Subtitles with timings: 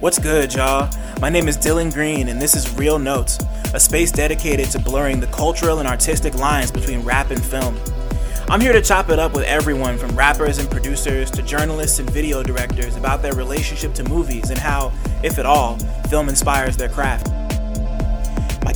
[0.00, 0.88] What's good, y'all?
[1.20, 3.36] My name is Dylan Green, and this is Real Notes,
[3.74, 7.76] a space dedicated to blurring the cultural and artistic lines between rap and film.
[8.48, 12.08] I'm here to chop it up with everyone from rappers and producers to journalists and
[12.10, 14.92] video directors about their relationship to movies and how,
[15.24, 17.32] if at all, film inspires their craft.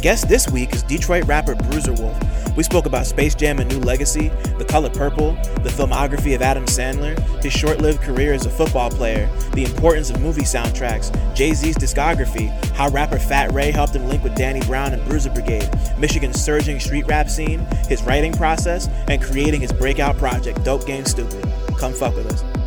[0.02, 2.18] Guest this week is Detroit rapper Bruiser Wolf.
[2.56, 6.64] We spoke about Space Jam and New Legacy, The Color Purple, the filmography of Adam
[6.64, 11.54] Sandler, his short lived career as a football player, the importance of movie soundtracks, Jay
[11.54, 15.70] Z's discography, how rapper Fat Ray helped him link with Danny Brown and Bruiser Brigade,
[15.96, 21.04] Michigan's surging street rap scene, his writing process, and creating his breakout project, Dope Game
[21.04, 21.44] Stupid.
[21.78, 22.61] Come fuck with us.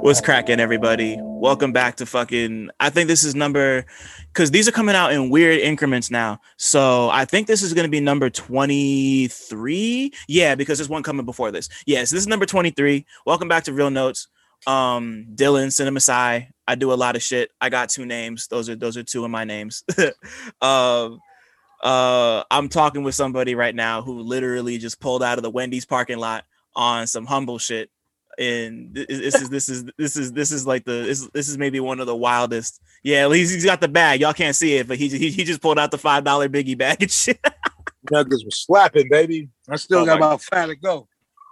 [0.00, 1.16] What's cracking, everybody?
[1.20, 2.70] Welcome back to fucking.
[2.78, 3.84] I think this is number
[4.32, 6.38] because these are coming out in weird increments now.
[6.56, 10.12] So I think this is going to be number 23.
[10.28, 11.68] Yeah, because there's one coming before this.
[11.84, 13.04] Yes, yeah, so this is number 23.
[13.26, 14.28] Welcome back to Real Notes.
[14.68, 16.46] Um, Dylan, CineMasai.
[16.68, 17.50] I do a lot of shit.
[17.60, 18.46] I got two names.
[18.46, 19.82] Those are those are two of my names.
[20.62, 21.18] um,
[21.82, 25.86] uh, I'm talking with somebody right now who literally just pulled out of the Wendy's
[25.86, 26.44] parking lot
[26.76, 27.90] on some humble shit
[28.38, 31.80] and this is this is this is this is like the this, this is maybe
[31.80, 32.80] one of the wildest.
[33.02, 34.20] Yeah, at least he's got the bag.
[34.20, 36.78] Y'all can't see it, but he he, he just pulled out the five dollar biggie
[36.78, 37.40] bag and shit.
[38.10, 39.48] Nuggets was slapping, baby.
[39.68, 41.08] I still oh got about five to go.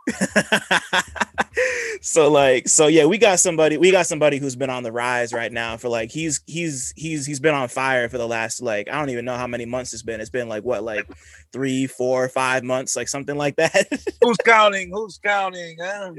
[2.01, 5.33] so like so yeah we got somebody we got somebody who's been on the rise
[5.33, 8.89] right now for like he's he's he's he's been on fire for the last like
[8.89, 11.09] i don't even know how many months it's been it's been like what like
[11.53, 13.89] three four five months like something like that
[14.23, 16.12] who's counting who's counting huh?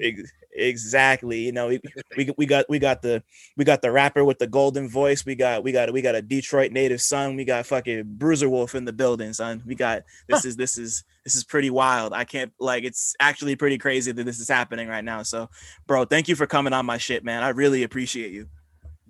[0.57, 1.39] Exactly.
[1.41, 1.79] You know, we,
[2.17, 3.23] we we got we got the
[3.55, 5.25] we got the rapper with the golden voice.
[5.25, 7.35] We got we got we got a Detroit native son.
[7.35, 9.61] We got fucking Bruiser Wolf in the building, son.
[9.65, 12.13] We got this is this is this is pretty wild.
[12.13, 15.23] I can't like it's actually pretty crazy that this is happening right now.
[15.23, 15.49] So,
[15.85, 17.43] bro, thank you for coming on my shit, man.
[17.43, 18.47] I really appreciate you.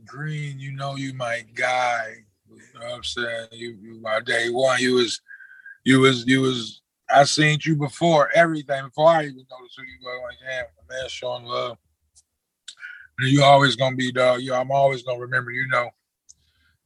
[0.05, 2.13] Green, you know you my guy.
[2.49, 3.47] You know what I'm saying?
[3.51, 4.79] You, you my day one.
[4.81, 5.21] You was
[5.85, 9.97] you was you was I seen you before everything before I even noticed who you
[10.03, 10.21] were.
[10.27, 11.77] Like, damn, man, showing love.
[13.19, 14.41] And you always gonna be dog.
[14.41, 15.51] You, I'm always gonna remember.
[15.51, 15.89] You know,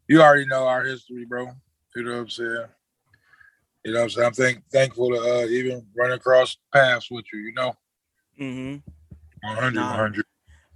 [0.08, 1.50] you already know our history, bro.
[1.96, 2.66] You know what I'm saying?
[3.84, 4.28] You know what I'm saying?
[4.28, 7.40] I'm thank, thankful to uh, even run across paths with you.
[7.40, 7.76] You know.
[8.40, 9.48] Mm-hmm.
[9.48, 10.26] 100, nah, 100.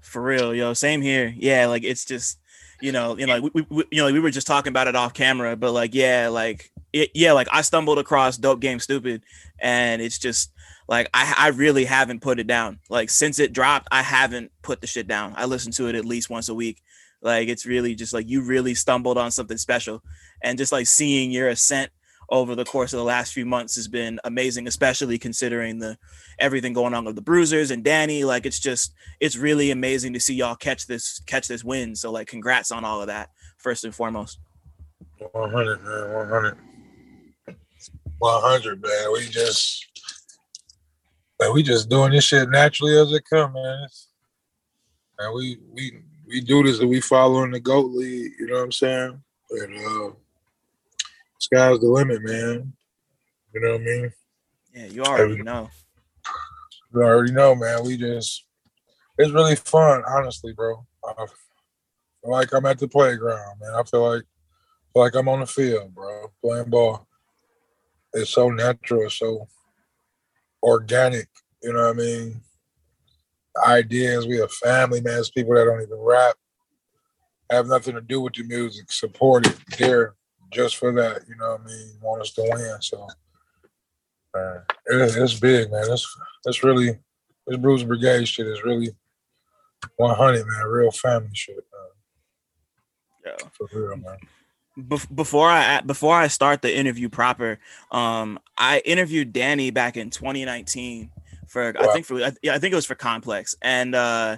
[0.02, 0.74] For real, yo.
[0.74, 1.34] Same here.
[1.38, 2.40] Yeah, like it's just
[2.82, 4.96] you know, you know, like we, we, you know, we were just talking about it
[4.96, 9.24] off camera, but like, yeah, like, it, yeah, like I stumbled across Dope Game Stupid,
[9.60, 10.54] and it's just
[10.88, 12.80] like I, I really haven't put it down.
[12.90, 15.34] Like since it dropped, I haven't put the shit down.
[15.36, 16.82] I listen to it at least once a week.
[17.22, 20.02] Like it's really just like you really stumbled on something special,
[20.42, 21.92] and just like seeing your ascent
[22.30, 25.98] over the course of the last few months has been amazing, especially considering the
[26.40, 28.24] everything going on with the Bruisers and Danny.
[28.24, 31.94] Like it's just it's really amazing to see y'all catch this catch this win.
[31.94, 34.40] So like congrats on all of that first and foremost.
[35.34, 36.58] 100 man, 100.
[38.20, 39.12] 100 man.
[39.14, 39.86] We just
[41.40, 43.88] man, we just doing this shit naturally as it comes, man.
[45.20, 48.64] and we we we do this and we following the goat lead, you know what
[48.64, 49.22] I'm saying?
[49.52, 50.12] And uh
[51.40, 52.74] sky's the limit, man.
[53.54, 54.12] You know what I mean?
[54.74, 55.70] Yeah, you already know.
[56.94, 57.84] You already know, man.
[57.86, 58.46] We just
[59.18, 60.86] it's really fun, honestly, bro.
[61.08, 61.28] I feel
[62.32, 63.74] like I'm at the playground, man.
[63.76, 64.24] I feel like
[64.94, 67.08] feel like I'm on the field, bro, playing ball.
[68.16, 69.48] It's so natural, so
[70.64, 71.28] organic.
[71.62, 72.42] You know what I mean?
[73.68, 75.20] Ideas, we have family, man.
[75.20, 76.36] It's people that don't even rap,
[77.50, 80.16] have nothing to do with the music, support it, there
[80.52, 81.22] just for that.
[81.28, 81.92] You know what I mean?
[82.02, 82.82] Want us to win.
[82.82, 83.08] So
[84.34, 85.86] uh, it, it's big, man.
[85.90, 86.98] It's it's really
[87.48, 88.90] this Bruiser Brigade shit is really
[89.98, 90.66] 100, man.
[90.68, 91.56] Real family shit.
[91.56, 93.34] Man.
[93.38, 94.18] Yeah, for real, man.
[94.78, 97.60] Before I before I start the interview proper,
[97.92, 101.10] um, I interviewed Danny back in 2019
[101.48, 101.82] for wow.
[101.82, 104.38] I think for yeah I think it was for Complex, and uh,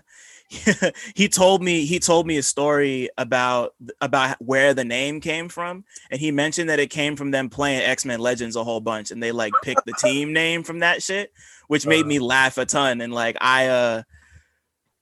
[1.15, 5.83] he told me he told me a story about about where the name came from
[6.09, 9.21] and he mentioned that it came from them playing x-men legends a whole bunch and
[9.21, 11.33] they like picked the team name from that shit
[11.67, 12.07] which made uh.
[12.07, 14.03] me laugh a ton and like i uh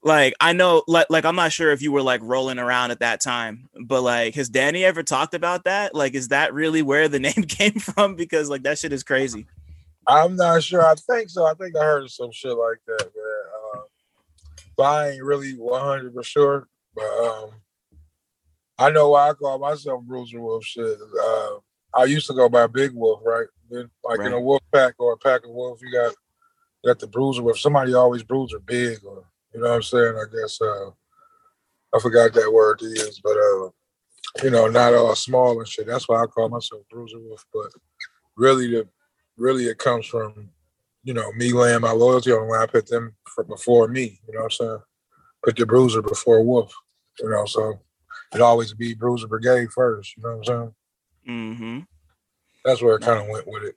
[0.06, 3.00] like i know like, like i'm not sure if you were like rolling around at
[3.00, 7.10] that time but like has danny ever talked about that like is that really where
[7.10, 9.46] the name came from because like that shit is crazy
[10.07, 13.46] i'm not sure i think so i think i heard some shit like that man
[14.78, 16.68] but I ain't really 100 for sure.
[16.94, 17.50] But um,
[18.78, 20.63] I know why I call myself Bruiser Wolf.
[20.63, 21.50] Shit, uh,
[21.94, 23.48] I used to go by Big Wolf, right?
[23.69, 24.28] Then, like right.
[24.28, 26.13] in a wolf pack or a pack of wolves, you got
[26.84, 27.57] that the bruiser Wolf.
[27.57, 29.24] somebody always bruiser big or
[29.56, 30.16] you know what I'm saying?
[30.16, 30.90] I guess uh
[31.96, 33.69] I forgot that word to use, but uh
[34.44, 35.88] you know, not all small and shit.
[35.88, 37.46] That's why I call myself bruiser wolf.
[37.54, 37.72] But
[38.36, 38.88] really the
[39.38, 40.50] really it comes from,
[41.04, 44.34] you know, me laying my loyalty on when I put them for, before me, you
[44.34, 44.80] know what I'm saying?
[45.44, 46.74] Put the bruiser before wolf,
[47.19, 47.80] you know, so
[48.34, 50.74] it always be bruiser brigade first, you know what I'm saying?
[51.30, 51.80] Mm-hmm.
[52.66, 53.75] That's where it kind of went with it.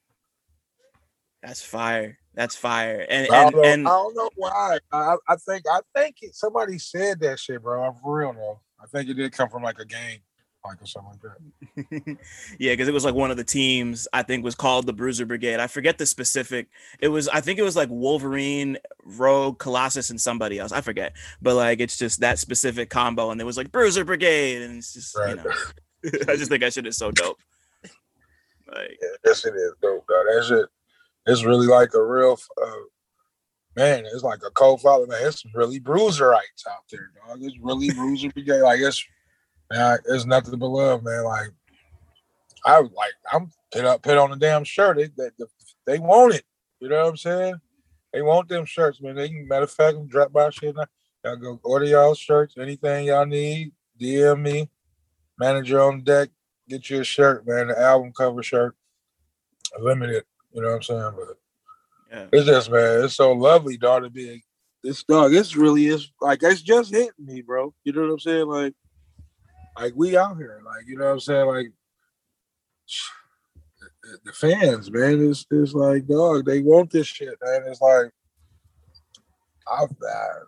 [1.43, 2.19] That's fire.
[2.39, 3.05] That's fire.
[3.11, 4.79] And I and, don't know, and I don't know why.
[4.93, 7.83] I, I think I think it, somebody said that shit, bro.
[7.83, 8.61] I'm for real though.
[8.81, 10.21] I think it did come from like a game,
[10.65, 12.17] like or something like that.
[12.61, 15.27] yeah, because it was like one of the teams I think was called the Bruiser
[15.27, 15.59] Brigade.
[15.59, 16.69] I forget the specific.
[17.01, 20.71] It was I think it was like Wolverine, Rogue, Colossus, and somebody else.
[20.71, 24.63] I forget, but like it's just that specific combo, and it was like Bruiser Brigade,
[24.63, 25.31] and it's just Right.
[25.31, 27.39] you know, I just think that shit is so dope.
[28.73, 30.05] Like Yeah, yes, it is dope.
[30.07, 30.23] Though.
[30.25, 30.69] That shit,
[31.29, 32.71] it's really like a real uh,
[33.77, 34.05] man.
[34.07, 35.07] It's like a cold follow.
[35.07, 37.39] Man, it's really bruiserites out there, dog.
[37.43, 38.63] It's really bruiser brigade.
[38.63, 39.05] Like it's,
[39.71, 41.25] man, it's nothing but love, man.
[41.25, 41.49] Like
[42.65, 44.97] I like, I'm put up, put on the damn shirt.
[44.97, 45.45] They, they,
[45.87, 46.45] they want it.
[46.81, 47.55] You know what I'm saying?
[48.13, 49.17] They want them shirts, man.
[49.17, 50.87] They matter of fact, drop by shit now.
[51.25, 52.55] Y'all go order y'all shirts.
[52.59, 54.71] Anything y'all need, DM me.
[55.39, 56.31] Manager on deck.
[56.69, 57.69] Get you a shirt, man.
[57.69, 58.75] The album cover shirt.
[59.79, 60.25] Limited.
[60.53, 61.13] You know what I'm saying?
[61.17, 61.37] But
[62.11, 64.43] yeah, it's just, man, it's so lovely, dog, to be
[64.83, 65.35] this dog.
[65.35, 67.75] It's really is like it's just hitting me, bro.
[67.85, 68.47] You know what I'm saying?
[68.47, 68.75] Like,
[69.79, 71.47] like we out here, like you know what I'm saying?
[71.47, 71.73] Like
[74.03, 77.63] the, the fans, man, it's it's like, dog, they want this shit, man.
[77.67, 78.11] It's like,
[79.71, 80.45] I've uh,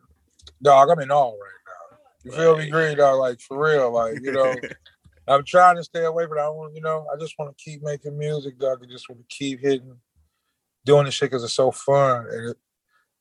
[0.62, 1.96] dog, I'm in awe right now.
[2.24, 3.18] You feel me, green dog?
[3.18, 4.54] Like for real, like you know.
[5.30, 7.82] I'm trying to stay away, but I want, you know, I just want to keep
[7.82, 8.80] making music, dog.
[8.82, 9.96] I just want to keep hitting,
[10.84, 12.56] doing this shit because it's so fun and it,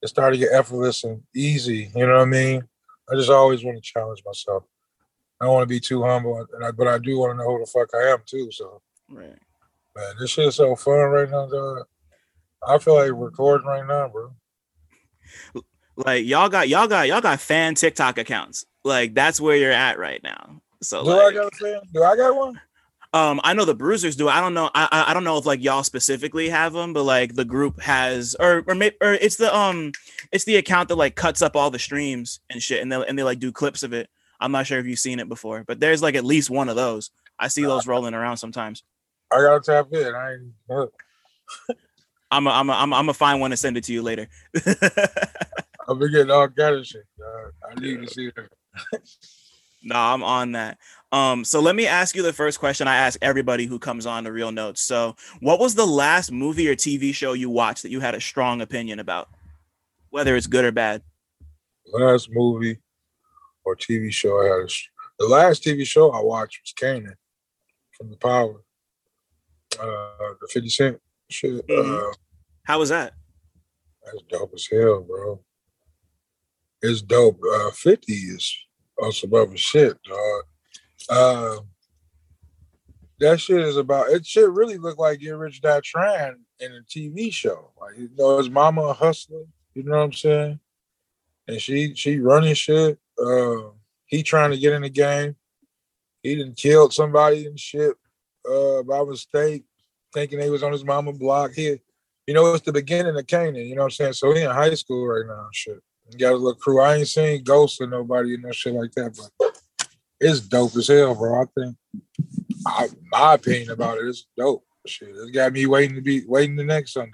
[0.02, 1.92] it started to get effortless and easy.
[1.96, 2.64] You know what I mean?
[3.12, 4.64] I just always want to challenge myself.
[5.40, 7.50] I don't want to be too humble, and I, but I do want to know
[7.50, 8.50] who the fuck I am too.
[8.52, 9.38] So, right.
[9.96, 11.86] man, this shit is so fun right now, dog.
[12.68, 14.34] I feel like recording right now, bro.
[15.96, 18.66] Like y'all got y'all got y'all got fan TikTok accounts.
[18.84, 20.62] Like that's where you're at right now.
[20.82, 21.80] So Do like, I got a fan?
[21.94, 22.60] Do I got one?
[23.12, 24.30] Um, I know the Bruisers do.
[24.30, 24.70] I don't know.
[24.76, 28.36] I I- don't know if like y'all specifically have them, but like the group has,
[28.40, 29.94] or or maybe or it's the um,
[30.32, 33.18] it's the account that like cuts up all the streams and shit, and they and
[33.18, 34.10] they like do clips of it.
[34.40, 36.76] I'm not sure if you've seen it before, but there's like at least one of
[36.76, 37.10] those.
[37.40, 38.84] I see those rolling around sometimes.
[39.32, 40.14] I gotta tap in.
[40.14, 40.90] I ain't.
[42.32, 44.04] I'm a, I'm a, I'm a, I'm gonna find one and send it to you
[44.04, 44.28] later.
[44.56, 47.06] I've been getting all kind of shit.
[47.18, 47.54] Dog.
[47.72, 48.36] I need to see it.
[49.82, 50.78] No, I'm on that.
[51.12, 54.26] Um, so let me ask you the first question I ask everybody who comes on
[54.26, 54.82] to Real Notes.
[54.82, 58.22] So, what was the last movie or TV show you watched that you had a
[58.22, 59.30] strong opinion about,
[60.10, 61.02] whether it's good or bad?
[61.92, 62.78] last movie
[63.64, 64.70] or TV show I had.
[64.70, 64.74] A,
[65.18, 67.16] the last TV show I watched was Kanan
[67.98, 68.62] from the Power.
[69.80, 71.00] Uh, the Fifty Cent
[71.30, 71.66] shit.
[71.68, 72.10] Mhm.
[72.10, 72.14] Uh,
[72.66, 73.14] How was that?
[74.06, 75.44] that's dope as hell, bro.
[76.84, 77.40] It's dope.
[77.52, 78.56] Uh, Fifty is
[79.02, 80.44] on some other shit, dog.
[81.10, 81.58] Uh,
[83.20, 84.10] that shit is about.
[84.10, 87.72] It shit really look like Get Rich Die Trying in a TV show.
[87.80, 89.44] Like you know, his mama a hustler.
[89.74, 90.60] You know what I'm saying?
[91.50, 93.00] and she she running shit.
[93.22, 93.72] Uh,
[94.06, 95.36] he trying to get in the game.
[96.22, 97.96] He didn't kill somebody and shit
[98.50, 99.64] uh, by mistake,
[100.14, 101.52] thinking they was on his mama block.
[101.54, 101.80] He,
[102.28, 103.68] you know, it's the beginning of Kanan.
[103.68, 104.14] You know what I'm saying?
[104.14, 105.48] So he in high school right now.
[105.52, 106.82] Shit, he got a little crew.
[106.82, 109.62] I ain't seen ghosts or nobody and no shit like that, but
[110.20, 111.42] it's dope as hell, bro.
[111.42, 111.76] I think,
[112.66, 114.66] I, my opinion about it is dope.
[114.86, 117.12] Shit, it's got me waiting to be waiting the next Sunday.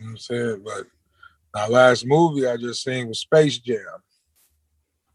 [0.00, 0.62] You know what I'm saying?
[0.64, 0.86] But
[1.54, 3.78] my last movie I just seen was Space Jam.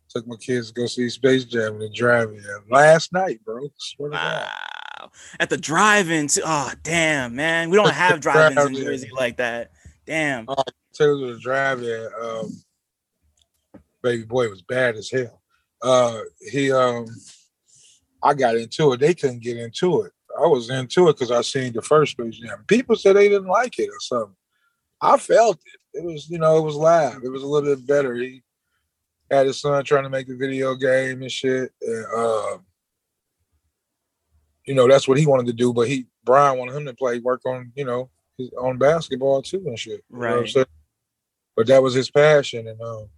[0.09, 3.67] Took my kids to go see Space Jam and the drive-in last night, bro.
[3.77, 4.49] Swear to God.
[4.99, 5.11] Wow.
[5.39, 6.27] At the drive-in.
[6.27, 6.41] Too.
[6.45, 7.69] Oh, damn, man.
[7.69, 8.83] We don't have drive-ins in Drive-in.
[8.83, 9.71] Jersey like that.
[10.05, 10.45] Damn.
[10.47, 10.63] Oh,
[10.97, 12.09] Took us to the drive-in.
[12.21, 12.63] Um,
[14.01, 15.41] baby boy was bad as hell.
[15.81, 17.05] Uh, he, um,
[18.23, 18.99] I got into it.
[18.99, 20.11] They couldn't get into it.
[20.41, 22.63] I was into it because I seen the first Space Jam.
[22.67, 24.35] People said they didn't like it or something.
[24.99, 25.99] I felt it.
[25.99, 27.21] It was, you know, it was live.
[27.23, 28.15] It was a little bit better.
[28.15, 28.41] He
[29.29, 31.71] had his son trying to make a video game and shit.
[31.81, 32.57] And, uh,
[34.65, 35.73] you know, that's what he wanted to do.
[35.73, 39.63] But he, Bron wanted him to play, work on, you know, his own basketball too
[39.65, 40.03] and shit.
[40.11, 40.49] You know what I'm Right.
[40.49, 40.65] saying?
[41.57, 43.09] But that was his passion, and um,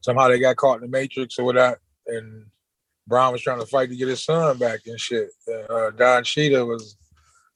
[0.00, 1.78] somehow they got caught in the matrix or whatnot.
[2.06, 2.46] And
[3.08, 5.28] Bron was trying to fight to get his son back and shit.
[5.48, 6.96] And, uh, Don Cheadle was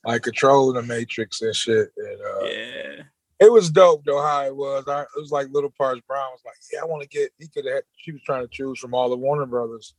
[0.05, 1.91] like controlling the matrix and shit.
[1.97, 3.03] And uh, Yeah.
[3.39, 4.85] it was dope though how it was.
[4.89, 6.01] I, it was like little parts.
[6.09, 7.85] Bron was like, "Yeah, I want to get." He could have.
[7.99, 9.95] She was trying to choose from all the Warner Brothers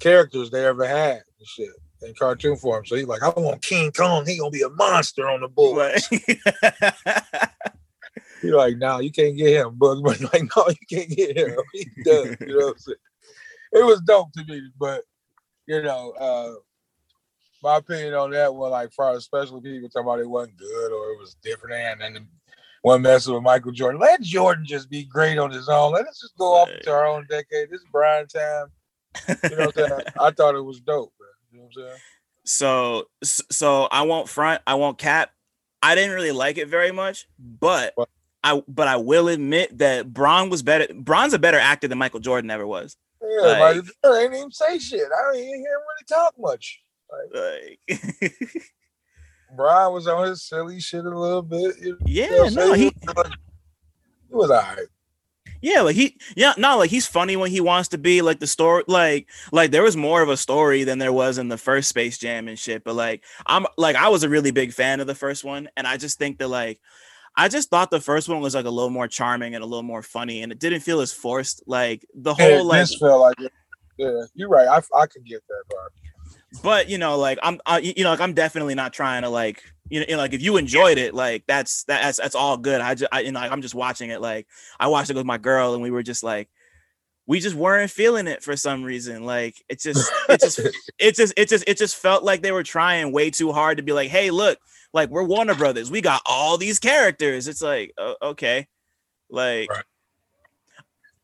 [0.00, 1.68] characters they ever had and shit
[2.00, 2.86] in cartoon form.
[2.86, 4.24] So he's like, "I want King Kong.
[4.26, 6.00] He gonna be a monster on the board."
[8.42, 11.56] He's like, "No, nah, you can't get him." But like, "No, you can't get him.
[11.72, 12.96] He does." You know what I'm saying?
[13.72, 15.04] It was dope to me, but
[15.66, 16.54] you know, uh,
[17.62, 21.12] my opinion on that one, like, far especially people talking about it wasn't good or
[21.12, 22.28] it was different, and then
[22.82, 24.00] one messing with Michael Jordan.
[24.00, 25.92] Let Jordan just be great on his own.
[25.92, 27.70] Let us just go off to our own decade.
[27.70, 28.66] This is Bron time.
[29.28, 30.00] You know what I'm saying?
[30.20, 31.28] I thought it was dope, man.
[31.52, 32.00] You know what I'm saying?
[32.44, 34.62] So, so I won't front.
[34.66, 35.30] I won't cap.
[35.80, 37.94] I didn't really like it very much, but
[38.44, 40.92] I, but I will admit that Bron was better.
[40.94, 42.96] Bron's a better actor than Michael Jordan ever was.
[43.22, 45.02] Yeah, like, like I ain't even say shit.
[45.16, 46.82] I don't even hear him really talk much.
[47.32, 48.42] Like, like
[49.56, 51.76] Bron was on his silly shit a little bit.
[51.80, 52.90] You know yeah, no, he, he
[54.30, 54.88] was all right.
[55.60, 58.20] Yeah, like he, yeah, no, like he's funny when he wants to be.
[58.20, 61.46] Like the story, like, like there was more of a story than there was in
[61.48, 62.82] the first Space Jam and shit.
[62.82, 65.86] But like, I'm like, I was a really big fan of the first one, and
[65.86, 66.80] I just think that like,
[67.36, 69.82] I just thought the first one was like a little more charming and a little
[69.82, 71.62] more funny, and it didn't feel as forced.
[71.66, 73.50] Like the whole yeah, like, felt like,
[73.96, 74.68] yeah, you're right.
[74.68, 75.90] I I could get that
[76.62, 79.62] but you know like i'm I, you know like i'm definitely not trying to like
[79.88, 82.80] you know, you know, like if you enjoyed it like that's that's that's all good
[82.80, 84.46] i just I, you know like, i'm just watching it like
[84.78, 86.48] i watched it with my girl and we were just like
[87.26, 90.58] we just weren't feeling it for some reason like it just it just
[90.98, 93.82] it just it just it just felt like they were trying way too hard to
[93.82, 94.58] be like hey look
[94.92, 98.66] like we're warner brothers we got all these characters it's like uh, okay
[99.30, 99.84] like right.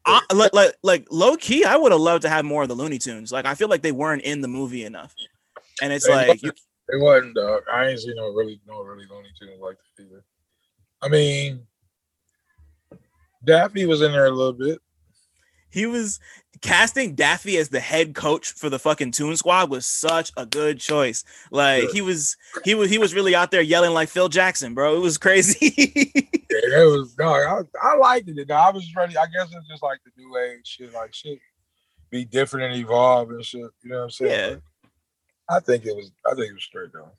[0.08, 2.74] I, like, like, like low key, I would have loved to have more of the
[2.74, 3.30] Looney Tunes.
[3.30, 5.14] Like, I feel like they weren't in the movie enough,
[5.82, 6.50] and it's they like you,
[6.88, 7.34] they wasn't.
[7.34, 7.62] Dog.
[7.70, 10.24] I ain't seen no really, no really Looney Tunes like that either.
[11.02, 11.66] I mean,
[13.44, 14.78] Daffy was in there a little bit.
[15.70, 16.18] He was
[16.62, 20.80] casting Daffy as the head coach for the fucking Toon Squad was such a good
[20.80, 21.24] choice.
[21.50, 21.88] Like yeah.
[21.92, 24.96] he was, he was, he was really out there yelling like Phil Jackson, bro.
[24.96, 25.72] It was crazy.
[25.78, 27.16] yeah, it was.
[27.18, 28.50] No, I, I liked it.
[28.50, 29.16] I was ready.
[29.16, 30.92] I guess it's just like the new age shit.
[30.92, 31.38] Like shit,
[32.10, 33.60] be different and evolve and shit.
[33.82, 34.30] You know what I'm saying?
[34.30, 34.48] Yeah.
[34.48, 34.62] Like,
[35.50, 36.10] I think it was.
[36.26, 37.10] I think it was straight though.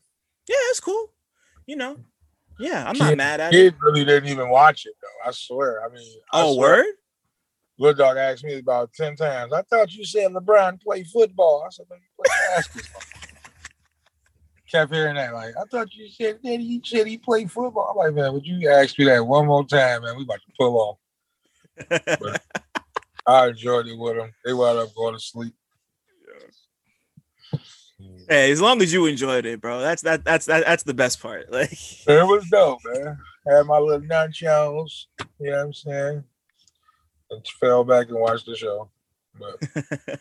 [0.48, 1.12] Yeah, it's cool.
[1.66, 1.98] You know.
[2.60, 3.72] Yeah, I'm kid, not mad at kid it.
[3.72, 5.30] Kid really didn't even watch it though.
[5.30, 5.82] I swear.
[5.86, 6.78] I mean, I oh swear.
[6.78, 6.86] word.
[7.80, 9.54] Little dog asked me about 10 times.
[9.54, 11.64] I thought you said LeBron played football.
[11.66, 13.02] I said, man, he played basketball.
[14.70, 15.34] Kept hearing that.
[15.34, 17.90] Like, I thought you said Daddy, you said he played football.
[17.90, 20.18] I'm like, man, would you ask me that one more time, man?
[20.18, 20.98] We about to pull off.
[22.20, 22.42] but
[23.26, 24.34] I enjoyed it with them.
[24.44, 25.54] They wound up going to sleep.
[28.28, 31.22] Hey, as long as you enjoyed it, bro, that's that that's that, that's the best
[31.22, 31.48] part.
[31.52, 33.18] Like it was dope, man.
[33.48, 35.06] Had my little nachos,
[35.40, 36.24] you know what I'm saying?
[37.32, 38.90] And fell back and watched the show.
[39.40, 39.58] But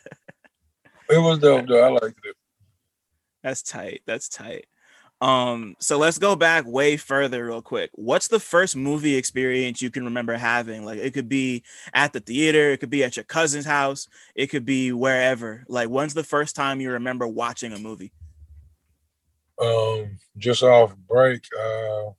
[1.11, 1.85] it was dope though.
[1.85, 2.37] I liked it.
[3.43, 4.03] That's tight.
[4.07, 4.67] That's tight.
[5.21, 7.91] Um, so let's go back way further real quick.
[7.95, 10.85] What's the first movie experience you can remember having?
[10.85, 14.47] Like it could be at the theater, it could be at your cousin's house, it
[14.47, 15.65] could be wherever.
[15.69, 18.13] Like when's the first time you remember watching a movie?
[19.61, 22.11] Um, just off break, uh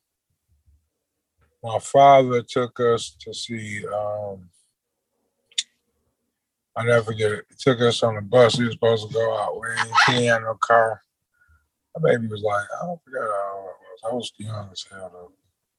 [1.62, 4.50] my father took us to see um
[6.76, 7.46] I never forget it.
[7.50, 8.58] He took us on the bus.
[8.58, 9.60] We was supposed to go out.
[9.60, 11.02] We he had no car.
[11.98, 14.12] My baby was like, I don't forget how old I was.
[14.12, 15.32] I was young as hell though.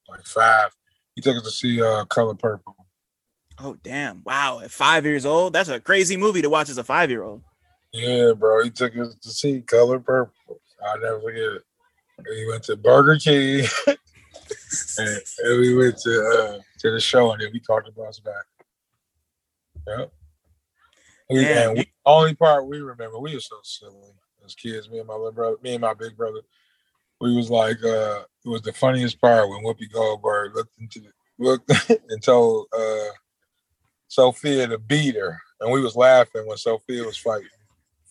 [0.09, 0.75] Like five.
[1.15, 2.77] He took us to see uh Color Purple.
[3.59, 4.23] Oh damn.
[4.25, 4.61] Wow.
[4.63, 5.53] At five years old?
[5.53, 7.43] That's a crazy movie to watch as a five year old.
[7.93, 8.63] Yeah, bro.
[8.65, 10.61] He took us to see Color Purple.
[10.87, 11.63] I'll never forget it.
[12.29, 17.41] We went to Burger King and, and, we went to uh, to the show and
[17.41, 18.45] then we talked the bus back.
[19.87, 20.13] Yep.
[21.31, 24.13] We, and we, only part we remember, we were so silly
[24.45, 24.91] as kids.
[24.91, 26.41] Me and my little brother, me and my big brother.
[27.21, 31.11] We was like, uh, it was the funniest part when Whoopi Goldberg looked into the
[31.39, 31.71] looked
[32.09, 33.11] and told uh,
[34.09, 37.49] Sofia to beat her, and we was laughing when Sofia was fighting,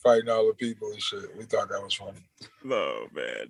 [0.03, 1.35] fighting all the people and shit.
[1.37, 2.19] We thought that was funny.
[2.65, 3.49] Oh man,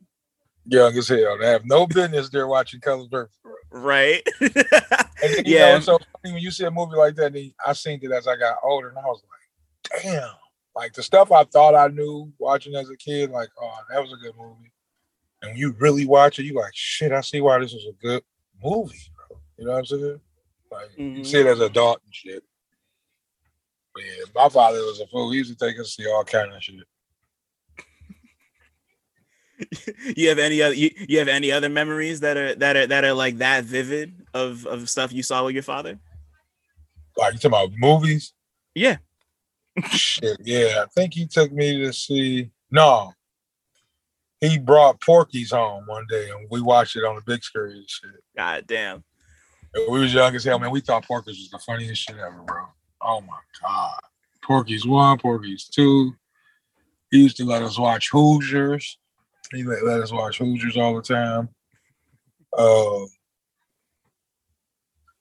[0.65, 1.37] young as hell.
[1.37, 3.33] They have no business there watching Color Purple.
[3.71, 4.21] Right.
[4.41, 4.51] and
[5.45, 5.73] yeah.
[5.73, 7.35] Know, so when you see a movie like that,
[7.65, 9.38] I seen it as I got older, and I was like
[10.01, 10.29] damn,
[10.75, 14.13] like the stuff I thought I knew watching as a kid, like, oh, that was
[14.13, 14.71] a good movie.
[15.41, 17.93] And when you really watch it, you like, shit, I see why this is a
[18.01, 18.23] good
[18.63, 19.39] movie, bro.
[19.57, 20.21] You know what I'm saying?
[20.71, 21.17] Like mm-hmm.
[21.17, 22.43] you see it as an adult and shit.
[23.93, 25.31] But yeah, my father was a fool.
[25.31, 26.85] He used to take us to see all kind of shit.
[30.17, 33.03] you have any other you, you have any other memories that are that are that
[33.03, 35.99] are like that vivid of of stuff you saw with your father?
[37.17, 38.33] Like you talking about movies?
[38.73, 38.97] Yeah.
[39.91, 40.83] Shit, yeah.
[40.83, 42.51] I think he took me to see.
[42.71, 43.13] No,
[44.41, 48.11] he brought Porky's home one day, and we watched it on the big screen shit.
[48.37, 49.03] God damn.
[49.73, 50.71] And we was young as hell, man.
[50.71, 52.65] We thought Porky's was the funniest shit ever, bro.
[53.01, 53.99] Oh my god.
[54.43, 56.13] Porky's one, Porky's two.
[57.11, 58.97] He used to let us watch Hoosiers.
[59.51, 61.49] He let, let us watch Hoosiers all the time.
[62.57, 63.05] Uh,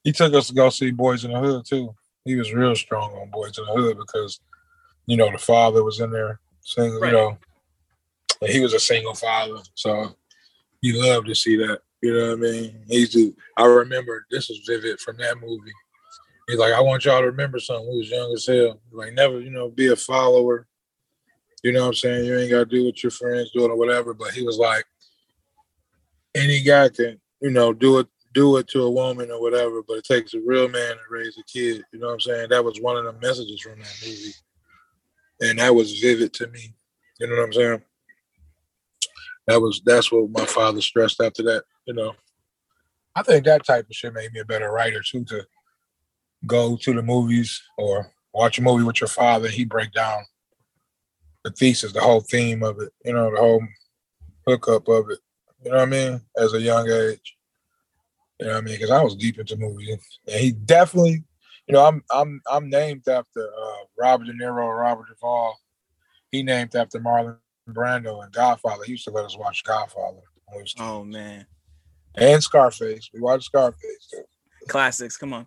[0.03, 1.93] he took us to go see Boys in the Hood too.
[2.29, 4.39] He was real strong on Boys in the Hood because,
[5.07, 7.11] you know, the father was in there singing, Right.
[7.11, 7.37] you know,
[8.41, 9.57] and he was a single father.
[9.73, 10.15] So
[10.79, 11.81] he loved to see that.
[12.03, 12.83] You know what I mean?
[12.87, 15.71] He's to, I remember this is vivid from that movie.
[16.47, 17.89] He's like, I want y'all to remember something.
[17.91, 18.79] We was young as hell.
[18.91, 20.67] Like, never, you know, be a follower.
[21.63, 22.25] You know what I'm saying?
[22.25, 24.13] You ain't got to do what your friends doing or whatever.
[24.13, 24.85] But he was like,
[26.35, 29.81] any guy can, you know, do it, do it to a woman or whatever.
[29.87, 31.83] But it takes a real man to raise a kid.
[31.91, 32.49] You know what I'm saying?
[32.49, 34.33] That was one of the messages from that movie,
[35.41, 36.73] and that was vivid to me.
[37.19, 37.81] You know what I'm saying?
[39.47, 41.63] That was that's what my father stressed after that.
[41.85, 42.13] You know,
[43.15, 45.25] I think that type of shit made me a better writer too.
[45.25, 45.45] To
[46.45, 50.23] go to the movies or watch a movie with your father, he break down
[51.43, 52.91] the thesis, the whole theme of it.
[53.03, 53.63] You know, the whole
[54.45, 55.19] hookup of it.
[55.63, 56.21] You know what I mean?
[56.37, 57.35] As a young age.
[58.39, 58.75] You know what I mean?
[58.75, 61.23] Because I was deep into movies, and he definitely,
[61.67, 65.57] you know, I'm I'm I'm named after uh, Robert De Niro, Robert Duvall.
[66.31, 67.37] He named after Marlon
[67.69, 68.83] Brando and Godfather.
[68.85, 70.21] He used to let us watch Godfather.
[70.45, 70.75] when we was.
[70.79, 71.45] Oh man.
[72.15, 73.09] and Scarface.
[73.13, 74.23] We watched Scarface too.
[74.69, 75.17] Classics.
[75.17, 75.45] Come on.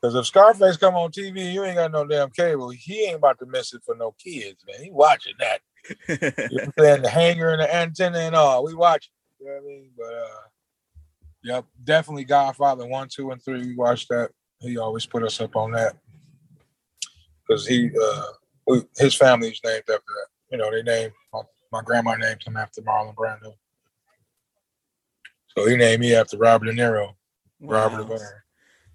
[0.00, 2.70] Because if Scarface come on TV, you ain't got no damn cable.
[2.70, 4.82] He ain't about to miss it for no kids, man.
[4.82, 5.60] He watching that.
[6.50, 7.02] You know saying?
[7.02, 8.64] The hanger and the antenna and all.
[8.64, 9.10] We watch.
[9.38, 9.90] You know what I mean?
[9.96, 10.48] But uh
[11.46, 13.60] yep, definitely Godfather one, two, and three.
[13.64, 14.30] We watched that.
[14.60, 15.96] He always put us up on that.
[17.46, 18.22] Because he uh
[18.66, 20.26] we, his family's named after that.
[20.50, 21.42] You know, they named my,
[21.72, 23.52] my grandma named him after Marlon Brando.
[25.56, 27.14] So he named me after Robert De Niro.
[27.60, 28.04] Robert Wow.
[28.04, 28.30] De Niro.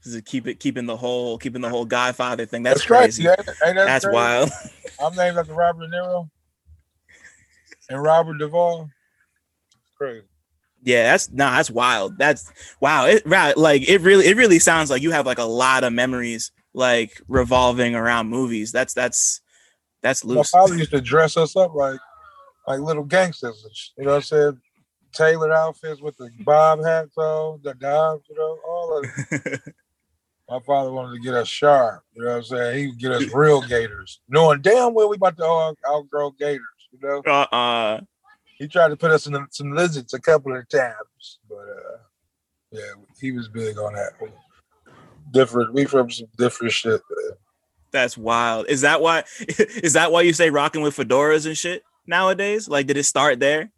[0.03, 2.63] This is keep it keeping the whole keeping the whole Godfather thing.
[2.63, 3.23] That's, That's, crazy.
[3.23, 3.39] crazy.
[3.39, 4.15] Ain't, ain't that That's crazy?
[4.15, 4.49] wild.
[4.99, 6.29] I'm named after Robert De Niro
[7.89, 8.89] and Robert Duvall.
[9.97, 10.25] Crazy.
[10.83, 12.17] Yeah, that's nah, that's wild.
[12.17, 13.05] That's wow.
[13.05, 15.93] It right, like it really it really sounds like you have like a lot of
[15.93, 18.71] memories like revolving around movies.
[18.71, 19.41] That's that's
[20.01, 20.53] that's loose.
[20.53, 21.99] My father used to dress us up like
[22.67, 23.93] like little gangsters.
[23.97, 24.61] You know what I'm saying?
[25.13, 29.61] Tailored outfits with the bob hats on, the dodge, you know, all of it.
[30.49, 32.03] My father wanted to get us sharp.
[32.13, 32.79] You know what I'm saying?
[32.79, 36.61] He would get us real gators, knowing damn well we about to oh, outgrow gators.
[36.91, 38.01] You know, uh-uh.
[38.61, 41.97] He tried to put us in some lizards a couple of times, but uh,
[42.71, 44.11] yeah, he was big on that.
[45.31, 45.73] Different.
[45.73, 47.01] We from some different shit.
[47.09, 47.37] man.
[47.89, 48.67] That's wild.
[48.69, 52.69] Is that why is that why you say rocking with fedoras and shit nowadays?
[52.69, 53.71] Like did it start there?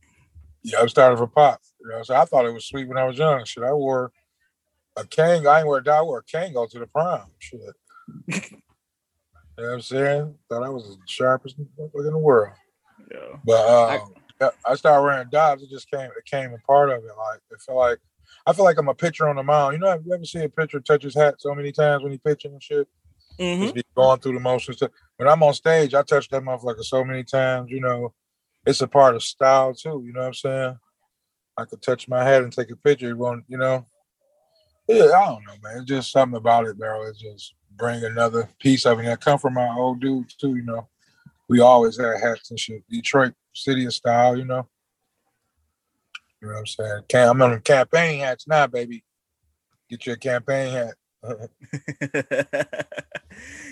[0.64, 1.62] Yeah, I started for pop.
[1.80, 3.46] You know, so I thought it was sweet when I was young.
[3.46, 4.12] Shit, I wore
[4.98, 5.48] a Kang.
[5.48, 6.00] I ain't wear a dye.
[6.00, 7.28] I wore a Kangol to the prom.
[7.40, 7.62] Shit.
[8.28, 8.42] you
[9.58, 10.36] know what I'm saying?
[10.50, 12.52] Thought I was the sharpest in the world.
[13.10, 13.38] Yeah.
[13.46, 14.20] But um, I,
[14.66, 15.62] I started wearing dyes.
[15.62, 16.10] It just came.
[16.18, 17.12] It came a part of it.
[17.18, 18.00] Like it felt like
[18.46, 19.74] I feel like I'm a pitcher on the mound.
[19.74, 22.18] You know, you ever see a pitcher touch his hat so many times when he
[22.18, 22.88] pitching and shit?
[23.40, 23.62] Mhm.
[23.62, 24.82] Just be going through the motions.
[25.18, 27.72] When I'm on stage, I touch that motherfucker so many times.
[27.72, 28.14] You know,
[28.66, 30.04] it's a part of style too.
[30.06, 30.80] You know what I'm saying?
[31.58, 33.10] I could touch my head and take a picture.
[33.10, 33.86] It won't, you know.
[34.88, 35.78] Yeah, I don't know, man.
[35.78, 37.04] It's just something about it, bro.
[37.04, 39.04] It just bring another piece of it.
[39.04, 40.56] And I come from my old dudes too.
[40.56, 40.90] You know,
[41.48, 42.84] we always had hats and shit.
[42.90, 44.38] Detroit, city of style.
[44.38, 44.68] You know.
[46.44, 47.04] You know what I'm saying?
[47.08, 49.06] Cam- I'm on the campaign hats now, baby.
[49.90, 50.96] Get your campaign hat.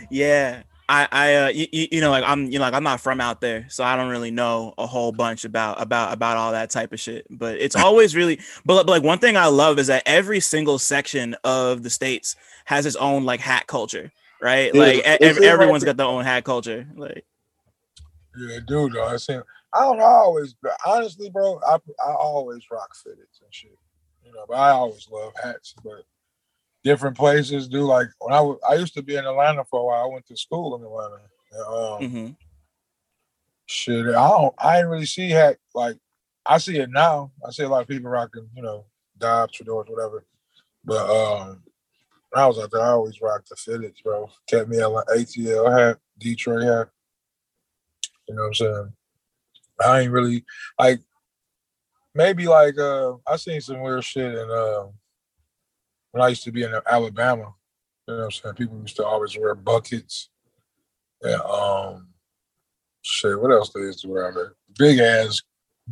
[0.09, 0.63] yeah.
[0.87, 3.41] I, I, uh, you, you know, like I'm, you know, like I'm not from out
[3.41, 6.93] there, so I don't really know a whole bunch about, about, about all that type
[6.93, 7.27] of shit.
[7.29, 10.79] But it's always really, but, but like one thing I love is that every single
[10.79, 14.73] section of the states has its own like hat culture, right?
[14.73, 16.87] Yeah, like everyone's got their own hat culture.
[16.95, 17.25] Like,
[18.37, 18.93] Yeah, dude.
[18.93, 19.41] Though I seen.
[19.73, 20.55] I don't know, I always,
[20.85, 21.59] honestly, bro.
[21.65, 23.75] I I always rock fitteds and shit.
[24.25, 25.73] You know, but I always love hats.
[25.83, 26.03] But
[26.83, 28.59] different places do like when I was.
[28.67, 30.03] I used to be in Atlanta for a while.
[30.03, 31.21] I went to school in Atlanta.
[31.51, 32.35] And, um, mhm.
[33.65, 34.53] Shit, I don't.
[34.57, 35.97] I ain't really see hat like.
[36.45, 37.31] I see it now.
[37.47, 38.85] I see a lot of people rocking, you know,
[39.17, 40.25] Dobbs, fedoras, whatever.
[40.83, 41.61] But um,
[42.31, 44.29] when I was out there, I always rocked the fitteds, bro.
[44.47, 46.89] Kept me a ATL hat, Detroit hat.
[48.27, 48.93] You know what I'm saying?
[49.81, 50.45] I ain't really
[50.79, 50.99] like
[52.13, 54.85] maybe like uh I seen some weird shit in uh
[56.11, 57.53] when I used to be in Alabama,
[58.07, 58.55] you know what I'm saying?
[58.55, 60.29] People used to always wear buckets.
[61.21, 62.07] And um
[63.01, 64.55] shit, what else they used to wear out there?
[64.77, 65.41] Big ass,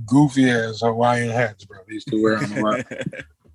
[0.06, 1.80] goofy ass Hawaiian hats, bro.
[1.88, 2.86] They used to wear them lot.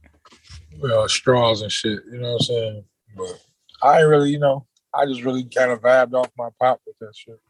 [0.79, 2.85] well, straws and shit, you know what I'm saying?
[3.16, 3.40] But
[3.83, 6.97] I ain't really, you know, I just really kind of vibed off my pop with
[7.01, 7.40] that shit.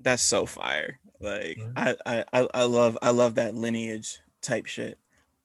[0.00, 1.00] That's so fire.
[1.20, 1.72] Like mm-hmm.
[2.06, 4.98] I, I I love I love that lineage type shit.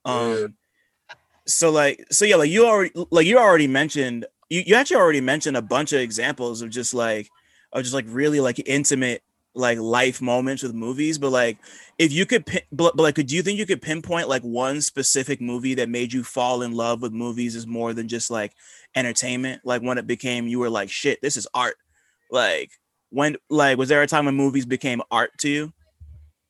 [0.06, 0.56] Um
[1.10, 1.16] yeah.
[1.46, 5.22] so like so yeah, like you already like you already mentioned you, you actually already
[5.22, 7.30] mentioned a bunch of examples of just like
[7.72, 9.24] of just like really like intimate
[9.56, 11.60] like life moments with movies but like
[12.00, 14.82] if you could pin, but, but like do you think you could pinpoint like one
[14.82, 18.54] specific movie that made you fall in love with movies is more than just like
[18.96, 21.76] entertainment like when it became you were like shit this is art
[22.32, 22.72] like
[23.14, 25.74] when like was there a time when movies became art to you?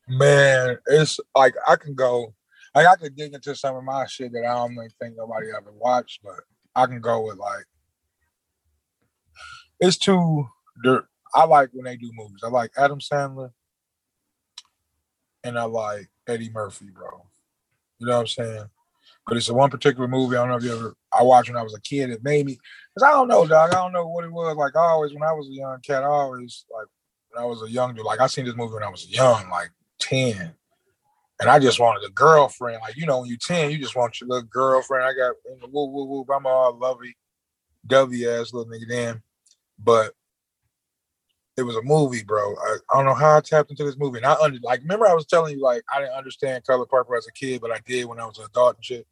[0.07, 2.33] Man it's like i can go
[2.75, 5.71] like i could dig into some of my shit that i don't think nobody ever
[5.73, 6.41] watched but
[6.75, 7.65] i can go with like
[9.79, 10.45] it's too
[10.83, 11.05] dirt.
[11.35, 12.41] i like when they do movies.
[12.43, 13.51] I like adam sandler
[15.43, 17.25] and i like eddie murphy bro.
[17.99, 18.69] You know what i'm saying
[19.27, 20.35] but it's a one particular movie.
[20.35, 22.09] I don't know if you ever I watched when I was a kid.
[22.09, 22.57] It made me
[22.93, 23.71] because I don't know, dog.
[23.71, 24.55] I don't know what it was.
[24.55, 26.87] Like I always when I was a young cat, I always like
[27.31, 28.05] when I was a young dude.
[28.05, 30.53] Like I seen this movie when I was young, like ten,
[31.39, 32.79] and I just wanted a girlfriend.
[32.81, 35.05] Like you know, when you're ten, you just want your little girlfriend.
[35.05, 36.25] I got in the woo woo woo.
[36.33, 37.15] I'm all lovey,
[37.87, 39.23] dovey ass little nigga then,
[39.79, 40.13] but
[41.55, 42.55] it was a movie, bro.
[42.55, 44.17] I, I, don't know how I tapped into this movie.
[44.17, 47.15] And I under like remember I was telling you like I didn't understand color purple
[47.15, 49.07] as a kid, but I did when I was an adult and shit.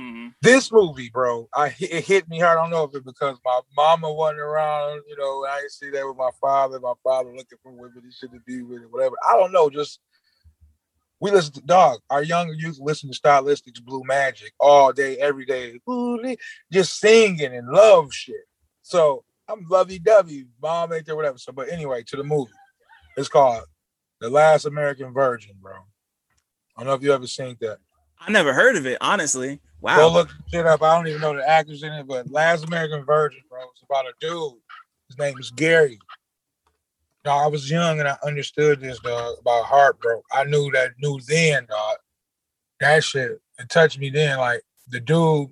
[0.00, 0.28] Mm-hmm.
[0.40, 2.58] This movie, bro, I it hit me hard.
[2.58, 5.90] I don't know if it because my mama wasn't around, you know, I didn't see
[5.90, 6.80] that with my father.
[6.80, 9.16] My father looking for women he shouldn't be with it, whatever.
[9.28, 9.68] I don't know.
[9.68, 10.00] Just
[11.20, 12.00] we listen to dog.
[12.08, 15.78] Our young youth listen to stylistics, blue magic all day, every day,
[16.72, 18.46] just singing and love shit.
[18.82, 21.36] So I'm lovey dovey, mom ain't there, whatever.
[21.36, 22.52] So, but anyway, to the movie.
[23.16, 23.64] It's called
[24.20, 25.74] The Last American Virgin, bro.
[25.74, 27.78] I don't know if you ever seen that.
[28.18, 29.60] I never heard of it, honestly.
[29.80, 29.96] Wow.
[29.96, 30.82] Go look shit up.
[30.82, 33.62] I don't even know the actors in it, but Last American Virgin, bro.
[33.72, 34.52] It's about a dude.
[35.08, 35.98] His name is Gary.
[37.24, 40.22] No, I was young and I understood this, dog, about heartbreak.
[40.32, 41.96] I knew that, knew then, dog.
[42.80, 44.38] That shit, it touched me then.
[44.38, 45.50] Like, the dude,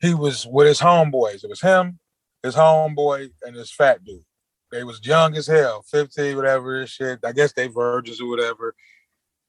[0.00, 1.44] he was with his homeboys.
[1.44, 1.98] It was him,
[2.42, 4.24] his homeboy, and his fat dude.
[4.70, 7.20] They was young as hell, 15, whatever shit.
[7.24, 8.74] I guess they virgins or whatever.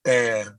[0.06, 0.52] And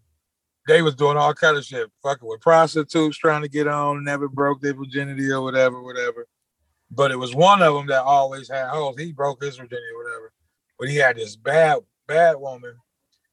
[0.67, 4.29] they was doing all kind of shit, fucking with prostitutes, trying to get on, never
[4.29, 6.27] broke their virginity or whatever, whatever.
[6.91, 8.97] But it was one of them that always had hoes.
[8.99, 10.33] He broke his virginity or whatever.
[10.79, 12.77] But he had this bad, bad woman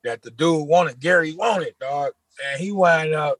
[0.03, 0.99] that the dude wanted.
[0.99, 2.11] Gary wanted, dog.
[2.45, 3.37] And he wound up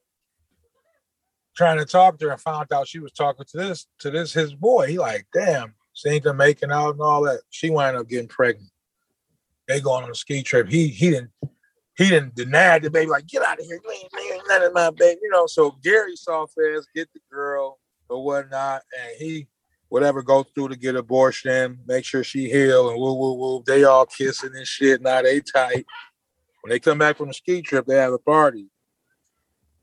[1.56, 4.32] trying to talk to her and found out she was talking to this, to this
[4.34, 4.88] his boy.
[4.88, 7.42] He like, damn, seen them making out and all that.
[7.50, 8.70] She wound up getting pregnant.
[9.68, 10.68] They going on a ski trip.
[10.68, 11.32] He he didn't
[12.02, 13.80] he didn't deny the baby, like, get out of here.
[13.84, 15.20] You ain't, you ain't none of my baby.
[15.22, 19.48] You know, so Gary saw fast, get the girl or whatnot, and he
[19.90, 23.64] whatever go through to get abortion, make sure she heal and woo woo woo.
[23.66, 25.02] They all kissing and shit.
[25.02, 25.86] Now they tight.
[26.62, 28.68] When they come back from the ski trip, they have a party.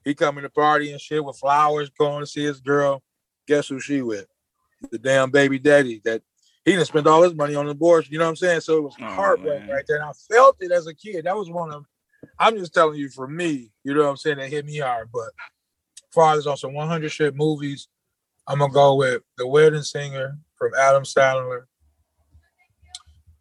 [0.04, 3.02] He coming to party and shit with flowers, going to see his girl.
[3.46, 4.26] Guess who she with?
[4.90, 6.22] The damn baby daddy that
[6.64, 8.12] he didn't spend all his money on the abortion.
[8.12, 8.62] You know what I'm saying?
[8.62, 9.98] So it was oh, heartbreaking right there.
[9.98, 11.24] And I felt it as a kid.
[11.26, 11.84] That was one of
[12.38, 15.08] I'm just telling you for me, you know what I'm saying, that hit me hard.
[15.12, 15.30] But
[16.12, 17.88] fathers on some 100 shit movies,
[18.46, 21.64] I'm gonna go with The Wedding Singer from Adam Sandler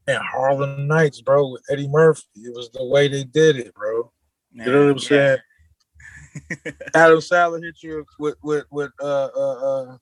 [0.08, 2.24] and Harlem Nights, bro, with Eddie Murphy.
[2.36, 4.12] It was the way they did it, bro.
[4.54, 5.36] Man, you know what I'm yeah.
[6.60, 6.74] saying?
[6.96, 9.98] Adam Sandler hit you with with with uh uh uh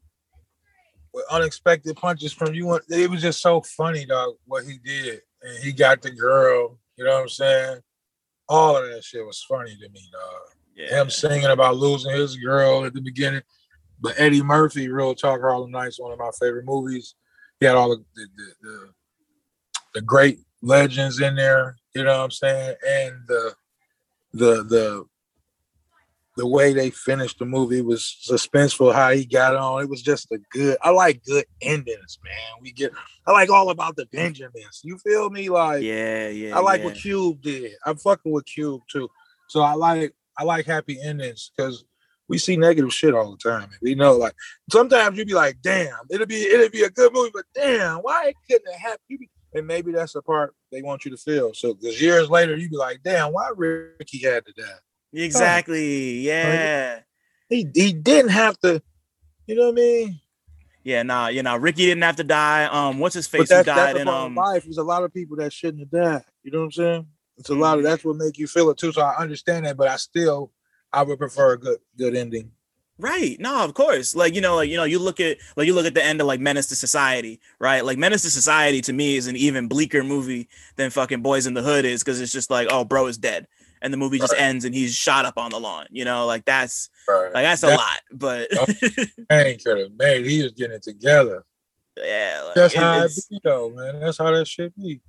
[1.14, 2.78] with unexpected punches from you.
[2.90, 5.22] It was just so funny, dog, what he did.
[5.42, 7.80] And he got the girl, you know what I'm saying?
[8.48, 10.42] All of that shit was funny to me, dog.
[10.76, 11.02] Yeah.
[11.02, 13.42] Him singing about losing his girl at the beginning.
[14.00, 17.16] But Eddie Murphy, Real Talk Harlem Nights, one of my favorite movies.
[17.60, 18.90] He had all the the, the, the,
[19.96, 22.76] the great legends in there, you know what I'm saying?
[22.86, 23.54] And the
[24.34, 25.06] the the
[26.38, 28.94] the way they finished the movie was suspenseful.
[28.94, 30.78] How he got on, it was just a good.
[30.82, 32.62] I like good endings, man.
[32.62, 32.92] We get.
[33.28, 34.82] I like all about the Benjamins.
[34.84, 35.50] You feel me?
[35.50, 36.58] Like yeah, yeah.
[36.58, 36.86] I like yeah.
[36.86, 37.74] what Cube did.
[37.86, 39.10] I'm fucking with Cube too.
[39.48, 41.86] So I like I like happy endings because
[42.28, 43.70] we see negative shit all the time.
[43.82, 44.36] We know like
[44.72, 48.28] sometimes you be like, damn, it'll be it'll be a good movie, but damn, why
[48.28, 49.28] it couldn't have happened?
[49.54, 51.54] And maybe that's the part they want you to feel.
[51.54, 54.80] So because years later you be like, damn, why Ricky had to die?
[55.16, 56.20] Exactly.
[56.20, 57.00] Yeah.
[57.50, 58.82] He he didn't have to.
[59.48, 60.20] You know what I mean?
[60.84, 62.66] Yeah, nah, you know, Ricky didn't have to die.
[62.66, 63.50] Um, what's his face?
[63.50, 64.64] But that's, died that's in um life.
[64.64, 66.24] There's a lot of people that shouldn't have died.
[66.44, 67.08] You know what I'm saying?
[67.38, 67.92] It's a lot of Mm-hmm.
[67.92, 68.92] that's what make you feel it too.
[68.92, 70.52] So I understand that, but I still
[70.94, 72.52] I would prefer a good good ending.
[72.98, 73.36] Right.
[73.42, 74.16] No, of course.
[74.16, 76.22] Like, you know, like, you know, you look at like you look at the end
[76.22, 77.84] of like Menace to Society, right?
[77.84, 80.48] Like Menace to Society to me is an even bleaker movie
[80.78, 83.48] than fucking Boys in the Hood is because it's just like, oh, bro is dead.
[83.86, 84.42] And the movie just Right.
[84.42, 85.86] ends and he's shot up on the lawn.
[85.92, 87.32] You know, like that's Right.
[87.32, 88.00] like that's a lot.
[88.12, 88.50] But
[89.30, 90.26] Man could have made.
[90.26, 91.46] He was getting it together.
[91.96, 94.00] yeah, like, That's it- how it be though, man.
[94.00, 95.02] That's how that shit be.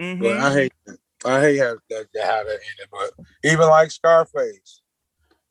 [0.00, 0.20] mhm.
[0.20, 0.98] But I hate that.
[1.24, 2.88] I hate how that, how that ended.
[2.90, 3.12] But
[3.44, 4.82] even like Scarface,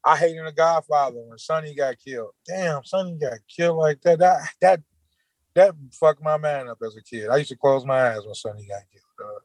[0.03, 2.31] I hated The Godfather when Sonny got killed.
[2.45, 4.19] Damn, Sonny got killed like that.
[4.19, 4.79] That that
[5.55, 7.29] that fucked my man up as a kid.
[7.29, 9.03] I used to close my eyes when Sonny got killed.
[9.17, 9.41] dog.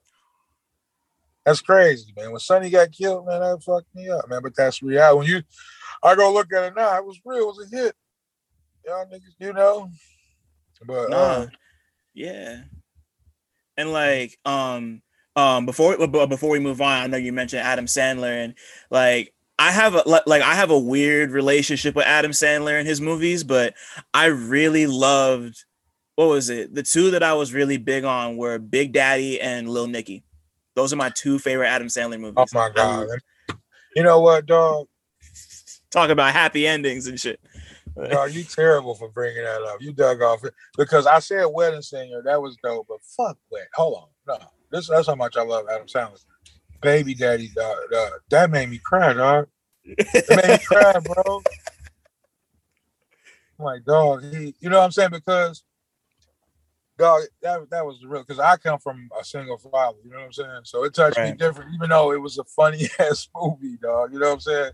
[1.44, 2.30] That's crazy, man.
[2.30, 4.42] When Sonny got killed, man, that fucked me up, man.
[4.42, 5.18] But that's reality.
[5.18, 5.42] When you,
[6.02, 7.42] I go look at it now, it was real.
[7.42, 7.94] It was a hit.
[8.86, 9.90] Y'all niggas, you know.
[10.86, 11.16] But Nah.
[11.16, 11.46] uh,
[12.14, 12.62] Yeah.
[13.76, 15.02] And like um
[15.36, 18.54] um before before we move on, I know you mentioned Adam Sandler and
[18.90, 23.00] like I have a like I have a weird relationship with Adam Sandler and his
[23.00, 23.74] movies, but
[24.14, 25.64] I really loved
[26.16, 26.74] what was it?
[26.74, 30.22] The two that I was really big on were Big Daddy and Lil Nicky.
[30.80, 32.34] Those are my two favorite Adam Sandler oh movies.
[32.38, 33.06] oh my god,
[33.94, 34.86] you know what, dog?
[35.90, 37.38] talk about happy endings and shit.
[38.10, 39.82] Dog, you terrible for bringing that up.
[39.82, 42.22] You dug off it because I said wedding singer.
[42.22, 43.68] That was dope, but fuck wet.
[43.74, 44.38] Hold on, no.
[44.70, 46.24] This that's how much I love Adam Sandler.
[46.80, 48.12] Baby Daddy, dog, dog.
[48.30, 49.48] That made me cry, dog.
[49.84, 51.42] It made me cry, bro.
[53.58, 55.10] I'm like, dog, he, you know what I'm saying?
[55.10, 55.62] Because,
[57.00, 58.22] dog, that that was real.
[58.22, 60.60] Because I come from a single father, you know what I'm saying?
[60.64, 64.12] So it touched me different, even though it was a funny ass movie, dog.
[64.12, 64.72] You know what I'm saying?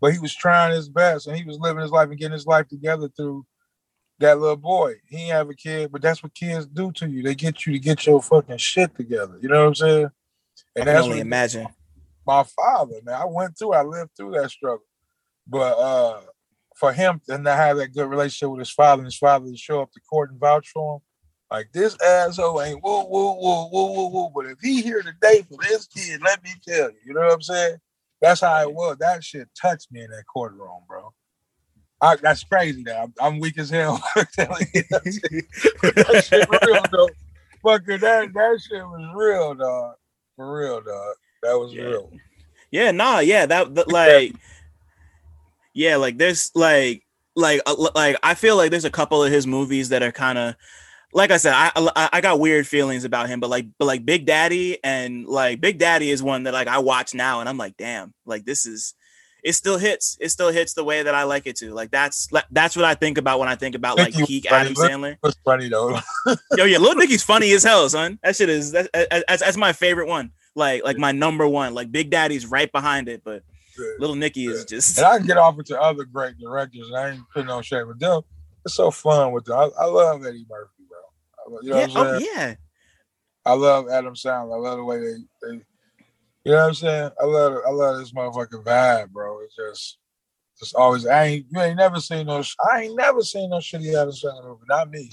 [0.00, 2.46] But he was trying his best, and he was living his life and getting his
[2.46, 3.46] life together through
[4.18, 4.94] that little boy.
[5.08, 7.22] He ain't have a kid, but that's what kids do to you.
[7.22, 9.38] They get you to get your fucking shit together.
[9.40, 10.06] You know what I'm saying?
[10.76, 11.68] I And can that's only imagine.
[12.26, 13.14] my father, man.
[13.14, 14.84] I went through, I lived through that struggle.
[15.46, 16.20] But uh
[16.76, 19.56] for him to not have that good relationship with his father and his father to
[19.56, 21.00] show up to court and vouch for him,
[21.50, 24.30] like this asshole ain't woo woo woo woo woo woo.
[24.34, 27.32] But if he here today for this kid, let me tell you, you know what
[27.34, 27.76] I'm saying?
[28.20, 28.96] That's how it was.
[28.98, 31.12] That shit touched me in that courtroom, bro.
[32.00, 32.82] I, that's crazy.
[32.84, 34.02] That I'm, I'm weak as hell.
[34.32, 37.08] telling you that shit, that shit real though.
[37.62, 39.94] Fucking that that shit was real, dog.
[40.36, 41.14] For real, dog.
[41.42, 41.84] That was Yeah.
[41.84, 42.12] real.
[42.70, 44.34] Yeah, nah, yeah, that, that like,
[45.72, 47.04] yeah, like there's like,
[47.36, 50.36] like, uh, like I feel like there's a couple of his movies that are kind
[50.36, 50.56] of,
[51.12, 54.04] like I said, I, I I got weird feelings about him, but like, but like
[54.04, 57.56] Big Daddy and like Big Daddy is one that like I watch now and I'm
[57.58, 58.94] like, damn, like this is,
[59.42, 61.72] it still hits, it still hits the way that I like it to.
[61.72, 64.74] Like that's like that's what I think about when I think about like peak Adam.
[64.74, 65.16] Sandler.
[65.22, 65.98] Was funny though.
[66.56, 68.18] Yo, yeah, Little Nicky's funny as hell, son.
[68.22, 70.32] That shit is that, that's, that's my favorite one.
[70.54, 71.74] Like like my number one.
[71.74, 73.42] Like Big Daddy's right behind it, but
[73.98, 76.88] Little Nicky is just and I can get off into other great directors.
[76.88, 78.22] And I ain't putting no shade with them.
[78.64, 79.56] It's so fun with them.
[79.58, 80.56] I, I love Eddie Murphy, bro.
[80.56, 80.75] I love-
[81.62, 82.54] You know yeah, what I'm oh yeah.
[83.44, 84.54] I love Adam Sandler.
[84.54, 85.60] I love the way they, they
[86.44, 87.10] you know what I'm saying?
[87.20, 89.40] I love I love this motherfucking vibe, bro.
[89.40, 89.98] It's just
[90.58, 93.94] just always I ain't you ain't never seen no I ain't never seen no shitty
[93.94, 94.64] Adam Sandler movie.
[94.68, 95.10] Not me.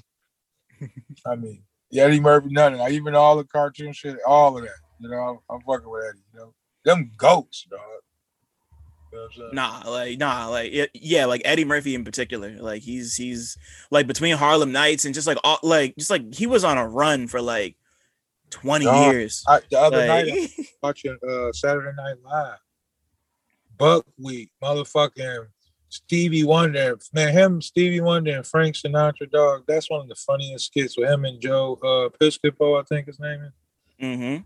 [1.26, 1.62] Not me.
[1.90, 2.92] Yeah, Eddie Murphy, none of that.
[2.92, 4.72] Even all the cartoon shit, all of that.
[5.00, 6.54] You know, I'm, I'm fucking with Eddie, you know.
[6.86, 7.80] Them goats, dog.
[7.80, 9.03] You know what I'm saying?
[9.52, 12.58] Nah, like nah, like yeah, yeah, like Eddie Murphy in particular.
[12.60, 13.58] Like he's he's
[13.92, 16.88] like between Harlem Nights and just like all like just like he was on a
[16.88, 17.76] run for like
[18.52, 19.44] 20 Dog, years.
[19.48, 22.60] I, the other Like, night I watching uh Saturday Night Live.
[23.78, 25.48] Buckwheat, motherfucking
[25.90, 29.64] Stevie Wonder, man, him, Stevie Wonder, and Frank Sinatra, dog.
[29.68, 33.20] That's one of the funniest skits with him and Joe uh, Piscopo, I think his
[33.20, 33.52] name is.
[34.02, 34.46] mhm.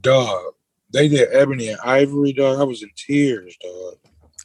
[0.00, 0.54] Dog,
[0.92, 2.60] they did Ebony and Ivory, dog.
[2.60, 3.94] I was in tears, dog.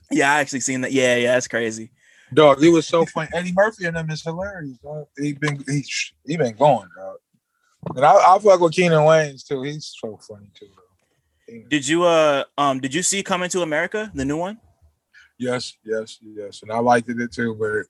[0.09, 0.91] Yeah, I actually seen that.
[0.91, 1.91] Yeah, yeah, that's crazy.
[2.33, 3.29] Dog, it was so funny.
[3.33, 5.07] Eddie Murphy and them is hilarious, dog.
[5.17, 5.85] He been he,
[6.25, 7.17] he been going, dog.
[7.95, 9.63] And I, I fuck with Keenen Wayans too.
[9.63, 11.63] He's so funny too, bro.
[11.69, 14.59] Did you uh um did you see Coming to America, the new one?
[15.37, 16.61] Yes, yes, yes.
[16.61, 17.85] And I liked it too, but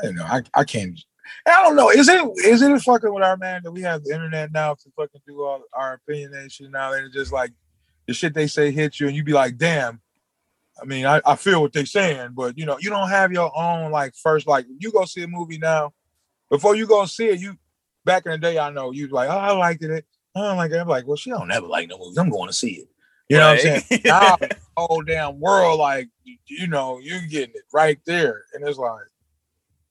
[0.00, 0.24] I don't know.
[0.24, 0.98] I, I can't.
[1.46, 1.90] I don't know.
[1.90, 4.90] Is it is it fucking with our man that we have the internet now to
[4.96, 6.92] fucking do all our opinionation now?
[6.92, 7.52] And it's just like
[8.06, 10.00] the shit they say hits you, and you be like, damn.
[10.80, 13.52] I mean, I, I feel what they're saying, but you know, you don't have your
[13.56, 15.92] own like first like you go see a movie now.
[16.50, 17.56] Before you go see it, you
[18.04, 20.04] back in the day, I know you like, oh, I liked it.
[20.34, 20.78] I don't like it.
[20.78, 22.18] I'm like, well, she don't never like no movies.
[22.18, 22.88] I'm going to see it.
[23.28, 24.02] You know like, what I'm saying?
[24.04, 26.08] now, the whole damn world, like
[26.46, 29.02] you know, you're getting it right there, and it's like,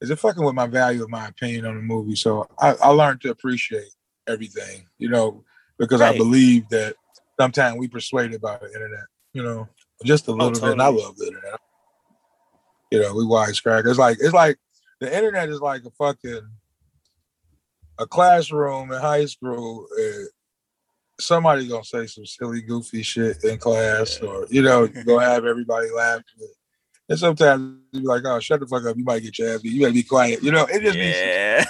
[0.01, 2.15] is it fucking with my value of my opinion on the movie?
[2.15, 3.93] So I, I learned to appreciate
[4.27, 5.43] everything, you know,
[5.77, 6.15] because right.
[6.15, 6.95] I believe that
[7.39, 9.69] sometimes we persuaded by the internet, you know,
[10.03, 10.69] just a oh, little oh, totally.
[10.69, 10.73] bit.
[10.73, 11.59] And I love the internet.
[12.91, 13.87] You know, we wisecrack.
[13.87, 14.57] It's like it's like
[14.99, 16.49] the internet is like a fucking
[17.99, 19.87] a classroom in high school.
[19.97, 20.25] Uh,
[21.19, 25.89] somebody gonna say some silly, goofy shit in class, or you know, gonna have everybody
[25.91, 26.49] laughing.
[27.11, 28.95] And sometimes you be like, "Oh, shut the fuck up!
[28.95, 29.73] You might get your ass beat.
[29.73, 31.65] You gotta be quiet." You know, it just yeah.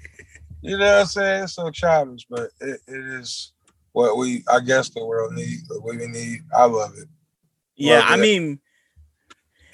[0.60, 1.44] you know what I'm saying?
[1.44, 3.52] It's so childish, but it, it is
[3.92, 5.62] what we, I guess, the world needs.
[5.68, 6.40] What we need.
[6.52, 7.06] I love it.
[7.76, 8.20] Yeah, love I it.
[8.22, 8.58] mean,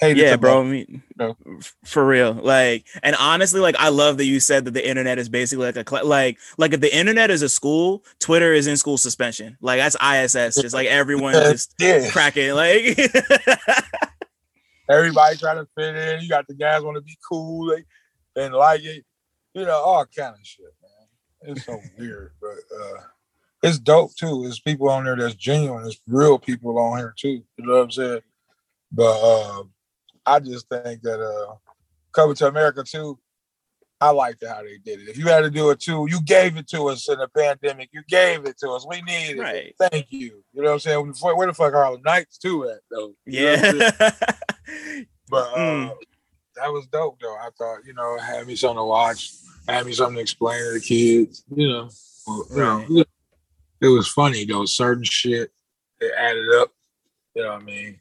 [0.03, 0.61] yeah, bro.
[0.61, 1.39] I mean, no.
[1.87, 2.35] for real.
[2.35, 5.77] Like, and honestly, like, I love that you said that the internet is basically like
[5.77, 9.57] a cl- like like if the internet is a school, Twitter is in school suspension.
[9.63, 10.61] Like that's ISS.
[10.61, 12.11] Just like everyone just yeah.
[12.11, 12.53] cracking.
[12.53, 12.99] Like
[14.89, 16.23] everybody trying to fit in.
[16.23, 17.87] You got the guys want to be cool like,
[18.37, 19.05] and like it.
[19.55, 21.53] You know, all kind of shit, man.
[21.57, 23.01] It's so weird, but uh
[23.63, 24.43] it's dope too.
[24.43, 25.83] There's people on there that's genuine.
[25.83, 27.43] There's real people on here too.
[27.57, 28.21] You know what I'm saying?
[28.93, 29.65] But uh
[30.27, 31.55] I just think that uh
[32.13, 33.19] coming to America too,
[34.01, 35.09] I liked how they did it.
[35.09, 37.89] If you had to do it too, you gave it to us in the pandemic.
[37.93, 38.87] You gave it to us.
[38.89, 39.75] We needed right.
[39.79, 40.45] Thank you.
[40.53, 41.37] You know what I'm saying?
[41.37, 43.15] Where the fuck Harlem Nights too at though?
[43.27, 44.11] You yeah.
[45.31, 45.93] but uh, mm.
[46.57, 47.37] that was dope though.
[47.37, 49.33] I thought, you know, had me something to watch,
[49.69, 51.91] had me something to explain to the kids, you know.
[52.27, 53.05] Well, you know
[53.81, 54.65] it was funny though.
[54.65, 55.53] Certain shit
[56.01, 56.73] it added up.
[57.35, 58.01] You know what I mean?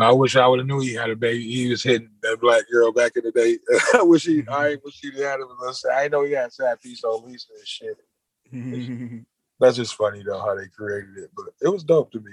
[0.00, 1.42] I wish I would have knew he had a baby.
[1.42, 3.58] He was hitting that black girl back in the day.
[3.94, 4.44] I wish he.
[4.48, 5.48] I wish he had him.
[5.92, 9.24] I know he had sad piece on Lisa and shit.
[9.60, 12.32] That's just funny though how they created it, but it was dope to me.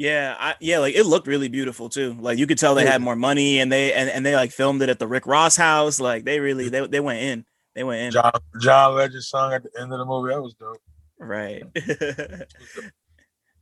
[0.00, 2.16] Yeah, I, yeah, like it looked really beautiful too.
[2.18, 4.80] Like you could tell they had more money, and they and, and they like filmed
[4.80, 6.00] it at the Rick Ross house.
[6.00, 7.44] Like they really they, they went in.
[7.74, 8.12] They went in.
[8.12, 8.32] John
[8.62, 10.32] John Legend song at the end of the movie.
[10.32, 10.80] That was dope.
[11.18, 11.64] Right.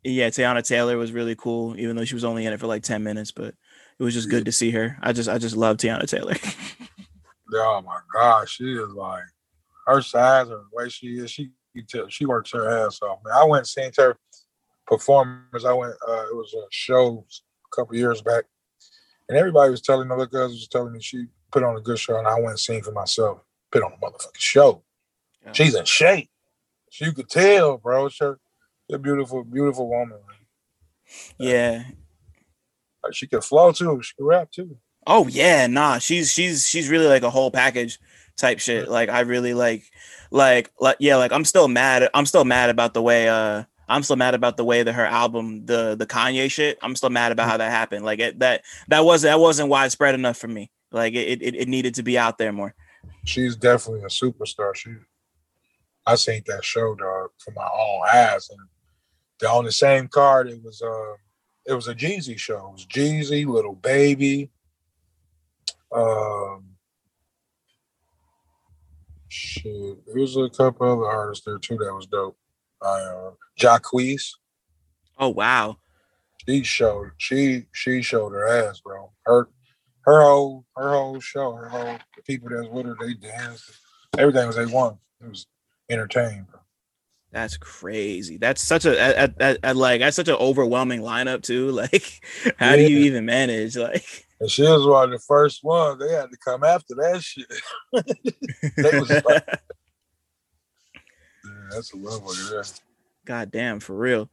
[0.04, 2.84] yeah, Teyana Taylor was really cool, even though she was only in it for like
[2.84, 3.56] 10 minutes, but
[3.98, 4.96] it was just good to see her.
[5.02, 6.36] I just I just love Teyana Taylor.
[7.54, 9.24] oh my gosh, she is like
[9.88, 11.50] her size and the way she is, she
[12.10, 13.18] she works her ass off.
[13.24, 14.16] Man, I went and seen her
[14.88, 15.64] performance.
[15.64, 17.24] I went uh it was a show
[17.72, 18.44] a couple years back.
[19.28, 21.98] And everybody was telling me, other girls was telling me she put on a good
[21.98, 23.40] show, and I went and seen for myself.
[23.70, 24.82] Put on a motherfucking show.
[25.44, 25.52] Yeah.
[25.52, 26.30] She's in shape.
[27.00, 28.08] You could tell, bro.
[28.08, 28.36] She's
[28.90, 30.18] a beautiful, beautiful woman.
[31.38, 31.84] Yeah.
[33.12, 34.00] she can flow too.
[34.02, 34.78] She can rap too.
[35.06, 35.98] Oh yeah, nah.
[35.98, 37.98] She's she's she's really like a whole package
[38.36, 38.88] type shit.
[38.88, 39.84] Like I really like
[40.30, 42.08] like like yeah, like I'm still mad.
[42.14, 45.06] I'm still mad about the way uh I'm still mad about the way that her
[45.06, 46.78] album, the the Kanye shit.
[46.82, 48.04] I'm still mad about how that happened.
[48.04, 50.70] Like it, that that wasn't that wasn't widespread enough for me.
[50.90, 52.74] Like it, it it needed to be out there more.
[53.24, 54.74] She's definitely a superstar.
[54.74, 54.90] She
[56.06, 58.60] I seen that show dog for my own eyes, and
[59.40, 61.14] the, on the same card it was uh
[61.66, 62.68] it was a Jeezy show.
[62.68, 64.50] It was Jeezy, Lil Baby,
[65.92, 66.64] um,
[69.28, 70.06] shit.
[70.06, 72.36] There was a couple other artists there too that was dope.
[72.80, 74.30] Uh, Jacquees.
[75.18, 75.78] Oh wow.
[76.46, 79.12] She showed she she showed her ass, bro.
[79.26, 79.48] Her
[80.02, 83.70] her whole her whole show, her whole the people that's with her, they danced.
[84.16, 84.98] Everything was they won.
[85.20, 85.46] It was
[85.90, 86.46] entertained.
[87.30, 88.38] That's crazy.
[88.38, 91.70] That's such a at, at, at, like that's such an overwhelming lineup too.
[91.78, 92.20] Like,
[92.58, 92.76] how yeah.
[92.76, 93.76] do you even manage?
[93.76, 96.00] Like, and she was one of the first ones.
[96.00, 97.46] They had to come after that shit.
[98.76, 99.60] they was like,
[101.70, 102.62] that's a love yeah.
[103.24, 104.28] God damn, for real.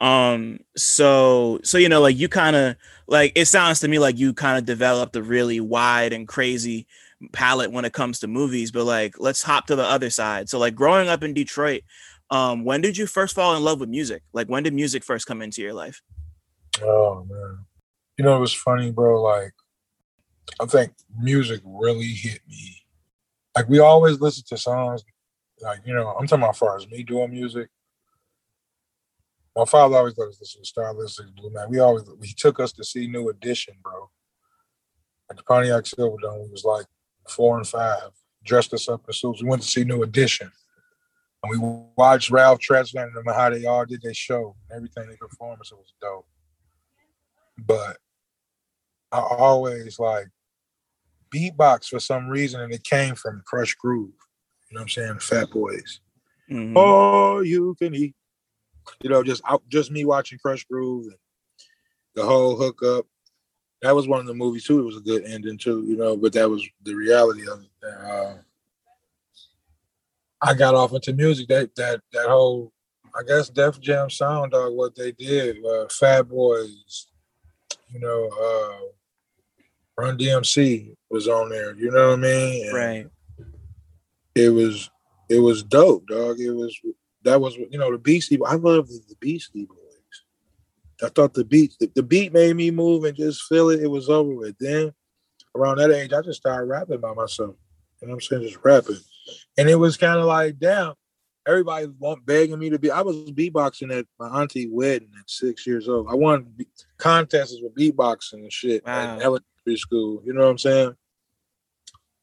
[0.00, 2.76] Um, so so you know, like you kind of
[3.06, 6.86] like it sounds to me like you kind of developed a really wide and crazy
[7.32, 10.48] palette when it comes to movies, but like let's hop to the other side.
[10.48, 11.82] So like growing up in Detroit,
[12.30, 14.22] um, when did you first fall in love with music?
[14.32, 16.00] Like when did music first come into your life?
[16.82, 17.58] Oh man.
[18.16, 19.22] You know, it was funny, bro.
[19.22, 19.52] Like
[20.60, 22.82] I think music really hit me.
[23.54, 25.04] Like we always listen to songs.
[25.62, 27.68] Like, you know, I'm talking about as far as me doing music.
[29.56, 31.68] My father always let us listen to Stylistics Blue Man.
[31.68, 34.10] We always he took us to see New Edition, bro.
[35.30, 36.86] At the Pontiac Silverdome, we was like
[37.28, 38.10] four and five,
[38.44, 39.42] dressed us up in suits.
[39.42, 40.50] We went to see New Edition.
[41.42, 44.56] And we watched Ralph Tresvant and how they all did their show.
[44.74, 46.26] Everything they performance It was dope.
[47.58, 47.96] But
[49.12, 50.28] I always like
[51.34, 54.12] beatbox for some reason, and it came from Krush Groove.
[54.70, 55.18] You know what I'm saying?
[55.18, 56.00] Fat Boys.
[56.50, 56.74] Mm-hmm.
[56.76, 58.14] Oh, you can eat.
[59.02, 61.16] you know, just out, just me watching Krush Groove and
[62.14, 63.06] the whole hookup.
[63.82, 64.80] That was one of the movies too.
[64.80, 66.16] It was a good ending too, you know.
[66.16, 67.70] But that was the reality of it.
[67.84, 68.34] Uh,
[70.40, 71.48] I got off into music.
[71.48, 72.72] That that that whole,
[73.14, 74.74] I guess, Def Jam Sound Dog.
[74.74, 77.08] What they did, uh, Fat Boys,
[77.92, 78.86] you know, uh,
[80.00, 81.74] Run DMC was on there.
[81.74, 82.66] You know what I mean?
[82.66, 83.06] And right.
[84.34, 84.90] It was
[85.28, 86.40] it was dope, dog.
[86.40, 86.78] It was
[87.24, 88.38] that was you know the Beastie.
[88.44, 89.76] I love the, the Beastie Boys.
[91.02, 93.82] I thought the beat the, the, beat made me move and just feel it.
[93.82, 94.56] It was over with.
[94.58, 94.92] Then
[95.56, 97.56] around that age, I just started rapping by myself.
[98.00, 98.42] You know what I'm saying?
[98.42, 98.98] Just rapping,
[99.56, 100.94] and it was kind of like, damn.
[101.48, 102.90] Everybody was begging me to be.
[102.90, 106.06] I was beatboxing at my auntie wedding at six years old.
[106.10, 106.54] I won
[106.98, 109.16] contests with beatboxing and shit wow.
[109.16, 110.22] at elementary school.
[110.24, 110.94] You know what I'm saying?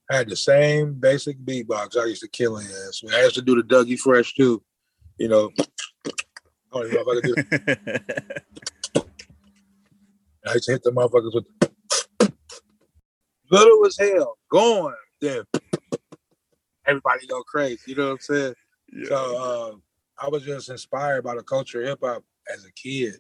[0.10, 1.98] I had the same basic beatbox.
[1.98, 3.02] I used to kill ass.
[3.12, 4.64] I used to do the Dougie Fresh too.
[5.18, 7.86] You know, I don't know if I could
[8.96, 9.04] do.
[10.48, 11.46] I used to hit the motherfuckers with
[13.52, 15.44] little as hell, going then
[16.86, 17.82] everybody go crazy.
[17.88, 18.54] You know what I'm saying?
[18.94, 19.10] Yeah.
[19.10, 23.16] So uh, I was just inspired by the culture of hip hop as a kid.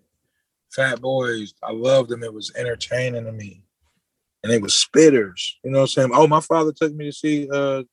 [0.71, 2.23] Fat Boys, I loved them.
[2.23, 3.63] It was entertaining to me
[4.47, 5.55] and they was spitters.
[5.63, 6.11] You know what I'm saying?
[6.13, 7.83] Oh, my father took me to see uh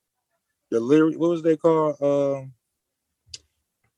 [0.71, 1.19] the lyric.
[1.19, 2.01] What was they called?
[2.01, 2.53] Um,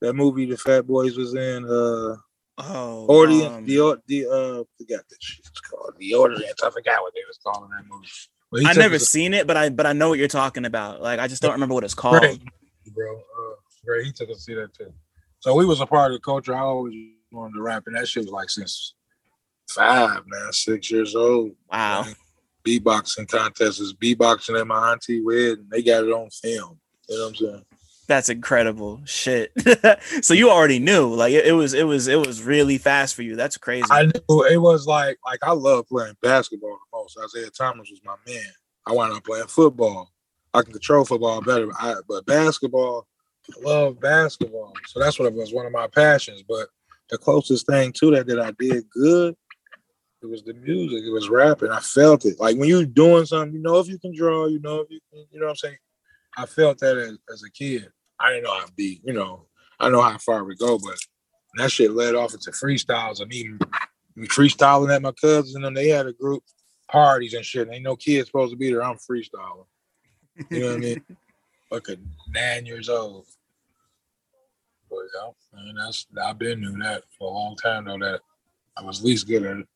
[0.00, 1.64] that movie the Fat Boys was in.
[1.64, 2.16] Uh,
[2.58, 3.54] oh, audience.
[3.54, 5.44] Um, the the uh, forgot that shit.
[5.46, 6.62] It's called the audience.
[6.62, 8.08] I forgot what they was calling that movie.
[8.50, 11.02] Well, I never seen it, but I but I know what you're talking about.
[11.02, 12.20] Like I just don't remember what it's called.
[12.20, 12.40] Great,
[12.94, 13.54] bro, uh,
[13.84, 14.06] great.
[14.06, 14.92] He took us to see that too.
[15.40, 16.54] So we was a part of the culture.
[16.54, 16.94] I always
[17.30, 18.94] wanted to rap, and that shit was like since
[19.68, 21.52] five, man, six years old.
[21.70, 22.02] Wow.
[22.04, 22.14] Man
[22.66, 25.66] beatboxing contest is beatboxing at my auntie wedding.
[25.70, 26.78] They got it on film.
[27.08, 27.64] You know what I'm saying?
[28.08, 29.52] That's incredible shit.
[30.22, 33.22] so you already knew, like it, it, was, it was, it was really fast for
[33.22, 33.34] you.
[33.34, 33.86] That's crazy.
[33.90, 37.18] I knew it was like, like I love playing basketball the most.
[37.24, 38.52] Isiah Thomas was my man.
[38.86, 40.12] I wound up playing football.
[40.54, 43.06] I can control football better, but, I, but basketball,
[43.50, 44.72] I love basketball.
[44.86, 46.42] So that's what it was one of my passions.
[46.48, 46.68] But
[47.10, 49.36] the closest thing to that that I did good
[50.26, 51.04] it was the music.
[51.04, 51.70] It was rapping.
[51.70, 52.38] I felt it.
[52.38, 55.00] Like when you're doing something, you know if you can draw, you know if you
[55.10, 55.76] can, you know what I'm saying?
[56.36, 57.88] I felt that as, as a kid.
[58.18, 59.46] I didn't know how to be, you know,
[59.78, 60.96] I know how far we go, but
[61.56, 63.58] that shit led off into freestyles and even
[64.24, 65.74] freestyling at my cousins and them.
[65.74, 66.42] They had a group
[66.88, 67.66] parties and shit.
[67.66, 68.82] And ain't no kids supposed to be there.
[68.82, 69.66] I'm freestyling.
[70.50, 71.04] You know what I mean?
[71.68, 71.96] Like a
[72.28, 73.26] nine years old.
[74.88, 77.98] But yeah, man, that's I've been doing that for a long time though.
[77.98, 78.20] That
[78.76, 79.66] I was least good at it.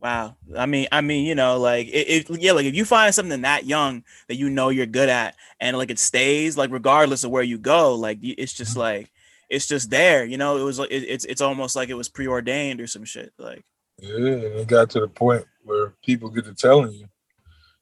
[0.00, 0.36] Wow.
[0.56, 3.42] I mean, I mean, you know, like it, it, yeah, like if you find something
[3.42, 7.30] that young that you know you're good at and like it stays, like regardless of
[7.30, 8.80] where you go, like it's just mm-hmm.
[8.80, 9.10] like
[9.48, 10.56] it's just there, you know.
[10.56, 13.32] It was like it, it's it's almost like it was preordained or some shit.
[13.38, 13.64] Like
[13.98, 17.08] yeah, and it got to the point where people get to telling you.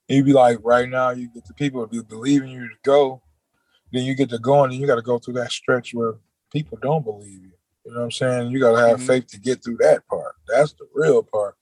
[0.09, 3.21] you'd be like, right now, you get the people to be believing you to go,
[3.93, 6.15] then you get to going, and you got to go through that stretch where
[6.51, 7.51] people don't believe you.
[7.85, 8.51] You know what I'm saying?
[8.51, 9.07] You got to have mm-hmm.
[9.07, 10.35] faith to get through that part.
[10.49, 11.57] That's the real part.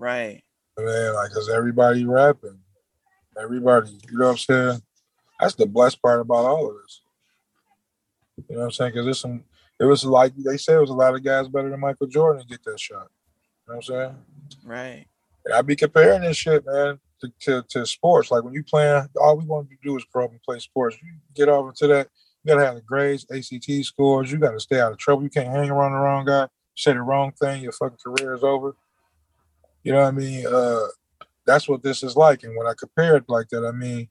[0.00, 0.42] Right.
[0.78, 2.58] Man, like, cause everybody rapping,
[3.38, 4.82] everybody, you know what I'm saying?
[5.38, 7.02] That's the blessed part about all of this.
[8.48, 8.94] You know what I'm saying?
[8.94, 9.44] Cause there's some,
[9.78, 12.46] it was like they said, it was a lot of guys better than Michael Jordan
[12.48, 13.08] get that shot.
[13.66, 14.16] You know what I'm saying?
[14.64, 15.06] Right.
[15.44, 18.30] And I be comparing this shit, man, to, to, to sports.
[18.30, 20.96] Like when you playing, all we want to do is grow up and play sports.
[21.02, 22.08] You get over to that,
[22.42, 24.32] you gotta have the grades, ACT scores.
[24.32, 25.24] You gotta stay out of trouble.
[25.24, 26.48] You can't hang around the wrong guy.
[26.74, 28.74] Say the wrong thing, your fucking career is over.
[29.82, 30.46] You know what I mean?
[30.46, 30.86] Uh,
[31.46, 32.42] that's what this is like.
[32.42, 34.08] And when I compare it like that, I mean,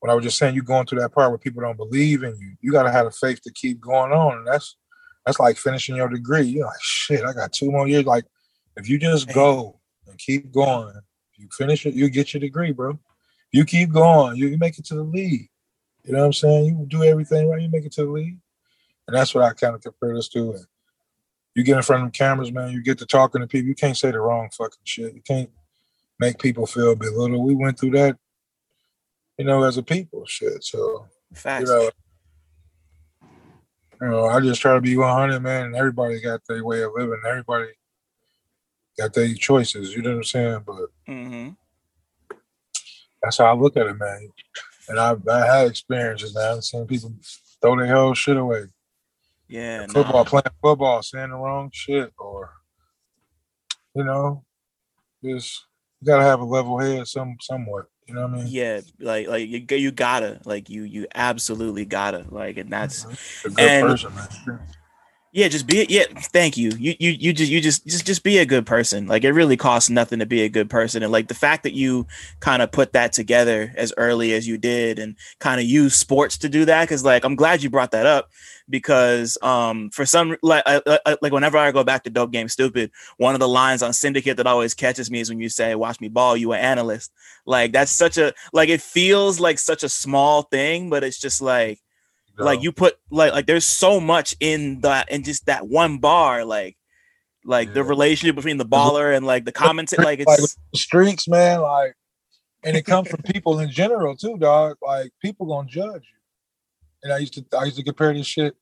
[0.00, 2.36] when I was just saying you going through that part where people don't believe in
[2.38, 4.38] you, you gotta have the faith to keep going on.
[4.38, 4.76] And that's
[5.24, 6.42] that's like finishing your degree.
[6.42, 8.04] You're like, shit, I got two more years.
[8.04, 8.24] Like,
[8.76, 10.94] if you just go and keep going,
[11.36, 12.98] you finish it, you get your degree, bro.
[13.50, 15.48] You keep going, you, you make it to the league.
[16.04, 16.66] You know what I'm saying?
[16.66, 18.38] You do everything right, you make it to the league.
[19.08, 20.52] And that's what I kind of compare this to.
[20.52, 20.66] And
[21.56, 23.66] you get in front of the cameras, man, you get to talking to people.
[23.66, 25.14] You can't say the wrong fucking shit.
[25.14, 25.48] You can't
[26.20, 27.42] make people feel belittled.
[27.42, 28.18] We went through that,
[29.38, 30.62] you know, as a people, shit.
[30.62, 31.62] So, Facts.
[31.62, 31.90] you know,
[34.02, 35.66] you know, I just try to be 100, man.
[35.66, 37.22] And everybody got their way of living.
[37.26, 37.68] Everybody
[38.98, 39.96] got their choices.
[39.96, 40.62] You know what I'm saying?
[40.66, 41.48] But mm-hmm.
[43.22, 44.28] that's how I look at it, man.
[44.90, 46.58] And I've I had experiences, man.
[46.58, 47.14] I've seen people
[47.62, 48.66] throw their whole shit away.
[49.48, 50.24] Yeah, football, nah.
[50.24, 52.50] playing football, saying the wrong shit, or
[53.94, 54.44] you know,
[55.24, 55.66] just
[56.00, 57.86] you gotta have a level head, some somewhat.
[58.06, 58.46] You know what I mean?
[58.48, 63.04] Yeah, like like you, you gotta like you you absolutely gotta like, and that's
[63.58, 64.12] and person,
[65.36, 65.90] Yeah, just be it.
[65.90, 66.04] yeah.
[66.32, 66.70] Thank you.
[66.78, 69.06] You you you just you just just just be a good person.
[69.06, 71.74] Like it really costs nothing to be a good person, and like the fact that
[71.74, 72.06] you
[72.40, 76.38] kind of put that together as early as you did, and kind of use sports
[76.38, 76.84] to do that.
[76.84, 78.30] Because like I'm glad you brought that up
[78.70, 82.48] because um for some like I, I, like whenever I go back to Dope Game
[82.48, 85.74] Stupid, one of the lines on Syndicate that always catches me is when you say
[85.74, 87.12] "Watch me ball," you an analyst.
[87.44, 91.42] Like that's such a like it feels like such a small thing, but it's just
[91.42, 91.78] like
[92.38, 92.44] no.
[92.44, 96.44] like you put like like there's so much in that in just that one bar
[96.44, 96.76] like
[97.44, 97.74] like yeah.
[97.74, 100.40] the relationship between the baller and like the comments like it's like
[100.74, 101.94] streaks man like
[102.66, 104.76] and it comes from people in general too dog.
[104.82, 106.18] Like people gonna judge you.
[107.04, 108.56] And i used to i used to compare this shit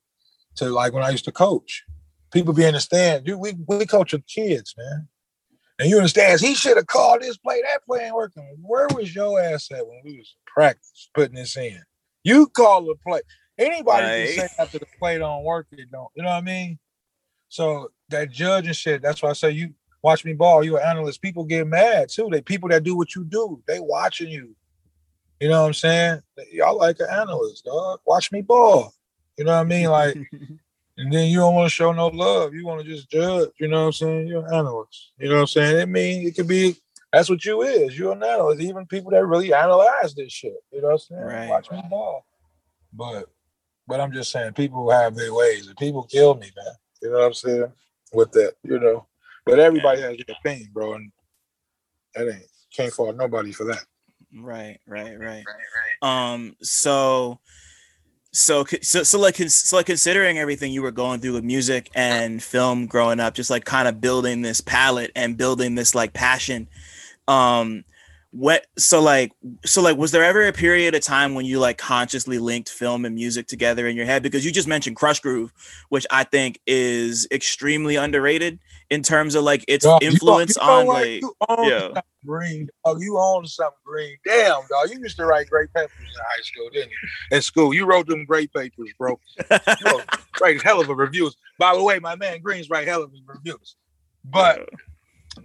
[0.57, 1.85] to like when i used to coach.
[2.33, 5.09] People be in the stand dude we, we coach the kids man.
[5.79, 8.57] And you understand he should have called this play that play ain't working.
[8.63, 11.83] Where was your ass at when we was practice putting this in?
[12.23, 13.23] You call the play
[13.59, 14.35] Anybody right.
[14.37, 16.09] can say after the play don't work, it don't.
[16.15, 16.79] You know what I mean?
[17.49, 19.03] So that judge and shit.
[19.03, 20.65] That's why I say you watch me ball.
[20.65, 21.23] You an analyst.
[21.23, 22.29] People get mad too.
[22.31, 23.63] They people that do what you do.
[23.67, 24.57] They watching you.
[25.41, 26.21] You know what I'm saying?
[26.53, 28.01] Y'all like an analyst, dog.
[28.07, 28.93] Watch me ball.
[29.37, 29.87] You know what I mean?
[29.87, 30.17] Like,
[30.97, 32.55] and then you don't want to show no love.
[32.55, 33.51] You want to just judge.
[33.59, 34.29] You know what I'm saying?
[34.29, 35.13] You're an analyst.
[35.19, 35.79] You know what I'm saying?
[35.79, 36.77] It mean, it could be
[37.13, 37.97] that's what you is.
[37.97, 38.61] You're an analyst.
[38.63, 40.57] Even people that really analyze this shit.
[40.73, 41.23] You know what I'm saying?
[41.23, 41.49] Right.
[41.49, 42.27] Watch me ball.
[42.93, 43.27] But
[43.87, 46.75] but I'm just saying, people have their ways, and people kill me, man.
[47.03, 47.73] You know what I'm saying?
[48.13, 49.07] With that, you know.
[49.47, 51.13] But everybody has their opinion, bro, and
[52.15, 53.85] that ain't can't fault nobody for that.
[54.37, 56.33] Right, right, right, right.
[56.33, 57.41] Um, so.
[58.37, 62.43] So, so, so like, so like, considering everything you were going through with music and
[62.43, 66.67] film growing up, just like kind of building this palette and building this like passion,
[67.29, 67.85] um,
[68.35, 69.31] what so like
[69.65, 73.05] so like was there ever a period of time when you like consciously linked film
[73.05, 74.25] and music together in your head?
[74.25, 75.53] Because you just mentioned Krush Groove
[75.91, 78.59] which i think is extremely underrated
[78.91, 81.35] in terms of like its dog, influence you know, you know on like you
[81.69, 82.01] yeah.
[82.27, 84.17] green dog you own something green.
[84.25, 87.37] Damn dog you used to write great papers in high school didn't you?
[87.37, 89.17] At school you wrote them great papers bro.
[89.49, 90.01] You
[90.41, 91.37] write hell of a reviews.
[91.57, 93.77] By the way my man green's write hell of a reviews.
[94.25, 94.69] But
[95.37, 95.45] yeah.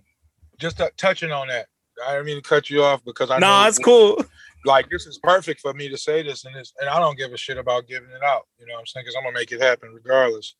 [0.58, 1.68] just uh, touching on that
[2.06, 4.24] I didn't mean to cut you off because I know nah, it's cool.
[4.66, 7.32] Like this is perfect for me to say this, and this, and I don't give
[7.32, 8.46] a shit about giving it out.
[8.60, 9.06] You know what I'm saying?
[9.06, 10.56] Because I'm gonna make it happen regardless.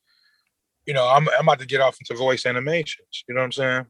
[0.86, 3.24] You know, I'm I'm about to get off into voice animations.
[3.28, 3.86] You know what I'm saying?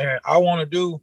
[0.00, 1.00] And I want to do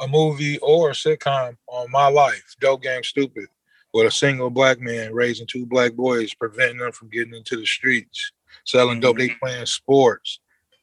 [0.00, 3.46] a movie or a sitcom on my life, Dope Game Stupid,
[3.92, 7.66] with a single black man raising two black boys, preventing them from getting into the
[7.66, 8.32] streets,
[8.64, 9.18] selling dope.
[9.18, 9.38] They mm-hmm.
[9.44, 10.40] playing sports,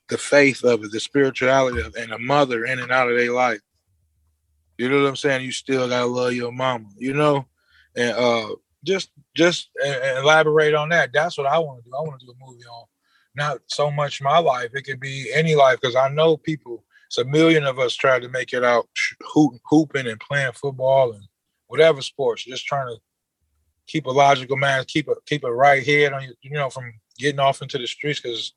[0.10, 3.18] the faith of it, the spirituality of it, and a mother in and out of
[3.18, 3.60] their life.
[4.78, 5.44] You know what I'm saying?
[5.44, 7.46] You still gotta love your mama, you know?
[7.96, 11.12] And uh just just elaborate on that.
[11.14, 11.96] That's what I want to do.
[11.96, 12.86] I want to do a movie on
[13.38, 14.72] not so much my life.
[14.74, 16.84] It could be any life because I know people.
[17.06, 18.90] It's a million of us trying to make it out
[19.34, 21.24] hoop, hooping and playing football and
[21.68, 22.44] whatever sports.
[22.44, 22.98] Just trying to
[23.86, 26.34] keep a logical mind, keep a keep a right head on you.
[26.42, 28.54] You know, from getting off into the streets because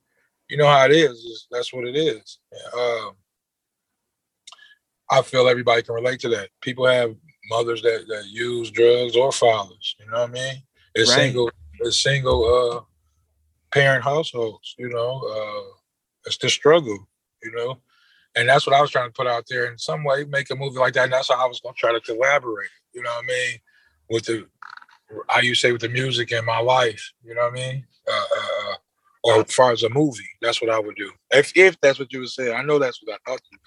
[0.48, 1.46] you know how it is.
[1.50, 2.38] That's what it is.
[2.74, 3.12] Um,
[5.10, 6.50] I feel everybody can relate to that.
[6.60, 7.14] People have
[7.50, 9.96] mothers that, that use drugs or fathers.
[9.98, 10.62] You know what I mean?
[10.94, 11.16] It's right.
[11.16, 11.50] single,
[11.80, 12.80] it's single uh,
[13.72, 14.74] parent households.
[14.78, 15.74] You know, uh,
[16.26, 17.08] it's the struggle.
[17.42, 17.80] You know,
[18.36, 20.54] and that's what I was trying to put out there in some way, make a
[20.56, 21.04] movie like that.
[21.04, 22.68] And that's how I was going to try to collaborate.
[22.92, 23.58] You know what I mean?
[24.10, 24.46] With the,
[25.28, 27.12] how you say, with the music in my life.
[27.24, 27.86] You know what I mean?
[28.08, 28.74] Uh, uh, uh
[29.22, 31.12] or as far as a movie, that's what I would do.
[31.30, 33.58] If if that's what you would say, I know that's what I thought you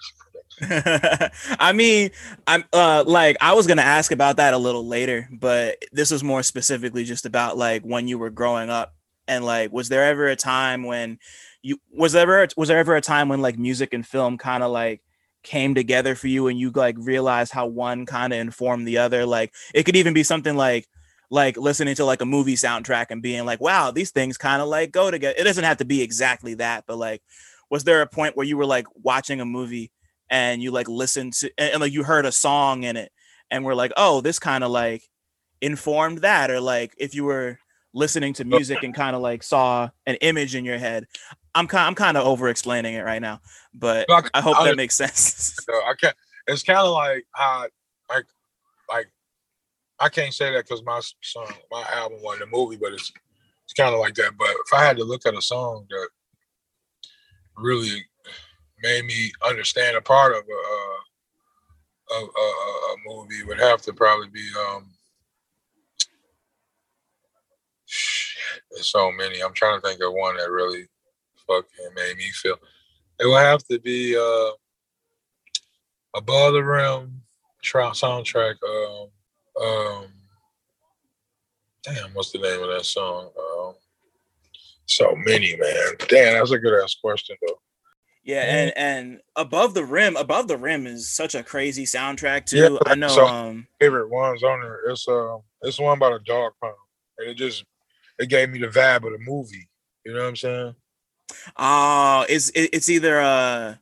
[0.60, 2.10] I mean,
[2.46, 6.22] I'm uh like I was gonna ask about that a little later, but this was
[6.22, 8.94] more specifically just about like when you were growing up
[9.26, 11.18] and like was there ever a time when
[11.62, 14.62] you was there ever was there ever a time when like music and film kind
[14.62, 15.02] of like
[15.42, 19.26] came together for you and you like realized how one kind of informed the other?
[19.26, 20.86] Like it could even be something like
[21.30, 24.68] like listening to like a movie soundtrack and being like wow these things kind of
[24.68, 27.22] like go together it doesn't have to be exactly that but like
[27.70, 29.90] was there a point where you were like watching a movie
[30.30, 33.10] and you like listened to and, and like you heard a song in it
[33.50, 35.02] and we're like oh this kind of like
[35.60, 37.58] informed that or like if you were
[37.92, 41.06] listening to music and kind of like saw an image in your head
[41.54, 43.40] i'm kind i'm kind of over explaining it right now
[43.72, 45.56] but I, I, hope I, that makes sense.
[45.60, 46.16] So i can't
[46.46, 47.66] it's kind of like how
[48.10, 48.26] like
[48.88, 49.06] like
[50.00, 53.12] i can't say that because my song my album wasn't a movie but it's
[53.64, 56.08] it's kind of like that but if i had to look at a song that
[57.56, 58.04] really
[58.84, 64.28] made me understand a part of a, a, a, a movie would have to probably
[64.28, 64.94] be um,
[68.70, 69.40] There's so many.
[69.40, 70.86] I'm trying to think of one that really
[71.46, 72.56] fucking made me feel.
[73.20, 74.50] It will have to be uh
[76.16, 77.22] above the rim
[77.62, 78.56] soundtrack.
[78.62, 79.08] Um,
[79.64, 80.06] um,
[81.82, 83.30] damn, what's the name of that song?
[83.38, 83.74] Um,
[84.86, 85.94] so many, man.
[86.08, 87.58] Damn, that's a good ass question though.
[88.24, 92.56] Yeah, and and above the rim, above the rim is such a crazy soundtrack too.
[92.56, 93.08] Yeah, I know.
[93.08, 94.80] So um, favorite ones on there.
[94.88, 96.74] It's um, uh, it's one about a dog pound,
[97.18, 97.64] and it just
[98.18, 99.68] it gave me the vibe of the movie.
[100.06, 100.74] You know what I'm saying?
[101.58, 103.74] Oh, it's it's either uh,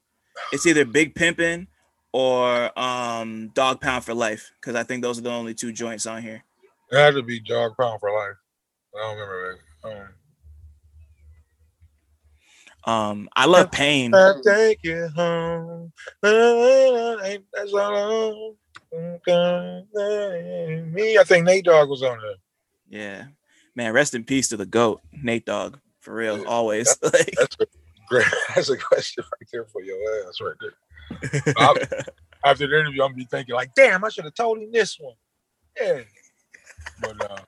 [0.52, 1.68] it's either Big Pimpin'
[2.12, 6.06] or um, Dog Pound for Life because I think those are the only two joints
[6.06, 6.42] on here.
[6.90, 8.36] It had to be Dog Pound for Life.
[8.94, 9.88] I don't remember that.
[9.88, 10.08] Um,
[12.84, 14.14] um, I love pain.
[14.14, 15.92] I take you home.
[20.92, 22.34] Me, I think Nate Dogg was on there.
[22.88, 23.24] Yeah,
[23.74, 23.92] man.
[23.92, 25.78] Rest in peace to the goat, Nate Dogg.
[26.00, 26.96] For real, yeah, always.
[27.00, 27.66] That's, that's a
[28.08, 28.26] great.
[28.54, 29.96] That's a question right there for your
[30.28, 30.72] ass, right there.
[32.44, 34.98] after the interview, I'm gonna be thinking like, "Damn, I should have told him this
[34.98, 35.14] one."
[35.80, 36.00] Yeah,
[37.00, 37.38] but uh,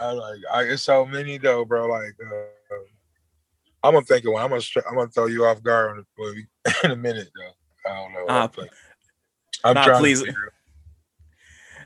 [0.00, 1.86] I like, I it's so many though, bro.
[1.86, 2.74] Like, uh,
[3.84, 4.42] I'm gonna think of one.
[4.42, 6.04] I'm gonna I'm gonna throw you off guard
[6.84, 7.90] in a minute though.
[7.90, 8.26] I don't know.
[8.26, 8.48] Uh,
[9.62, 10.22] I'm nah, trying please.
[10.22, 10.34] to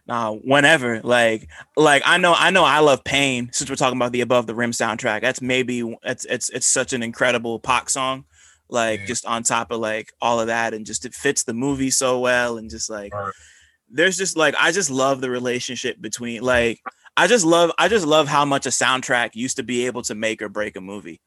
[0.09, 1.03] Nah, whenever.
[1.03, 3.51] Like, like I know, I know, I love Pain.
[3.53, 6.94] Since we're talking about the Above the Rim soundtrack, that's maybe it's it's it's such
[6.94, 8.24] an incredible pop song.
[8.70, 9.07] Like, yeah.
[9.07, 12.20] just on top of like all of that, and just it fits the movie so
[12.20, 13.32] well, and just like right.
[13.90, 16.80] there's just like I just love the relationship between like
[17.16, 20.14] I just love I just love how much a soundtrack used to be able to
[20.14, 21.20] make or break a movie.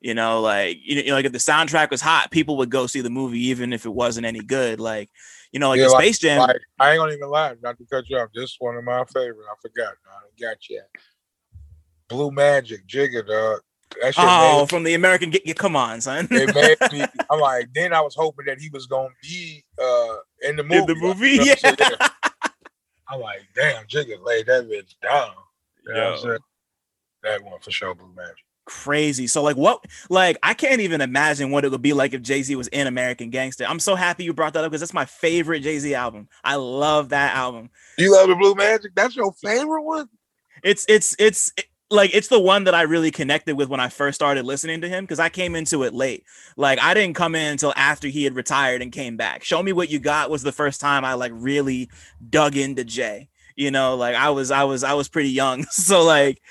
[0.00, 3.00] You know, like you know, like if the soundtrack was hot, people would go see
[3.00, 4.78] the movie even if it wasn't any good.
[4.78, 5.10] Like,
[5.50, 6.38] you know, like yeah, Space Jam.
[6.38, 8.28] Like, I ain't gonna even lie, not to cut you off.
[8.32, 9.46] This one of my favorite.
[9.50, 9.94] I forgot.
[10.06, 10.82] I got you.
[12.08, 13.60] Blue Magic, Jigga, dog.
[14.00, 15.30] That oh, from the American.
[15.30, 16.28] Get, come on, son.
[16.30, 17.04] it made me.
[17.28, 20.76] I'm like, then I was hoping that he was gonna be uh in the movie.
[20.76, 21.54] In the movie, yeah.
[21.64, 22.08] yeah.
[23.08, 25.32] I'm like, damn, Jigga laid that bitch down.
[25.84, 26.38] You know
[27.24, 29.26] that one for sure, Blue Magic crazy.
[29.26, 32.54] So like what like I can't even imagine what it would be like if Jay-Z
[32.54, 33.64] was in American Gangster.
[33.66, 36.28] I'm so happy you brought that up because that's my favorite Jay-Z album.
[36.44, 37.70] I love that album.
[37.96, 38.94] You love the Blue Magic?
[38.94, 40.08] That's your favorite one?
[40.62, 41.50] It's it's it's
[41.90, 44.88] like it's the one that I really connected with when I first started listening to
[44.88, 46.24] him because I came into it late.
[46.56, 49.42] Like I didn't come in until after he had retired and came back.
[49.42, 51.88] Show me what you got was the first time I like really
[52.28, 53.30] dug into Jay.
[53.56, 55.64] You know, like I was I was I was pretty young.
[55.70, 56.42] So like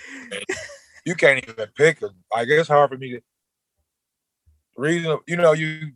[1.07, 2.11] you can't even pick them.
[2.33, 3.21] Like it's hard for me to
[4.75, 5.17] reason.
[5.25, 5.93] You know, you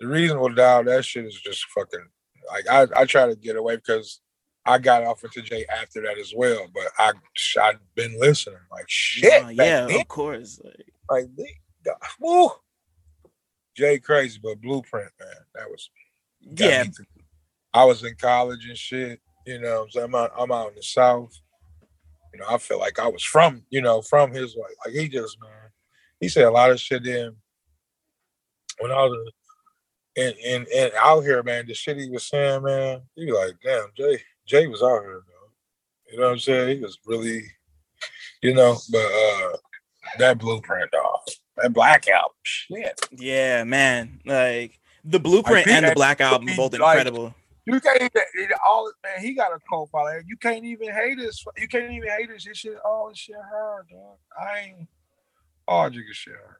[0.00, 2.06] the reasonable doubt that shit is just fucking
[2.48, 4.22] like I I try to get away because
[4.64, 6.66] I got off into Jay after that as well.
[6.72, 7.12] But I
[7.62, 9.54] I've been listening like shit.
[9.54, 10.00] Yeah, then.
[10.00, 10.58] of course.
[11.10, 11.28] Like, like
[12.18, 12.48] woo.
[13.76, 15.90] Jay crazy, but Blueprint man, that was
[16.40, 16.84] yeah.
[17.74, 19.20] I was in college and shit.
[19.46, 21.38] You know, so I'm out, I'm out in the south.
[22.36, 24.68] You know, I feel like I was from, you know, from his way.
[24.84, 25.70] Like he just, man,
[26.20, 27.34] he said a lot of shit then
[28.78, 29.32] when I was
[30.16, 33.54] in, in, in out here, man, the shit he was saying, man, he be like,
[33.64, 36.12] damn, Jay, Jay was out here, though.
[36.12, 36.76] You know what I'm saying?
[36.76, 37.44] He was really,
[38.42, 39.56] you know, but uh
[40.18, 41.20] that blueprint, dog.
[41.56, 43.00] That black album, shit.
[43.12, 44.20] Yeah, man.
[44.26, 47.24] Like the blueprint and the black album both incredible.
[47.24, 47.34] Like,
[47.66, 49.20] you can't even all man.
[49.20, 50.20] He got a co-file.
[50.26, 51.44] You can't even hate this.
[51.56, 52.44] You can't even hate this.
[52.44, 52.76] This shit.
[52.84, 54.18] Oh, this shit hard, dog.
[54.40, 54.88] I ain't.
[55.66, 56.56] Oh, jigga shit hard.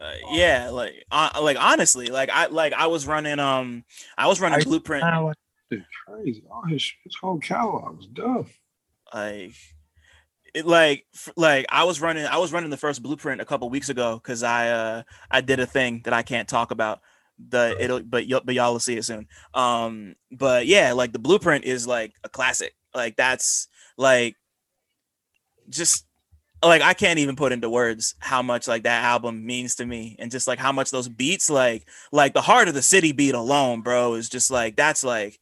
[0.00, 3.84] Uh, yeah, like uh, like honestly, like I like I was running um
[4.16, 5.04] I was running I, Blueprint.
[5.70, 6.42] Dude, crazy.
[6.50, 8.48] Oh, his, his whole catalog was dope.
[9.12, 9.52] Like
[10.54, 11.06] it like
[11.36, 14.42] like I was running I was running the first Blueprint a couple weeks ago because
[14.42, 17.00] I uh I did a thing that I can't talk about
[17.48, 21.64] the it'll but but y'all will see it soon um but yeah like the blueprint
[21.64, 24.36] is like a classic like that's like
[25.68, 26.04] just
[26.64, 30.16] like I can't even put into words how much like that album means to me
[30.18, 33.34] and just like how much those beats like like the heart of the city beat
[33.34, 35.38] alone bro is just like that's like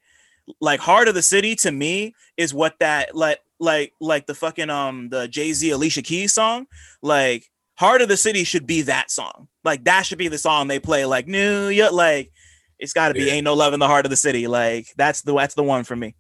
[0.61, 4.69] like heart of the city to me is what that like like like the fucking
[4.69, 6.67] um the Jay-Z Alicia Keys song
[7.01, 9.49] like Heart of the City should be that song.
[9.67, 11.05] Like that should be the song they play.
[11.05, 12.33] Like New York, like
[12.79, 13.33] it's got to be yeah.
[13.35, 15.85] "Ain't No Love in the Heart of the City." Like that's the that's the one
[15.85, 16.14] for me.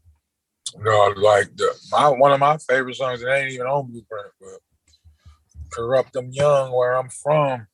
[0.78, 3.22] No, like the my one of my favorite songs.
[3.22, 4.58] It ain't even on Blueprint, but
[5.70, 7.66] "Corrupt Them Young," where I'm from,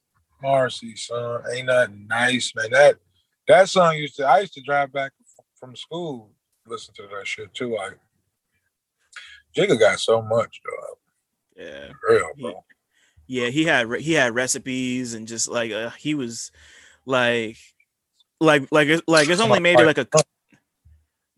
[0.43, 2.71] Marcy, son, ain't that nice, man.
[2.71, 2.97] That
[3.49, 4.27] that song used to.
[4.27, 5.13] I used to drive back
[5.59, 6.31] from school,
[6.67, 7.75] listen to that shit too.
[7.75, 7.99] Like
[9.57, 10.97] Jigga got so much, dog.
[11.57, 12.65] Yeah, Real, bro.
[13.33, 13.49] Yeah.
[13.49, 16.53] He had he had recipes and just like uh, he was
[17.07, 17.57] like
[18.41, 20.07] like like it's- like there's only maybe like a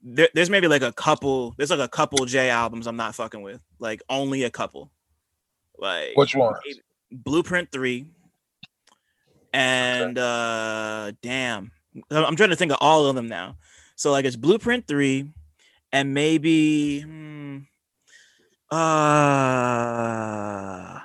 [0.02, 3.42] there, there's maybe like a couple there's like a couple Jay albums I'm not fucking
[3.42, 4.90] with like only a couple
[5.78, 6.56] like Which one?
[7.12, 8.06] Blueprint three
[9.52, 11.70] and uh damn
[12.10, 13.56] I'm I'm trying to think of all of them now
[13.94, 15.30] so like it's Blueprint three
[15.92, 17.58] and maybe hmm,
[18.72, 21.03] uh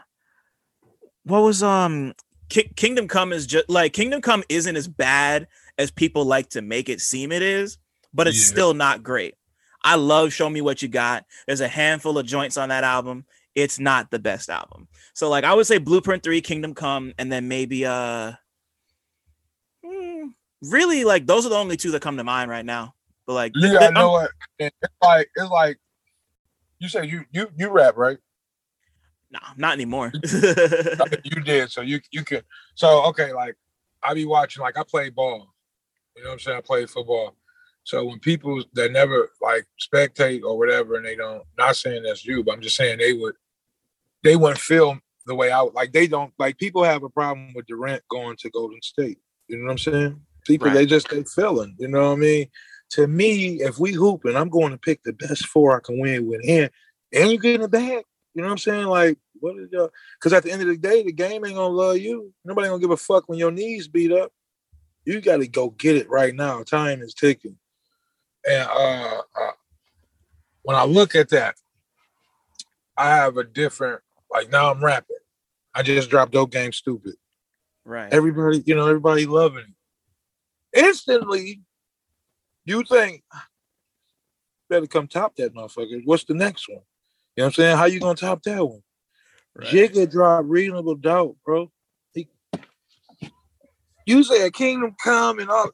[1.30, 2.14] what was um
[2.50, 6.62] Ki- Kingdom Come is just like Kingdom Come isn't as bad as people like to
[6.62, 7.78] make it seem it is,
[8.14, 8.54] but it's Yeah.
[8.54, 9.36] still not great.
[9.84, 11.26] I love Show Me What You Got.
[11.48, 13.26] There's a handful of joints on that album.
[13.56, 14.88] It's not the best album.
[15.14, 18.34] So like I would say Blueprint 3, Kingdom Come, and then maybe uh
[19.86, 20.28] hmm,
[20.64, 22.94] really like those are the only two that come to mind right now.
[23.26, 25.30] But like Yeah, th- know I'm- what it's like.
[25.36, 25.78] It's like
[26.80, 28.18] you say you you you rap right.
[29.32, 30.12] Nah, not anymore.
[30.26, 32.42] I mean, you did, so you you can.
[32.76, 33.56] So okay, like
[34.04, 34.62] I be watching.
[34.62, 35.54] Like I play ball.
[36.16, 36.58] You know what I'm saying?
[36.58, 37.36] I play football.
[37.84, 42.26] So when people that never like spectate or whatever, and they don't, not saying that's
[42.26, 43.36] you, but I'm just saying they would,
[44.24, 45.74] they wouldn't feel the way I would.
[45.74, 49.20] Like they don't like people have a problem with Durant going to Golden State.
[49.48, 50.22] You know what I'm saying?
[50.46, 50.76] People Right.
[50.76, 51.76] they just they feeling.
[51.80, 52.48] You know what I mean?
[52.92, 56.28] To me, if we hooping, I'm going to pick the best four I can win
[56.28, 56.70] with, and
[57.14, 58.06] and you getting it back.
[58.34, 58.86] You know what I'm saying?
[58.86, 59.90] Like what is y'all?
[60.20, 62.34] Because at the end of the day, the game ain't gonna love you.
[62.46, 64.32] Nobody gonna give a fuck when your knees beat up.
[65.06, 66.62] You got to go get it right now.
[66.64, 67.58] Time is ticking.
[68.48, 69.52] And uh, uh,
[70.62, 71.56] when I look at that,
[72.96, 74.02] I have a different.
[74.32, 75.18] Like now, I'm rapping.
[75.74, 77.16] I just dropped Dope Game Stupid.
[77.86, 78.14] right.
[78.14, 79.66] Everybody, you know, everybody loving
[80.74, 80.80] it.
[80.80, 81.62] Instantly,
[82.66, 83.24] you think
[84.70, 86.02] better come top that motherfucker.
[86.06, 86.82] What's the next one?
[87.40, 87.78] You know what I'm saying?
[87.78, 88.82] How you gonna top that one?
[89.56, 89.70] right.
[89.70, 91.72] Jigga dropped reasonable doubt, bro.
[92.14, 92.28] He,
[94.06, 95.70] you said Kingdom Come and all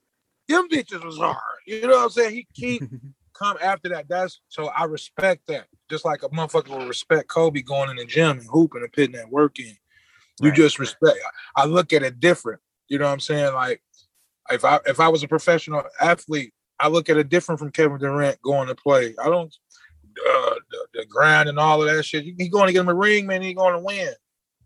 [0.47, 1.39] them bitches was hard.
[1.65, 2.35] You know what I'm saying?
[2.35, 2.83] He keep
[3.33, 4.07] come after that.
[4.07, 5.65] That's so I respect that.
[5.89, 9.13] Just like a motherfucker will respect Kobe going in the gym and hooping and putting
[9.13, 9.75] that work in.
[10.39, 10.55] You Right.
[10.55, 11.17] just respect.
[11.55, 12.61] I look at it different.
[12.89, 13.55] You know what I'm saying?
[13.55, 13.81] Like
[14.51, 17.97] if I if I was a professional athlete, I look at it different from Kevin
[17.97, 19.15] Durant going to play.
[19.19, 19.51] I don't
[20.29, 22.23] uh the, the grind and all of that shit.
[22.37, 23.41] He's going to get him a ring, man.
[23.41, 24.13] He's going to win.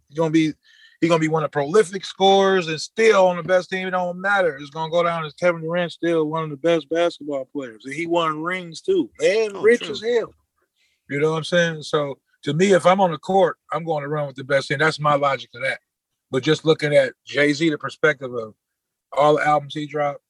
[0.07, 0.53] He's gonna be
[1.01, 3.87] he gonna be one of the prolific scorers and still on the best team.
[3.87, 4.57] It don't matter.
[4.57, 7.85] It's gonna go down as Kevin Durant still one of the best basketball players.
[7.85, 9.09] And he won rings too.
[9.19, 9.91] Man, Oh, rich true.
[9.91, 10.33] as hell.
[11.09, 11.83] You know what I'm saying?
[11.83, 14.67] So to me, if I'm on the court, I'm going to run with the best
[14.67, 14.77] team.
[14.79, 15.79] That's my logic to that.
[16.31, 18.53] But just looking at Jay Z, the perspective of
[19.11, 20.21] all the albums he dropped,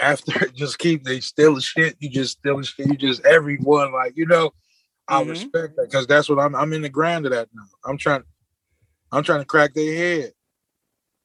[0.00, 4.26] after just keep they stealing shit, you just stealing shit, you just everyone like you
[4.26, 4.52] know.
[5.08, 5.30] I Mhm.
[5.30, 6.54] respect that because that's what I'm.
[6.54, 7.64] I'm in the grind of that now.
[7.84, 8.22] I'm trying.
[9.12, 10.32] I'm trying to crack their head.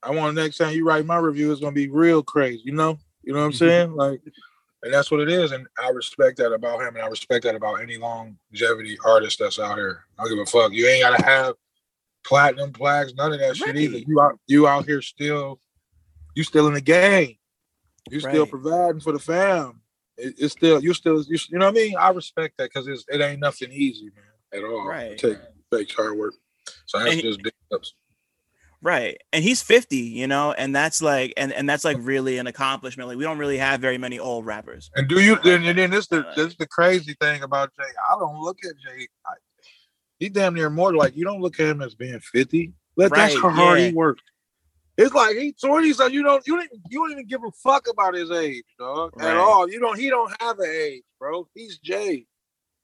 [0.01, 2.61] I want the next time you write my review, it's gonna be real crazy.
[2.65, 2.97] You know.
[3.23, 3.95] You know what I'm saying?
[3.95, 4.21] Like,
[4.84, 5.51] and that's what it is.
[5.51, 9.59] And I respect that about him, and I respect that about any longevity artist that's
[9.59, 10.05] out here.
[10.17, 10.71] I don't give a fuck.
[10.73, 11.55] You ain't gotta have
[12.23, 13.97] platinum plaques, none of that shit either.
[13.99, 15.59] You out, you out here still,
[16.36, 17.38] you still in the game.
[18.10, 19.82] You still providing for the fam.
[20.18, 21.95] It, it's still you still you, you know what I mean.
[21.97, 24.88] I respect that because it ain't nothing easy, man, at all.
[24.88, 25.12] Right.
[25.12, 25.38] It take
[25.74, 26.36] takes hard work.
[26.86, 27.93] So that's And- just big ups.
[28.82, 29.18] Right.
[29.34, 33.10] And he's 50, you know, and that's like and, and that's like really an accomplishment.
[33.10, 34.91] Like we don't really have very many old rappers.
[34.95, 35.38] And do you?
[35.43, 37.84] And, and then this the this the crazy thing about Jay.
[38.12, 39.08] I don't look at Jay.
[39.26, 39.34] I,
[40.20, 42.74] he damn near more like you don't look at him as being fifty.
[42.95, 43.88] Let that's how hard yeah.
[43.88, 44.22] he worked.
[44.98, 47.88] It's like he twenty, so you don't you didn't you don't even give a fuck
[47.89, 49.32] about his age, dog, Right.
[49.32, 49.70] at all.
[49.70, 50.00] You don't.
[50.00, 51.48] He don't have an age, bro.
[51.54, 52.26] He's Jay.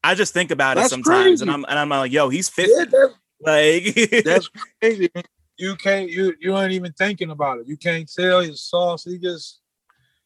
[0.03, 1.43] I just think about it sometimes crazy.
[1.43, 2.71] and I'm and I'm like, yo, he's 50.
[2.75, 4.49] Yeah, that's, Like that's
[4.81, 5.09] crazy.
[5.57, 6.09] You can't.
[6.09, 7.67] You you ain't even thinking about it.
[7.67, 9.05] You can't tell his sauce.
[9.05, 9.61] He just,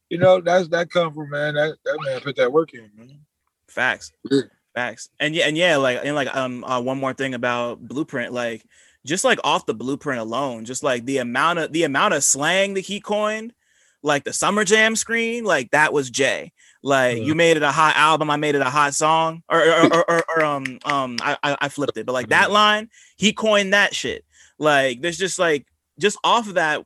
[0.10, 1.54] you know, that's that come from man.
[1.56, 3.20] That that man put that work in, man.
[3.68, 4.12] Facts.
[4.32, 4.42] Yeah.
[4.74, 5.10] Facts.
[5.20, 8.66] And yeah, and yeah, like and like um uh, one more thing about Blueprint, like
[9.06, 12.74] just like off the blueprint alone, just like the amount of the amount of slang
[12.74, 13.54] that he coined,
[14.02, 16.52] like the summer jam screen, like that was Jay.
[16.84, 19.94] Like you made it a hot album, I made it a hot song, or or,
[19.94, 23.74] or, or, or, um um I, I flipped it, but like that line, he coined
[23.74, 24.26] that shit.
[24.58, 25.66] Like there's just like
[26.00, 26.84] just off of that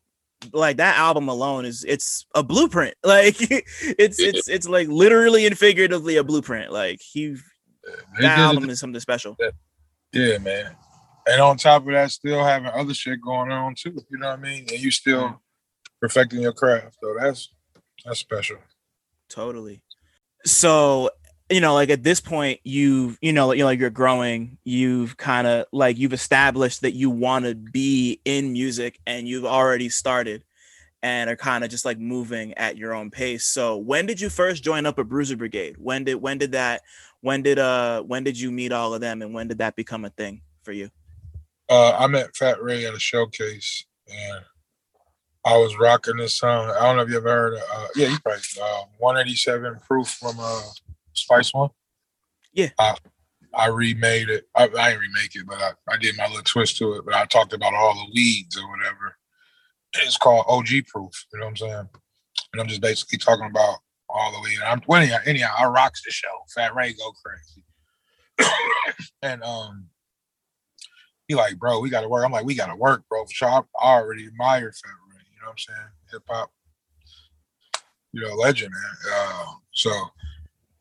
[0.54, 5.58] like that album alone is it's a blueprint like it's it's it's like literally and
[5.58, 9.36] figuratively a blueprint like he He that album is something special
[10.14, 10.76] Yeah, man.
[11.30, 13.98] And on top of that, still having other shit going on too.
[14.10, 14.66] You know what I mean?
[14.70, 15.42] And you still
[16.02, 16.98] perfecting your craft.
[17.02, 17.50] So that's
[18.06, 18.58] that's special.
[19.30, 19.82] totally
[20.46, 21.10] so
[21.50, 25.18] you know, like at this point, you've, you know, you know, like you're growing, you've
[25.18, 29.90] kind of like you've established that you want to be in music and you've already
[29.90, 30.44] started
[31.02, 33.46] and are kind of just like moving at your own pace.
[33.46, 35.78] So when did you first join up a Bruiser Brigade?
[35.80, 36.84] When did when did that
[37.22, 40.06] when did uh when did you meet all of them and when did that become
[40.06, 40.92] a thing for you?
[41.70, 44.44] Uh I met Fat Ray at a showcase and
[45.46, 46.70] I was rocking this song.
[46.70, 50.08] I don't know if you ever heard of uh yeah, you probably uh 187 proof
[50.08, 50.62] from uh
[51.14, 51.70] Spice One.
[52.54, 52.70] Yeah.
[52.80, 52.96] I,
[53.54, 54.48] I remade it.
[54.56, 57.06] I, I didn't remake it, but I, I did my little twist to it.
[57.06, 59.16] But I talked about all the weeds or whatever.
[59.94, 61.26] It's called OG proof.
[61.34, 61.90] You know what I'm saying?
[62.54, 63.78] And I'm just basically talking about
[64.10, 64.58] all the weed.
[64.66, 66.28] I'm well, anyhow, anyhow, I rocks the show.
[66.54, 67.64] Fat Ray go crazy.
[69.22, 69.88] and um
[71.30, 72.26] he like, bro, we gotta work.
[72.26, 73.24] I'm like, we gotta work, bro.
[73.24, 73.50] For sure.
[73.50, 75.90] I already admire Fat Ray, you know what I'm saying?
[76.12, 76.52] Hip hop,
[78.12, 79.14] you know, legend, man.
[79.16, 79.92] Uh, so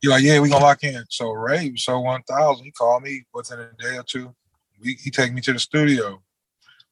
[0.01, 1.05] he like, yeah, we gonna lock in.
[1.11, 4.35] So Ray, so one thousand, he called me within a day or two.
[4.81, 6.23] We, he take me to the studio.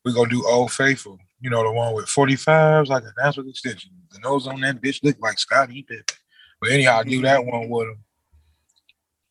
[0.04, 1.18] We gonna do Old Faithful.
[1.40, 3.90] You know, the one with 45s, like a natural extension.
[4.11, 6.04] The nose on that bitch look like Scottie Pippen.
[6.61, 7.98] But anyhow, I do that one with him.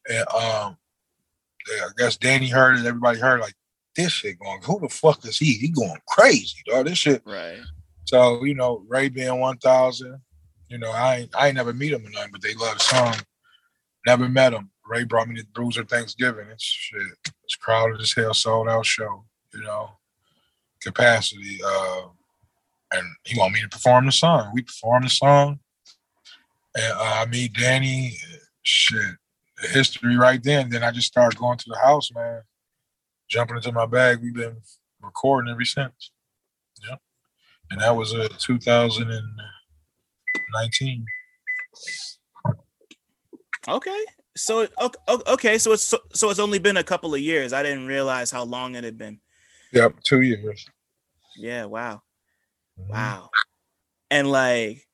[0.09, 0.77] And um,
[1.67, 3.55] yeah, I guess Danny heard it, everybody heard like
[3.95, 5.53] this shit going, who the fuck is he?
[5.53, 6.85] He going crazy, dog.
[6.85, 7.21] This shit.
[7.25, 7.59] Right.
[8.05, 10.19] So, you know, Ray being 1000,
[10.69, 12.83] you know, I ain't, I ain't never meet him or nothing, but they love the
[12.83, 13.15] song.
[14.05, 14.69] Never met him.
[14.87, 16.47] Ray brought me to Bruiser Thanksgiving.
[16.51, 17.01] It's shit.
[17.43, 19.89] It's crowded as hell, sold out show, you know,
[20.81, 21.59] capacity.
[21.65, 22.01] Uh,
[22.93, 24.51] and he want me to perform the song.
[24.53, 25.59] We perform the song.
[26.75, 28.17] And uh, I meet Danny.
[28.61, 29.15] Shit.
[29.61, 30.69] The history right then.
[30.69, 32.41] Then I just started going to the house, man.
[33.27, 34.21] Jumping into my bag.
[34.21, 34.57] We've been
[35.01, 36.11] recording ever since.
[36.87, 36.95] Yeah.
[37.71, 41.05] And that was uh 2019.
[43.67, 44.05] Okay.
[44.37, 44.67] So
[45.07, 47.53] okay, so it's so, so it's only been a couple of years.
[47.53, 49.19] I didn't realize how long it had been.
[49.71, 50.65] Yep, two years.
[51.37, 52.01] Yeah, wow.
[52.79, 52.89] Mhm.
[52.89, 53.29] Wow.
[54.11, 54.85] And like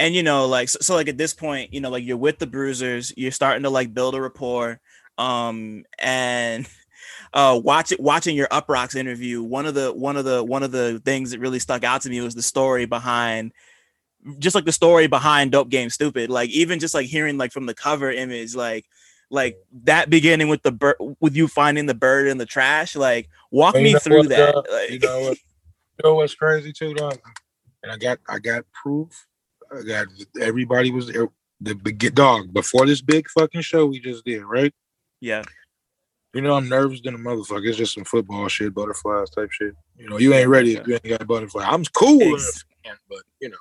[0.00, 2.38] and you know like so, so like at this point, you know like you're with
[2.38, 4.80] the bruisers, you're starting to like build a rapport
[5.16, 6.68] um and
[7.32, 10.72] uh watch it watching your Uproxx interview one of the one of the one of
[10.72, 13.52] the things that really stuck out to me was the story behind
[14.38, 17.66] just like the story behind dope game stupid like even just like hearing like from
[17.66, 18.86] the cover image like
[19.30, 23.28] like that beginning with the bird with you finding the bird in the trash like
[23.50, 25.38] walk me through what, that like- you know what?
[26.00, 27.18] You know what's crazy too, dog?
[27.82, 29.26] And I got I got proof.
[29.76, 30.06] I got
[30.40, 31.26] everybody was there.
[31.60, 34.72] The big dog before this big fucking show we just did, right?
[35.20, 35.42] yeah
[36.38, 37.66] You know I'm nervous than a motherfucker.
[37.66, 39.74] It's just some football shit, butterflies type shit.
[39.96, 41.64] You know you ain't ready if you ain't got butterfly.
[41.64, 43.56] I'm cool, in a fan, but you know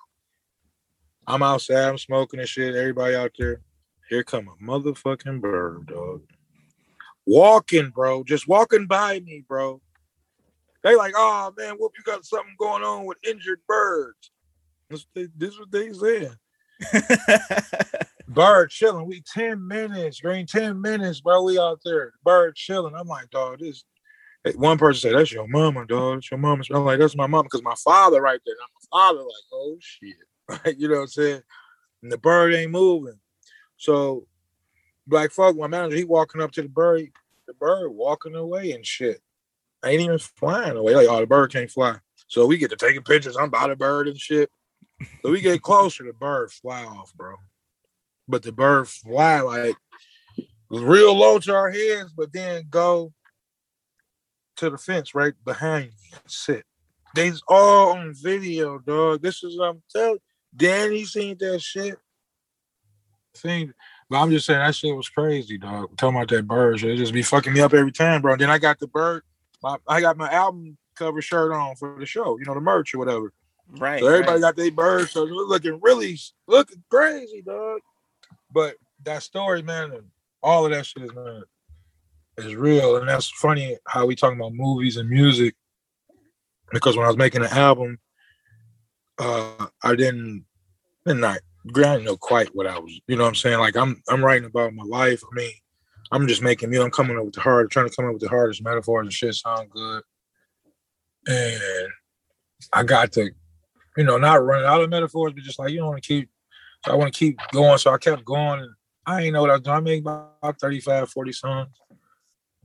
[1.26, 2.76] I'm outside, I'm smoking and shit.
[2.76, 3.62] Everybody out there.
[4.12, 6.22] Here come a motherfucking bird, dog.
[7.26, 8.24] Walking, bro.
[8.24, 9.82] Just walking by me, bro.
[10.84, 14.30] They like, oh man, whoop, you got something going on with injured birds.
[14.92, 16.38] This, this is what they said.
[18.28, 19.08] Bird chilling.
[19.08, 21.44] We 10 minutes, green 10 minutes, bro.
[21.44, 22.14] We out there.
[22.24, 22.94] Bird chilling.
[22.96, 23.84] I'm like, dog, this.
[24.56, 26.18] One person said, That's your mama, dog.
[26.18, 26.64] That's your mama.
[26.72, 28.56] I'm like, That's my mama, because my father right there.
[28.56, 30.16] And my father, like, oh shit.
[30.50, 31.42] Like, you know what I'm saying?
[32.04, 33.20] And the bird ain't moving.
[33.76, 34.26] So
[35.06, 37.10] Black Folk, my manager, he walking up to the bird,
[37.48, 39.22] the bird walking away and shit.
[39.84, 40.96] Ain't even flying away.
[40.96, 41.98] Like, oh, the bird can't fly.
[42.28, 43.38] So we get to taking pictures.
[43.38, 44.50] I'm by the bird and shit.
[45.22, 47.36] So we get closer, the bird fly off, bro.
[48.28, 49.76] But the bird fly like
[50.70, 53.14] real low to our heads, but then go
[54.58, 56.66] to the fence right behind me and sit.
[57.16, 59.22] They's all on video, dog.
[59.22, 60.20] This is what I'm telling.
[60.56, 61.98] Danny seen that shit.
[63.34, 63.74] Seen,
[64.10, 65.96] but I'm just saying that shit was crazy, dog.
[65.98, 68.36] Talking about that bird, shit, it just be fucking me up every time, bro.
[68.36, 69.24] Then I got the bird.
[69.62, 72.94] My, I got my album cover shirt on for the show, you know, the merch
[72.94, 73.32] or whatever.
[73.78, 74.42] right So everybody right.
[74.42, 77.82] got their birds, so looking really looking crazy, dog.
[78.52, 80.08] But that story, man, and
[80.42, 81.44] all of that shit is man,
[82.38, 85.56] is real, and that's funny how we talking about movies and music.
[86.72, 87.98] Because when I was making an album,
[89.20, 90.46] uh, I didn't,
[91.06, 91.40] not,
[91.74, 93.00] didn't know quite what I was.
[93.08, 93.60] You know what I'm saying?
[93.60, 95.22] Like I'm, I'm writing about my life.
[95.32, 95.52] I mean,
[96.12, 96.86] I'm just making music.
[96.86, 99.14] I'm coming up with the hard, trying to come up with the hardest metaphors and
[99.14, 100.04] shit sound good.
[101.28, 101.92] And
[102.74, 103.32] I got to
[103.98, 106.30] you know, not running out of metaphors, but just like you don't want to keep.
[106.86, 107.78] So I want to keep going.
[107.78, 108.72] So I kept going, and
[109.06, 109.78] I ain't know what I was doing.
[109.78, 111.70] I made about 35, 40 songs.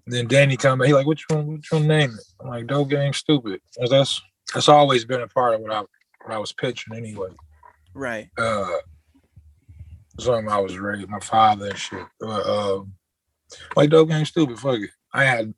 [0.06, 0.88] And then Danny come, back.
[0.88, 1.46] he like, which one?
[1.46, 2.24] Which one name it?
[2.40, 3.60] I'm like, Dope Game Stupid.
[3.78, 4.20] 'Cause that's
[4.52, 7.30] that's always been a part of what I what I was pitching anyway.
[7.94, 8.78] right Uh,
[10.18, 12.04] something I was raised, my father and shit.
[12.22, 12.94] Uh, um,
[13.76, 14.58] like dope game stupid.
[14.58, 14.90] Fuck it.
[15.12, 15.54] I had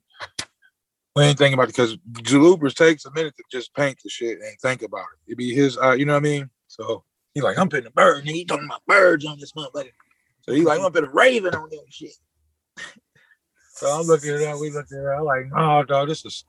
[1.15, 4.39] we ain't thinking about it because Jalupers takes a minute to just paint the shit
[4.39, 5.19] and think about it.
[5.31, 6.49] It'd be his, uh, you know what I mean?
[6.67, 7.05] So
[7.35, 9.91] he like, I'm putting a bird, and he talking about birds on this motherfucker.
[10.41, 12.13] So he like, I'm putting a raven on that shit.
[13.73, 14.57] so I'm looking at that.
[14.57, 15.17] We looking at that.
[15.19, 16.45] I'm like, oh, dog, this is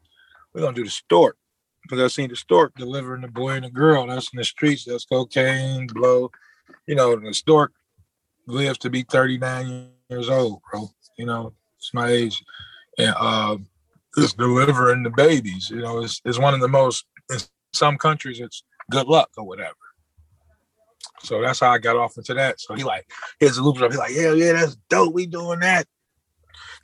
[0.54, 1.36] we're gonna do the stork
[1.82, 4.06] because I seen the stork delivering the boy and the girl.
[4.06, 4.84] That's in the streets.
[4.84, 6.30] That's cocaine, blow.
[6.86, 7.72] You know, the stork
[8.46, 10.88] lives to be 39 years old, bro.
[11.18, 12.42] You know, it's my age,
[12.96, 13.56] and uh,
[14.16, 15.68] it's delivering the babies.
[15.68, 17.38] You know, it's, it's one of the most in
[17.72, 18.38] some countries.
[18.38, 19.74] It's good luck or whatever.
[21.22, 22.60] So that's how I got off into that.
[22.60, 23.10] So he like,
[23.40, 23.92] here's the loop up.
[23.92, 25.14] He like, yeah, yeah, that's dope.
[25.14, 25.86] We doing that.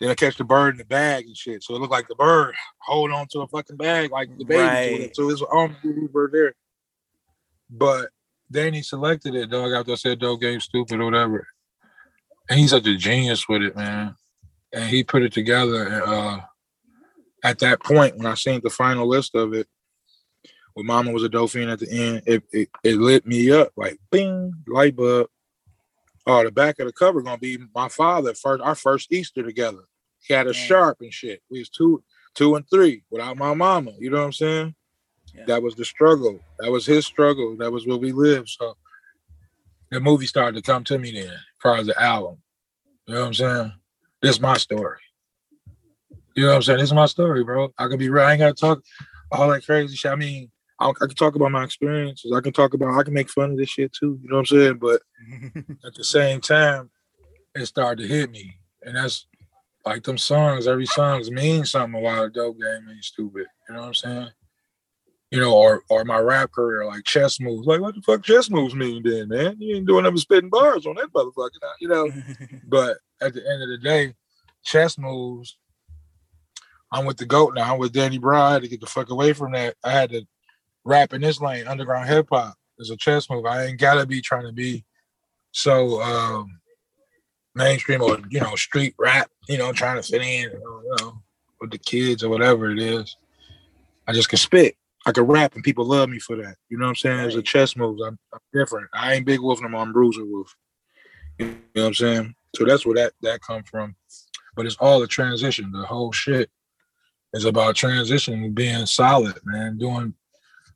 [0.01, 1.63] Then I catch the bird in the bag and shit.
[1.63, 4.63] So it looked like the bird hold on to a fucking bag like the baby.
[4.63, 5.17] Right.
[5.17, 6.55] So it's on the bird there.
[7.71, 8.09] But
[8.51, 11.47] then he selected it, dog, after I said dope game stupid or whatever.
[12.51, 14.17] And he's such a genius with it, man.
[14.73, 15.85] And he put it together.
[15.87, 16.41] And, uh,
[17.45, 19.67] at that point, when I seen the final list of it,
[20.75, 23.73] when Mama was a dope fiend at the end, it, it, it lit me up
[23.77, 25.29] like bing, light bulb.
[26.27, 29.85] Oh, the back of the cover gonna be my father first, our first Easter together.
[30.21, 31.43] He had a sharp and shit.
[31.51, 32.03] We was two,
[32.35, 33.93] two and three without my mama.
[33.99, 34.75] You know what I'm saying?
[35.35, 35.45] Yeah.
[35.47, 36.39] That was the struggle.
[36.61, 37.57] That was his struggle.
[37.57, 38.51] That was what we lived.
[38.51, 38.77] So
[39.91, 42.39] the movie started to come to me then, as far as the album.
[43.07, 43.73] You know what I'm saying?
[44.21, 45.01] This is my story.
[46.37, 46.79] You know what I'm saying?
[46.79, 47.73] This is my story, bro.
[47.77, 48.25] I could be real.
[48.25, 48.83] I ain't gotta talk
[49.33, 50.13] all that crazy shit.
[50.13, 50.51] I mean,
[50.83, 52.33] I, I, can talk about my experiences.
[52.35, 52.99] I can talk about.
[52.99, 54.19] I can make fun of this shit too.
[54.23, 54.79] You know what I'm saying?
[54.79, 55.03] But
[55.87, 56.91] at the same time,
[57.55, 59.27] it started to hit me, and that's
[59.85, 60.67] like them songs.
[60.67, 61.99] Every songs mean something.
[61.99, 63.47] A while dope game ain't stupid.
[63.69, 64.29] You know what I'm saying?
[65.31, 67.67] You know, or or my rap career, like chess moves.
[67.67, 69.57] Like what the fuck chess moves mean then, man?
[69.59, 71.51] You ain't doing nothing spitting bars on that motherfucker.
[71.81, 72.11] You know.
[72.69, 74.15] but at the end of the day,
[74.65, 75.57] chess moves
[76.93, 77.73] I'm with the GOAT now.
[77.73, 78.61] I'm with Danny Brown.
[78.61, 79.77] to get the fuck away from that.
[79.83, 80.27] I had to
[80.85, 82.55] rap in this lane, underground hip hop.
[82.79, 83.47] is a chess move.
[83.47, 84.85] I ain't gotta be trying to be
[85.53, 86.61] so um,
[87.55, 89.31] mainstream or you know street rap.
[89.49, 90.51] You know, trying to fit in.
[90.51, 91.23] You know,
[91.63, 93.17] with the kids or whatever it is.
[94.07, 94.77] I just can spit.
[95.07, 96.57] I can rap and people love me for that.
[96.69, 97.21] You know what I'm saying?
[97.21, 97.99] It's a chess move.
[98.05, 98.89] I'm, I'm, different.
[98.93, 99.81] I ain't Big Wolf no more.
[99.81, 100.55] I'm Bruiser Wolf.
[101.39, 102.35] You know what I'm saying?
[102.57, 103.95] So that's where that that come from.
[104.55, 105.73] But it's all a transition.
[105.73, 106.51] The whole shit
[107.33, 109.79] is about transition, being solid, man.
[109.79, 110.15] Doing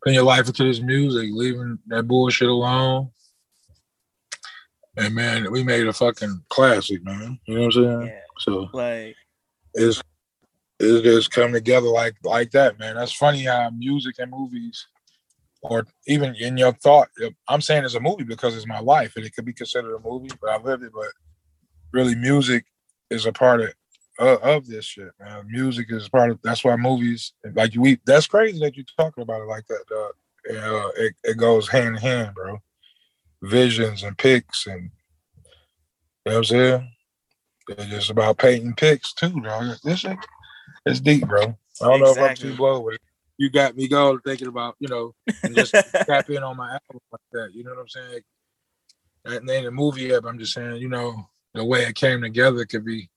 [0.06, 3.10] putting your life into this music, leaving that bullshit alone.
[4.96, 7.40] And man, we made a fucking classic, man.
[7.44, 8.02] You know what I'm saying?
[8.06, 8.20] Yeah.
[8.38, 9.16] So like
[9.74, 10.00] it's
[10.78, 12.94] it's just come together like like that, man.
[12.94, 14.86] That's funny how music and movies,
[15.62, 17.08] or even in your thought,
[17.48, 20.08] I'm saying it's a movie because it's my life and it could be considered a
[20.08, 20.92] movie, but I lived it.
[20.94, 21.10] But
[21.92, 22.64] really, music
[23.10, 23.74] is a part of
[24.18, 25.46] uh, of this shit, man.
[25.48, 26.40] Music is part of.
[26.42, 27.98] That's why movies like we.
[28.06, 30.12] That's crazy that you're talking about it like that, dog.
[30.48, 32.58] Uh, it it goes hand in hand, bro.
[33.42, 34.90] Visions and pics, and you
[36.26, 36.92] know what I'm saying.
[37.68, 39.76] It's just about painting pics too, dog.
[39.84, 40.18] This shit,
[40.86, 41.42] it's deep, bro.
[41.82, 42.02] I don't exactly.
[42.02, 43.00] know if I'm too blow with it.
[43.38, 45.72] You got me going thinking about, you know, and just
[46.06, 47.50] tap in on my album like that.
[47.52, 48.20] You know what I'm saying?
[49.26, 52.64] And then the movie up, I'm just saying, you know, the way it came together
[52.64, 53.10] could be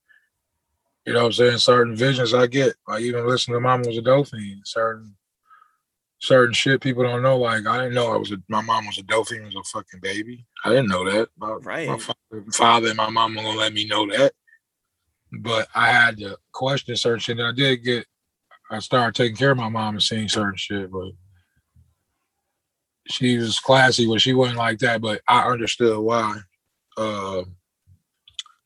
[1.10, 1.57] you know what I'm saying?
[1.57, 2.76] Certain visions I get.
[2.88, 4.62] I even listen to Mama was a dope fiend.
[4.64, 5.16] Certain
[6.20, 7.39] certain shit people don't know.
[7.39, 10.01] Like I didn't know I was a my mom was a Dolphin was a fucking
[10.01, 10.45] baby.
[10.64, 11.30] I didn't know that.
[11.36, 11.88] My, right.
[11.88, 14.34] My father, father and my mom were gonna let me know that.
[15.32, 17.39] But I had to question certain shit.
[17.39, 18.05] And I did get
[18.70, 21.14] I started taking care of my mom and seeing certain shit, but
[23.07, 25.01] she was classy, but she wasn't like that.
[25.01, 26.38] But I understood why.
[26.95, 27.45] Uh,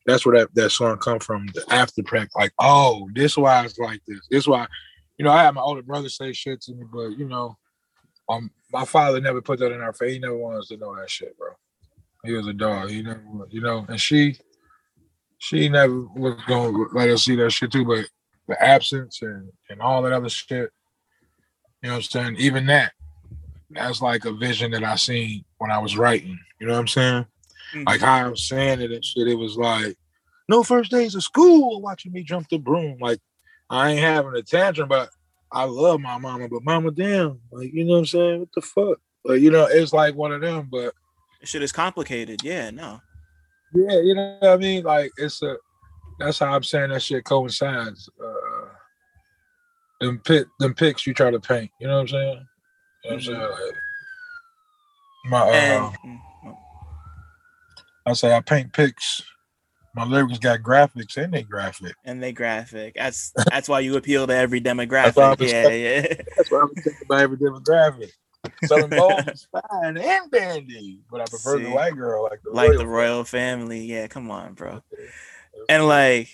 [0.06, 2.34] that's where that, that song come from, the after practice.
[2.36, 4.20] Like, oh, this why it's like this.
[4.30, 4.66] This why,
[5.18, 7.56] you know, I had my older brother say shit to me, but you know,
[8.28, 10.14] um, my father never put that in our face.
[10.14, 11.50] He never wanted us to know that shit, bro.
[12.24, 12.90] He was a dog.
[12.90, 14.36] He never, you know, and she,
[15.38, 17.84] she never was gonna let us see that shit too.
[17.84, 18.06] But
[18.48, 20.70] the absence and and all that other shit,
[21.82, 22.36] you know what I'm saying?
[22.38, 22.92] Even that,
[23.70, 26.38] that's like a vision that I seen when I was writing.
[26.60, 27.26] You know what I'm saying?
[27.74, 27.88] Mm-hmm.
[27.88, 29.96] Like how I was saying it and shit, it was like,
[30.48, 32.98] no first days of school watching me jump the broom.
[33.00, 33.18] Like
[33.70, 35.08] I ain't having a tantrum, but
[35.50, 38.40] I love my mama, but mama damn, like you know what I'm saying?
[38.40, 38.98] What the fuck?
[39.24, 40.94] Like, you know, it's like one of them, but
[41.42, 42.42] shit is complicated.
[42.44, 43.00] Yeah, no.
[43.74, 44.84] Yeah, you know what I mean?
[44.84, 45.56] Like it's a
[46.18, 48.08] that's how I'm saying that shit coincides.
[48.22, 48.68] Uh
[50.00, 52.46] them pit them pics you try to paint, you know what I'm saying?
[53.04, 53.40] You know what I'm saying?
[53.40, 53.74] Like,
[55.26, 56.18] my uh, and,
[58.06, 59.22] I say I paint pics.
[59.94, 61.94] My lyrics got graphics and they graphic.
[62.04, 62.94] And they graphic.
[62.96, 65.38] That's that's why you appeal to every demographic.
[65.40, 66.14] yeah, yeah.
[66.36, 68.10] That's why I'm thinking about every demographic.
[68.64, 71.64] Southern Bold is fine and dandy, but I prefer See?
[71.64, 73.84] the white girl, like the like royal the royal family.
[73.84, 74.82] Yeah, come on, bro.
[75.68, 76.28] And like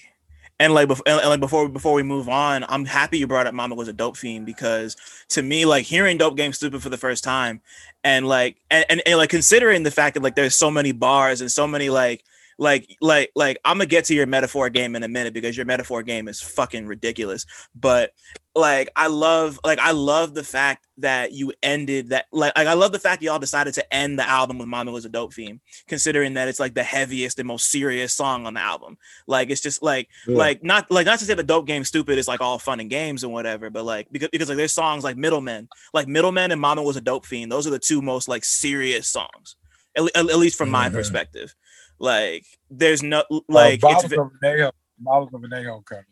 [0.60, 3.54] and like before, and like before before we move on, I'm happy you brought up
[3.54, 4.94] Mama was a dope fiend because
[5.30, 7.62] to me, like hearing Dope Game Stupid for the first time,
[8.04, 11.40] and like and, and, and like considering the fact that like there's so many bars
[11.40, 12.22] and so many like
[12.60, 15.64] like like like I'm gonna get to your metaphor game in a minute because your
[15.64, 17.46] metaphor game is fucking ridiculous.
[17.74, 18.12] But
[18.54, 22.74] like I love like I love the fact that you ended that like, like I
[22.74, 25.60] love the fact y'all decided to end the album with Mama was a dope fiend,
[25.88, 28.98] considering that it's like the heaviest and most serious song on the album.
[29.26, 30.36] Like it's just like Yeah.
[30.36, 32.90] like not like not to say the dope game stupid is like all fun and
[32.90, 36.60] games and whatever, but like because because like there's songs like Middlemen, like Middlemen and
[36.60, 37.50] Mama was a dope fiend.
[37.50, 39.56] Those are the two most like serious songs,
[39.96, 40.92] at, at least from my Mhm.
[40.92, 41.54] perspective.
[42.00, 46.04] Like there's no Uh, like it's bottles of Anejo, bottles of Anejo coming.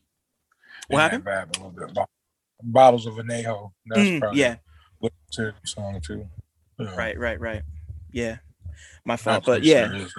[0.89, 1.27] What happened?
[1.27, 1.99] A little bit.
[2.63, 3.73] Bottles of Anejo.
[3.87, 4.57] That's Mm, probably yeah.
[5.03, 6.29] a to song too.
[6.79, 6.95] Yeah.
[6.95, 7.63] right right right
[8.13, 8.37] yeah
[9.05, 10.15] my fault but yeah serious,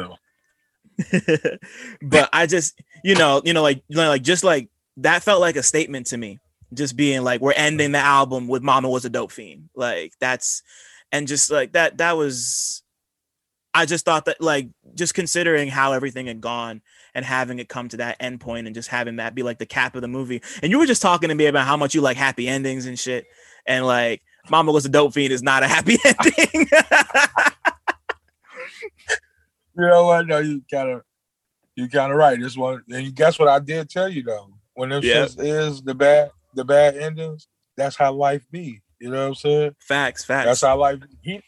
[2.01, 5.39] but I just, you know, you know, like, you know, like just like that felt
[5.41, 6.39] like a statement to me.
[6.73, 10.61] Just being like, we're ending the album with "Mama was a dope fiend." Like that's,
[11.11, 12.83] and just like that, that was.
[13.73, 16.81] I just thought that, like, just considering how everything had gone
[17.13, 19.65] and having it come to that end point and just having that be like the
[19.65, 20.41] cap of the movie.
[20.61, 22.97] And you were just talking to me about how much you like happy endings and
[22.97, 23.25] shit.
[23.67, 26.67] And like, Mama was a dope fiend is not a happy ending.
[29.79, 30.27] You know what?
[30.27, 31.03] No, you kind of,
[31.75, 32.39] you kind of right.
[32.39, 34.49] This one, and guess what I did tell you though.
[34.73, 37.47] When this shits is the bad, the bad endings.
[37.77, 38.81] That's how life be.
[38.99, 39.75] You know what I'm saying?
[39.79, 40.45] facts, facts.
[40.45, 40.99] That's how life.
[41.21, 41.41] He,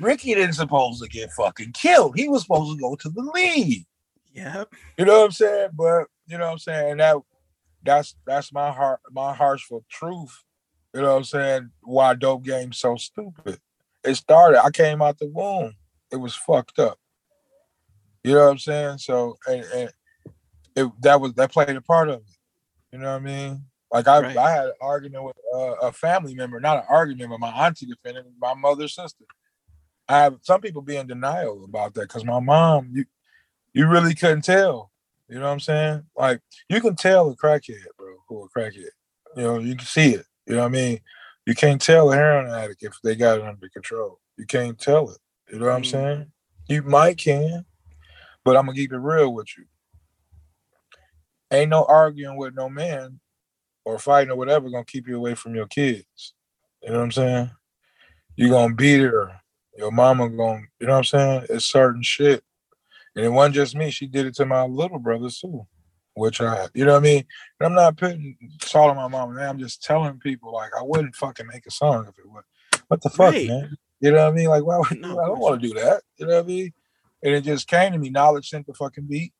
[0.00, 2.16] Ricky didn't supposed to get fucking killed.
[2.16, 3.84] He was supposed to go to the lead.
[4.32, 4.72] yep.
[4.96, 5.70] You know what I'm saying?
[5.74, 6.92] But you know what I'm saying?
[6.92, 7.16] And that
[7.82, 10.44] that's that's my heart my harshful truth.
[10.94, 11.70] You know what I'm saying?
[11.82, 13.58] Why dope game so stupid.
[14.04, 15.74] It started, I came out the womb.
[16.10, 16.98] It was fucked up.
[18.24, 18.98] You know what I'm saying?
[18.98, 19.90] So and, and
[20.76, 22.36] it that was that played a part of it.
[22.92, 23.64] You know what I mean?
[23.92, 24.36] Like I, Right.
[24.36, 27.86] I had an argument with uh, a family member, not an argument, but my auntie
[27.86, 29.24] defended my mother's sister.
[30.08, 33.04] I have some people be in denial about that because my mom, you
[33.74, 34.90] you really couldn't tell.
[35.28, 36.04] You know what I'm saying?
[36.16, 38.88] Like you can tell a crackhead, bro, who a crackhead.
[39.36, 40.24] You know, you can see it.
[40.46, 41.00] You know what I mean?
[41.46, 44.20] You can't tell a heroin addict if they got it under control.
[44.36, 45.18] You can't tell it.
[45.52, 45.90] You know what I'm Mm.
[45.90, 46.32] saying?
[46.68, 47.64] You might can,
[48.44, 49.64] but I'm gonna keep it real with you.
[51.50, 53.20] Ain't no arguing with no man
[53.84, 56.34] or fighting or whatever gonna keep you away from your kids.
[56.82, 57.50] You know what I'm saying?
[58.36, 59.40] You gonna beat her.
[59.78, 61.46] Your mama gonna, you know what I'm saying?
[61.50, 62.42] It's certain shit.
[63.14, 63.90] And it wasn't just me.
[63.90, 65.66] She did it to my little brothers too.
[66.14, 67.24] Which I, you know what I mean?
[67.60, 69.36] And I'm not putting salt on my mom.
[69.36, 69.48] Man.
[69.48, 72.42] I'm just telling people like I wouldn't fucking make a song if it was.
[72.88, 73.46] What the fuck, Right.
[73.46, 73.76] man?
[74.00, 74.48] You know what I mean?
[74.48, 76.02] Like, why would No, I don't want to do that.
[76.16, 76.72] You know what I mean?
[77.22, 78.10] And it just came to me.
[78.10, 79.32] Knxwledge sent the fucking beat.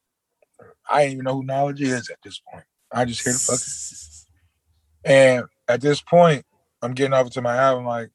[0.88, 2.64] I ain't even know who Knxwledge is at this point.
[2.92, 3.72] I just hear the fucking
[5.04, 6.44] and at this point,
[6.80, 8.10] I'm getting over to my album like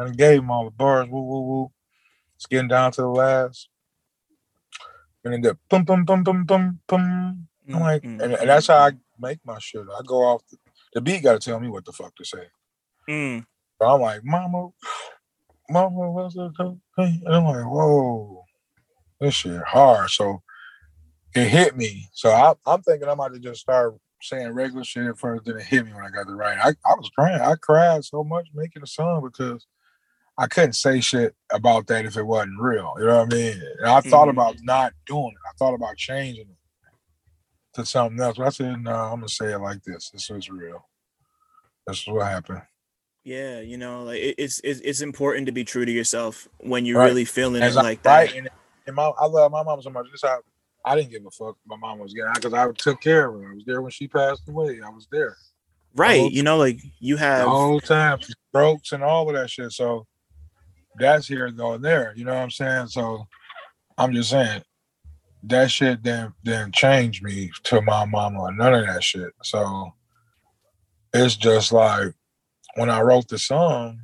[0.00, 1.72] I gave him all the bars, woo woo woo.
[2.36, 3.68] It's getting down to the last.
[5.24, 7.48] And then the boom boom boom boom boom boom.
[7.72, 9.82] I'm like, Mm, and, mm, and that's how I mm, make my shit.
[9.82, 10.58] I go off the,
[10.94, 12.46] the beat gotta tell me what the fuck to say.
[13.08, 13.44] mm.
[13.80, 14.68] So I'm like, Mama,
[15.70, 16.52] Mama, what's up?
[16.58, 16.80] And
[17.28, 18.44] I'm like, whoa,
[19.20, 20.10] this shit hard.
[20.10, 20.42] So
[21.34, 22.08] it hit me.
[22.12, 25.56] So I, I'm thinking I'm about to just start saying regular shit at first, then
[25.56, 26.58] it hit me when I got the right.
[26.58, 27.40] I, I was crying.
[27.40, 29.66] I cried so much making a song because
[30.38, 32.94] I couldn't say shit about that if it wasn't real.
[32.98, 33.62] You know what I mean?
[33.78, 34.32] And I thought Mhm.
[34.32, 35.48] about not doing it.
[35.48, 36.56] I thought about changing it
[37.74, 38.36] to something else.
[38.36, 40.10] But I said, no, I'm gonna say it like this.
[40.10, 40.86] This is real.
[41.86, 42.62] This is what happened.
[43.24, 46.98] Yeah, you know, like it's it's it's important to be true to yourself when you're
[46.98, 47.06] Right.
[47.06, 48.14] really feeling it I- like that.
[48.28, 48.34] Right.
[48.36, 48.48] And,
[48.86, 50.06] and my, I love my mom so much.
[50.12, 50.40] This how
[50.84, 51.56] I didn't give a fuck.
[51.66, 53.50] My mom was getting because I took care of her.
[53.50, 54.80] I was there when she passed away.
[54.84, 55.36] I was there
[55.94, 56.30] Right.
[56.30, 58.20] You know, like you have the whole time.
[58.50, 59.72] Strokes and all of that shit.
[59.72, 60.06] So
[60.98, 62.12] that's here going there.
[62.16, 62.88] You know what I'm saying?
[62.88, 63.26] So
[63.98, 64.62] I'm just saying
[65.44, 69.30] that shit didn't didn't change me to my mama or none of that shit.
[69.42, 69.92] So
[71.12, 72.12] it's just like
[72.74, 74.00] when I wrote the song,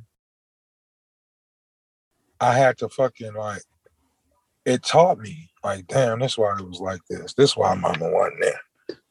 [2.39, 3.61] I had to fucking like
[4.65, 7.33] it taught me like, damn, this why it was like this.
[7.33, 8.61] This why mama wasn't there.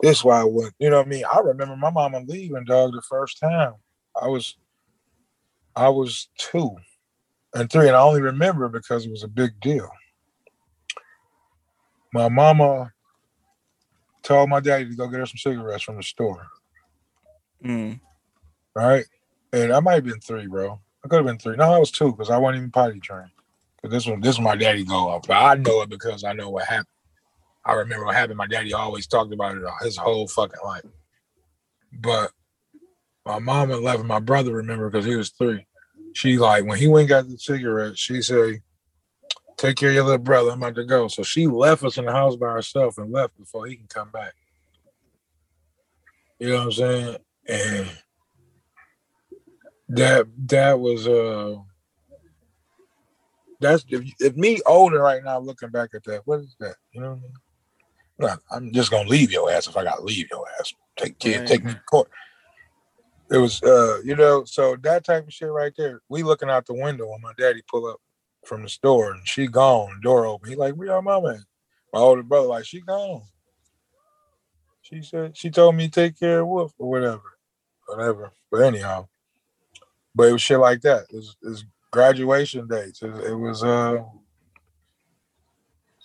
[0.00, 0.74] This why I went.
[0.78, 1.24] You know what I mean?
[1.32, 3.74] I remember my mama leaving, dog, the first time.
[4.20, 4.56] I was
[5.74, 6.76] I was two
[7.54, 9.88] and three, and I only remember because it was a big deal.
[12.12, 12.92] my mama
[14.22, 16.46] told my daddy to go get her some cigarettes from the store.
[17.64, 18.00] Mm.
[18.74, 19.04] Right?
[19.52, 20.80] And I might have been three, bro.
[21.04, 21.56] I could have been three.
[21.56, 23.30] No, I was two because I wasn't even potty trained.
[23.82, 25.26] But this one, this one, my daddy go off.
[25.26, 26.86] But I know it because I know what happened.
[27.64, 28.38] I remember what happened.
[28.38, 30.82] My daddy always talked about it his whole fucking life.
[31.92, 32.30] But
[33.26, 35.66] my mom and left my brother remember because he was three.
[36.14, 38.60] She like when he went got the cigarette, she say,
[39.56, 40.50] Take care of your little brother.
[40.50, 41.08] I'm about to go.
[41.08, 44.10] So she left us in the house by herself and left before he can come
[44.10, 44.34] back.
[46.38, 47.16] You know what I'm saying?
[47.48, 47.90] And
[49.90, 51.56] that that was uh
[53.60, 56.74] that's if, if me older right now looking back at that, what is that?
[56.92, 57.20] You know
[58.16, 58.38] what I mean?
[58.50, 60.72] I'm just gonna leave your ass if I gotta leave your ass.
[60.96, 61.46] Take kid, Right.
[61.46, 62.10] take me to court.
[63.32, 66.02] It was uh, you know, so that type of shit right there.
[66.10, 67.98] We looking out the window when my daddy pull up
[68.44, 70.50] from the store and she gone, door open.
[70.50, 71.40] He like, where your mama at?
[71.94, 73.22] My older brother, like, she gone.
[74.82, 77.38] She said she told me take care of Wolf or whatever.
[77.86, 78.32] Whatever.
[78.50, 79.08] But anyhow.
[80.14, 81.06] But it was shit like that.
[81.10, 83.02] It was, it was graduation dates.
[83.02, 84.02] It, it was uh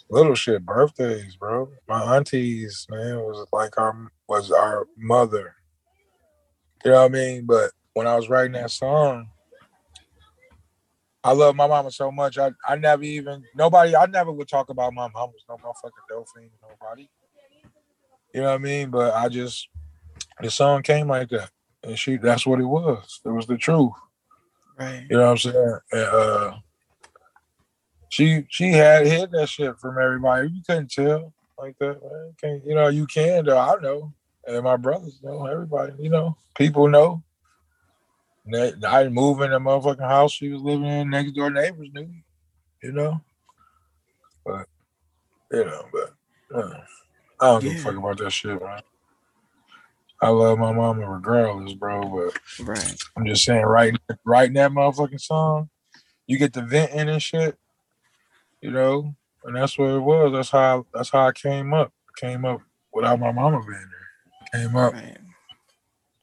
[0.09, 1.69] little shit, birthdays, bro.
[1.89, 5.56] My aunties, man, was like our was our mother.
[6.85, 7.45] You know what I mean?
[7.45, 9.29] But when I was writing that song,
[11.23, 12.37] I love my mama so much.
[12.37, 16.07] I, I never even nobody I never would talk about my mama was no motherfucking
[16.09, 17.09] Delphine, nobody.
[18.33, 18.89] You know what I mean?
[18.91, 19.67] But I just
[20.39, 21.49] the song came like that.
[21.83, 23.19] And she that's what it was.
[23.25, 23.91] It was the truth.
[24.79, 25.05] Right.
[25.09, 25.79] You know what I'm saying?
[25.91, 26.57] And, uh,
[28.09, 30.49] she she had hid that shit from everybody.
[30.49, 32.01] You couldn't tell like that.
[32.01, 32.35] Man.
[32.39, 33.57] Can't, you know, you can though.
[33.57, 34.13] I know,
[34.47, 35.45] and my brothers know.
[35.47, 37.23] Everybody, you know, people know.
[38.45, 41.09] They- I moved in the motherfucking house she was living in.
[41.11, 42.09] Next door neighbors knew.
[42.83, 43.21] You know,
[44.45, 44.67] but
[45.51, 46.13] you know, but
[46.57, 46.81] uh,
[47.41, 48.81] I don't give a fuck about that shit, man.
[50.21, 52.01] I love my mama regardless, bro.
[52.03, 52.95] But Right.
[53.17, 55.69] I'm just saying, writing writing that motherfucking song,
[56.27, 57.57] you get the venting and shit,
[58.61, 59.15] you know,
[59.45, 60.33] and that's what it was.
[60.33, 61.93] That's how that's how I came up.
[62.17, 62.61] Came up
[62.93, 63.96] without my mama being there.
[64.53, 65.17] Came up, Right.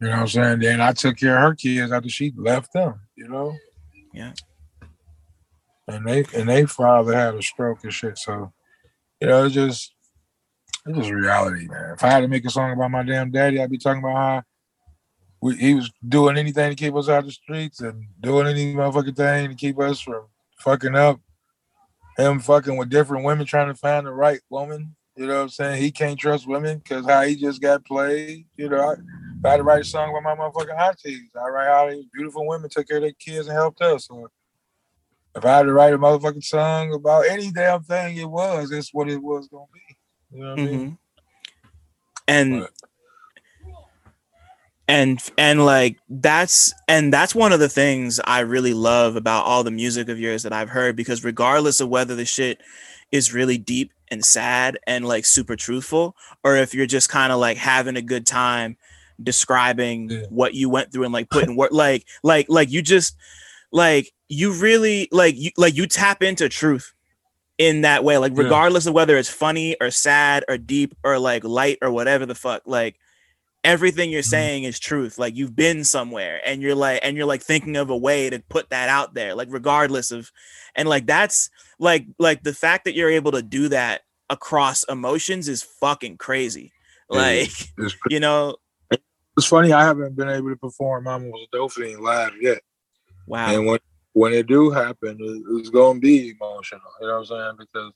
[0.01, 0.59] you know what I'm saying?
[0.60, 3.55] Then I took care of her kids after she left them, you know?
[4.12, 4.32] Yeah.
[5.86, 8.16] And they and they father had a stroke and shit.
[8.16, 8.52] So,
[9.20, 9.92] you know, it's just
[10.86, 11.92] it's just reality, man.
[11.94, 14.16] If I had to make a song about my damn daddy, I'd be talking about
[14.16, 14.42] how
[15.42, 18.74] we, he was doing anything to keep us out of the streets and doing any
[18.74, 20.24] motherfucking thing to keep us from
[20.59, 21.20] fucking up.
[22.16, 24.94] Him fucking with different women trying to find the right woman.
[25.16, 25.81] You know what I'm saying?
[25.81, 28.47] He can't trust women because how he just got played.
[28.57, 28.95] You know, I,
[29.47, 31.31] I had to write a song about my motherfucking aunties.
[31.41, 34.07] I write how these beautiful women took care of their kids and helped us.
[34.07, 34.28] So
[35.36, 38.70] if I had to write a motherfucking song about any damn thing, it was.
[38.70, 39.97] That's what it was gonna be.
[40.36, 40.89] You know what I mean?
[40.89, 40.95] hmm
[42.27, 42.70] And But-
[44.86, 49.65] and and like that's and that's one of the things I really love about all
[49.65, 52.61] the music of yours that I've heard because regardless of whether the shit
[53.12, 56.14] is really deep and sad and like super truthful
[56.44, 58.76] or if you're just kind of like having a good time
[59.22, 60.22] describing Yeah.
[60.28, 63.16] what you went through and like putting work like like like you just
[63.72, 66.93] like you really like you like you tap into truth
[67.59, 68.43] in that way like Yeah.
[68.43, 72.35] regardless of whether it's funny or sad or deep or like light or whatever the
[72.35, 72.97] fuck like
[73.64, 74.26] everything you're Mhm.
[74.36, 77.89] saying is truth like you've been somewhere and you're like and you're like thinking of
[77.90, 80.31] a way to put that out there like regardless of
[80.74, 81.48] and like that's
[81.78, 86.72] like like the fact that you're able to do that across emotions is fucking crazy
[87.10, 88.56] like It's, you know
[89.36, 89.72] it's funny.
[89.72, 92.60] I haven't been able to perform Mama Was a Dope Fiend live yet.
[93.26, 93.78] wow And when
[94.12, 95.18] when it do happen,
[95.59, 96.80] it's gonna be emotional.
[97.01, 97.56] You know what I'm saying?
[97.59, 97.92] Because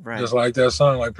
[0.00, 1.16] right just like that song, like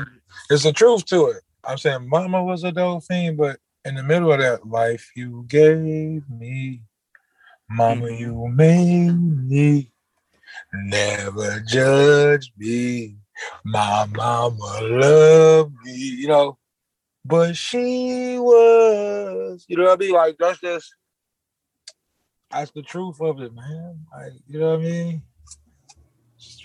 [0.51, 1.43] it's the truth to it.
[1.65, 5.45] I'm saying Mama was a dope fiend, but in the middle of that life you
[5.49, 6.83] gave me,
[7.69, 8.19] Mama, Mhm.
[8.19, 9.93] you made me.
[10.73, 13.17] Never judge me.
[13.65, 16.59] My mama loved me, you know.
[17.25, 20.13] But she was, you know what I mean?
[20.13, 20.95] Like that's just
[22.51, 24.01] that's the truth of it, man.
[24.13, 25.23] Like, you know what I mean?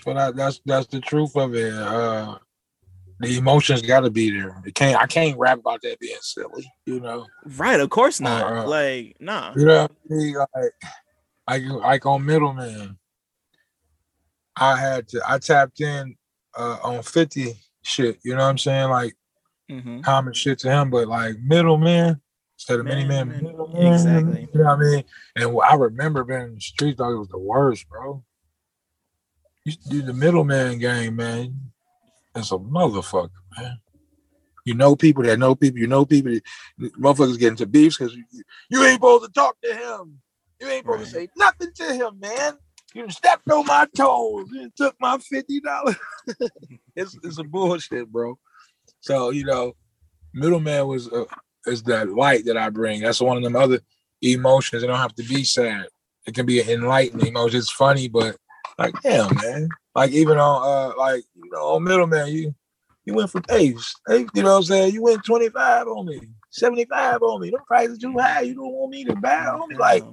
[0.04, 1.72] But I, that's that's the truth of it.
[1.74, 2.38] Uh
[3.20, 4.60] the emotions gotta be there.
[4.66, 7.26] It can't I can't rap about that being silly, you know.
[7.44, 10.34] right of course not Uh, like nah You know what I mean?
[10.34, 10.72] Like,
[11.48, 12.98] like, like on middleman,
[14.56, 16.16] I had to I tapped in
[16.56, 18.90] uh on 50 shit, you know what I'm saying?
[18.90, 19.14] Like
[19.68, 22.20] hmm common shit to him, but like middleman
[22.56, 24.48] instead of many man, Man, man, exactly.
[24.52, 25.04] You know what I mean?
[25.36, 28.24] And I remember being in the streets, thought it was the worst, bro.
[29.64, 31.72] You used to do the middleman game, man.
[32.36, 33.78] is a motherfucker, man.
[34.64, 35.78] You know people that know people.
[35.78, 36.32] You know people.
[36.80, 38.24] Motherfuckers get into beefs because you,
[38.70, 40.20] you, ain't supposed to talk to him.
[40.60, 41.06] You ain't supposed right.
[41.06, 42.54] to say nothing to him, man.
[42.94, 44.48] You stepped on my toes.
[44.52, 45.96] and took my fifty dollars.
[46.96, 48.38] it's it's a bullshit, bro.
[49.00, 49.74] So you know,
[50.32, 51.24] middleman was uh,
[51.66, 53.02] is that light that I bring.
[53.02, 53.80] That's one of them other
[54.22, 54.82] emotions.
[54.82, 55.86] It don't have to be sad.
[56.26, 57.58] It can be an enlightening emotion.
[57.58, 58.36] It's funny, but
[58.78, 59.68] like, damn, man.
[59.94, 62.54] Like even on uh like you know on middleman, you
[63.04, 63.74] you went from hey,
[64.08, 64.94] hey, you know what I'm saying?
[64.94, 67.50] You went 25 on me, 75 on me.
[67.50, 68.42] The prices too high.
[68.42, 69.76] You don't want me to buy on me.
[69.76, 70.04] Like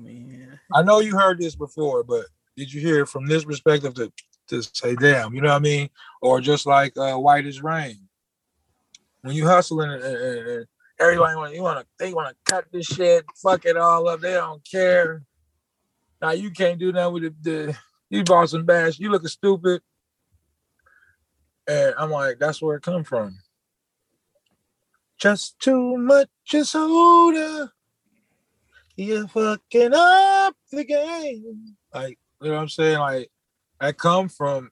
[0.74, 2.26] I know you heard this before, but
[2.56, 4.12] did you hear from this perspective to
[4.48, 5.90] to say, damn, you know what I mean?
[6.22, 8.08] Or just like uh, white as rain.
[9.22, 10.66] When you hustling and, and, and
[11.00, 14.20] everybody want you want to they want to cut this shit, fuck it all up.
[14.20, 15.24] They don't care.
[16.22, 17.78] Now you can't do that with the, the
[18.10, 19.00] you bought some bash.
[19.00, 19.82] You looking stupid.
[21.68, 23.38] And I'm like, that's where it come from.
[25.18, 27.72] Just too much is older.
[28.96, 31.78] You're fucking up the game.
[31.94, 33.00] Like, you know what I'm saying?
[33.00, 33.32] Like,
[33.80, 34.72] I come from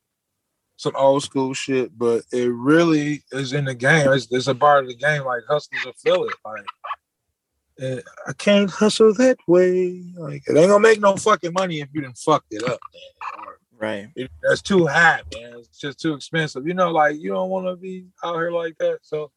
[0.78, 4.12] some old school shit, but it really is in the game.
[4.14, 5.24] It's, it's a part of the game.
[5.24, 6.36] Like, hustlers will feel it.
[6.46, 10.04] Like, I can't hustle that way.
[10.18, 13.46] Like, it ain't gonna make no fucking money if you didn't fuck it up, man.
[13.46, 14.10] Or, Right.
[14.16, 15.54] It, that's too high, man.
[15.60, 16.68] It's just too expensive.
[16.68, 19.00] You know, like you don't want to be out here like that.
[19.04, 19.32] So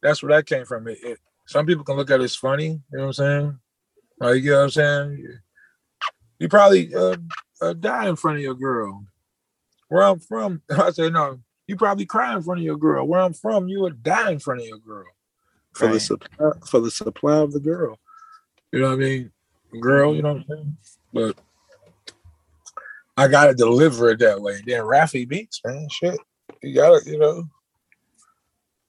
[0.00, 0.86] that's where that came from.
[0.86, 1.18] It, it,
[1.48, 2.66] some people can look at it as funny.
[2.66, 3.58] You know what I'm saying?
[4.20, 5.18] Like you know what I'm saying?
[5.18, 5.34] You,
[6.38, 7.16] you probably uh,
[7.60, 9.04] uh, die in front of your girl.
[9.88, 11.40] Where I'm from, I say no.
[11.66, 13.06] You probably cry in front of your girl.
[13.06, 15.06] Where I'm from, you would die in front of your girl
[15.72, 15.94] for right.
[15.94, 17.98] the supply for the supply of the girl.
[18.72, 19.30] You know what I mean?
[19.80, 20.76] Girl, you know what I'm saying?
[21.12, 21.38] But
[23.16, 24.60] I gotta deliver it that way.
[24.66, 25.88] Then Raphy beats, man.
[25.90, 26.18] Shit.
[26.62, 27.44] You gotta, you know.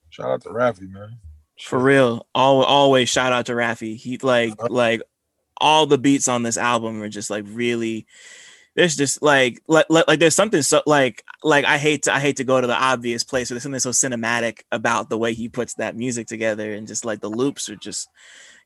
[0.10, 1.18] Shout out to Raphy, man.
[1.60, 2.28] For real.
[2.34, 3.96] All, always shout out to Raphy.
[3.96, 4.68] He like uh-huh.
[4.70, 5.02] like
[5.58, 8.06] all the beats on this album are just like really
[8.76, 12.38] there's just like, like like there's something so like like I hate to I hate
[12.38, 15.50] to go to the obvious place, but there's something so cinematic about the way he
[15.50, 18.10] puts that music together and just like the loops are just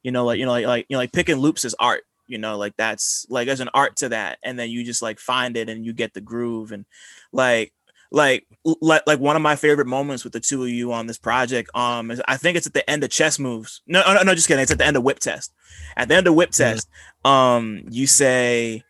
[0.04, 2.38] you know like you know like like you know like picking loops is art you
[2.38, 5.58] know like that's like there's an art to that and then you just like find
[5.58, 6.86] it and you get the groove and
[7.32, 7.74] like
[8.12, 8.48] like
[8.82, 11.70] like like one of my favorite moments with the two of you on this project
[11.76, 13.82] um is I think it's at the end of chess moves.
[13.86, 15.54] No no no just kidding it's at the end of whip test.
[15.96, 16.88] At the end of whip test
[17.24, 18.84] um you say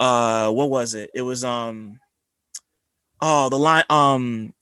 [0.00, 1.98] uh what was it it was um
[3.20, 4.52] oh the line um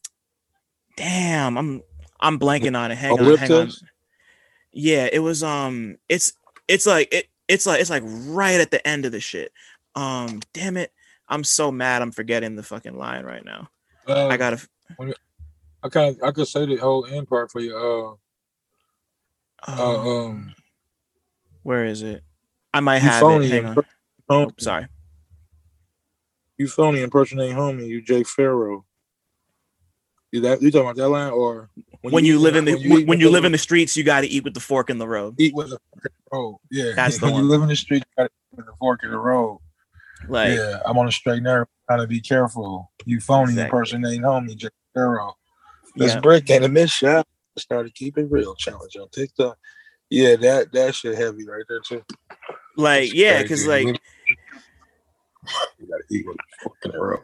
[0.97, 1.83] damn I'm
[2.21, 3.71] I'm blanking on it hang on hang on
[4.73, 6.35] yeah it was um it's
[6.69, 9.53] it's like it it's like it's like right at the end of the shit.
[9.95, 10.93] Um, damn it,
[11.29, 12.01] I'm so mad.
[12.03, 13.69] I'm forgetting the fucking line right now.
[14.09, 14.67] Uh, I gotta.
[15.85, 17.77] I kind of I could say the whole end part for you.
[17.77, 20.55] Uh, uh um, um
[21.63, 22.23] where is it?
[22.73, 23.51] I might have it.
[23.51, 23.85] Hang on.
[24.29, 24.87] Oh, sorry.
[26.63, 27.89] You phony impersonating homie.
[27.89, 28.83] You Jay Pharoah.
[30.31, 31.71] You that you talking about that line or
[32.03, 33.97] when, when you, you, live in the when you, when you live in the streets,
[33.97, 35.35] you got to eat with the fork in the road.
[35.41, 36.59] Eat with the fork in the road.
[36.71, 37.43] Yeah, that's the when one.
[37.43, 39.59] you live in the street, you got to eat with the fork in the road.
[40.29, 41.67] Like, yeah, I'm on a straight nerve.
[41.89, 42.93] Trying to be careful.
[43.07, 43.65] You phony exactly.
[43.65, 45.33] impersonating homie Jay Pharoah.
[45.97, 46.21] This yeah.
[46.21, 47.27] break and a miss shot.
[47.59, 49.59] Started keeping real challenge on TikTok.
[50.11, 52.05] Yeah, that that shit heavy right there too.
[52.77, 54.01] Like, That's yeah, because like
[55.79, 57.21] you gotta eat with the fork in the road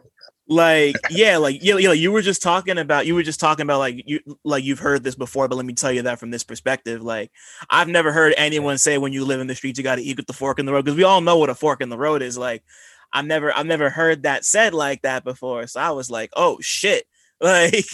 [0.49, 3.77] like yeah like you, know, you were just talking about you were just talking about
[3.77, 6.43] like you like you've heard this before but let me tell you that from this
[6.43, 7.31] perspective like
[7.69, 10.17] i've never heard anyone say when you live in the streets you got to eat
[10.17, 11.97] with the fork in the road because we all know what a fork in the
[11.97, 12.63] road is like
[13.13, 16.57] i've never i've never heard that said like that before so i was like oh
[16.61, 17.05] shit
[17.41, 17.85] like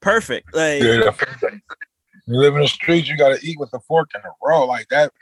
[0.00, 1.10] perfect like yeah,
[2.26, 4.66] you live in the streets you got to eat with the fork in the road
[4.66, 5.12] like that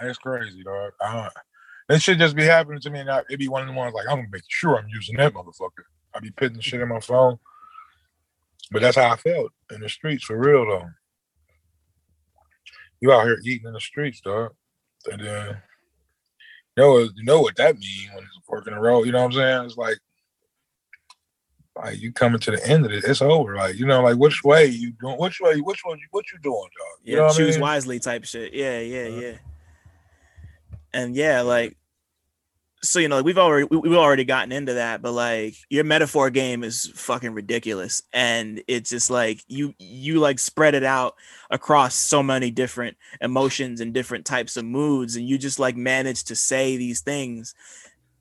[0.00, 1.30] that's crazy dog I
[1.88, 3.94] that should just be happening to me, and I, it be one of the ones
[3.94, 5.84] like I'm gonna make sure I'm using that motherfucker.
[6.14, 7.38] I be putting shit in my phone,
[8.70, 10.88] but that's how I felt in the streets for real though.
[13.00, 14.52] You out here eating in the streets, dog,
[15.10, 15.58] and then
[16.76, 19.04] you know you know what that means when it's a fork in the road.
[19.04, 19.64] You know what I'm saying?
[19.66, 19.98] It's like
[21.76, 23.56] like you coming to the end of it, it's over.
[23.56, 25.18] Like you know, like which way you doing?
[25.18, 25.60] Which way?
[25.60, 25.98] Which one?
[26.12, 26.98] What you doing, dog?
[27.02, 27.60] You yeah, choose I mean?
[27.60, 28.54] wisely type shit.
[28.54, 29.20] Yeah, yeah, uh-huh.
[29.20, 29.36] yeah
[30.94, 31.76] and yeah, like
[32.84, 36.28] so you know like we've already we've already gotten into that but like your metaphor
[36.28, 38.02] game is fucking ridiculous.
[38.12, 41.14] And it's just like you you like spread it out
[41.50, 46.24] across so many different emotions and different types of moods and you just like manage
[46.24, 47.54] to say these things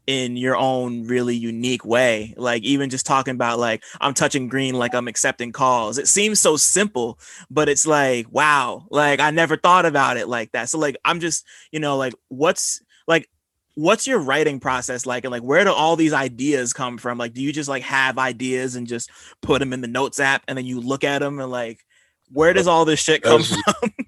[0.07, 2.33] in your own really unique way.
[2.37, 5.97] Like even just talking about like I'm touching green like I'm accepting calls.
[5.97, 7.19] It seems so simple,
[7.49, 10.69] but it's like wow, like I never thought about it like that.
[10.69, 13.29] So like I'm just, you know, like what's like
[13.75, 17.17] what's your writing process like and like where do all these ideas come from?
[17.17, 19.09] Like do you just like have ideas and just
[19.41, 21.79] put them in the notes app and then you look at them and like
[22.31, 23.91] where does all this shit come That's- from?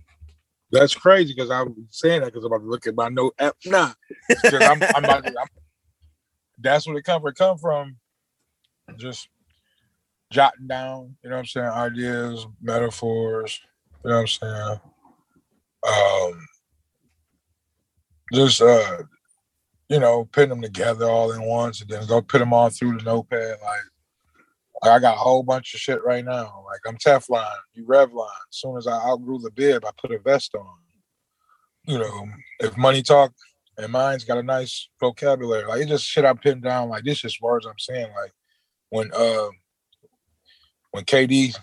[0.71, 3.55] That's crazy because I'm saying that because I'm about to look at my note app.
[3.65, 3.93] Nah,
[4.43, 5.47] I'm, I'm about to, I'm,
[6.59, 7.97] that's where the comfort come from
[8.97, 9.29] just
[10.31, 13.59] jotting down, you know what I'm saying, ideas, metaphors,
[14.03, 14.79] you know what I'm saying.
[15.87, 16.47] Um,
[18.33, 19.03] just uh,
[19.89, 22.97] you know, putting them together all in once, and then go put them all through
[22.97, 23.57] the notepad.
[23.61, 23.81] Like,
[24.81, 26.63] like I got a whole bunch of shit right now.
[26.65, 28.27] Like I'm Teflon, you Revlon.
[28.49, 30.65] As soon as I outgrew the bib, I put a vest on.
[31.87, 32.27] You know,
[32.59, 33.31] if money talk
[33.77, 36.89] and mine's got a nice vocabulary, like it's just shit I'm putting down.
[36.89, 38.07] Like this just words I'm saying.
[38.15, 38.31] Like
[38.89, 39.49] when uh
[40.91, 41.55] when KD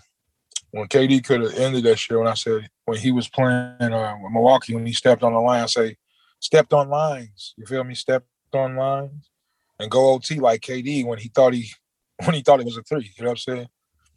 [0.72, 4.16] when KD could have ended that shit when I said when he was playing uh
[4.30, 5.96] Milwaukee when he stepped on the line, I say
[6.40, 7.54] stepped on lines.
[7.56, 7.94] You feel me?
[7.94, 9.30] Stepped on lines
[9.78, 11.70] and go OT like KD when he thought he
[12.24, 13.12] when he thought it was a three.
[13.16, 13.68] You know what I'm saying?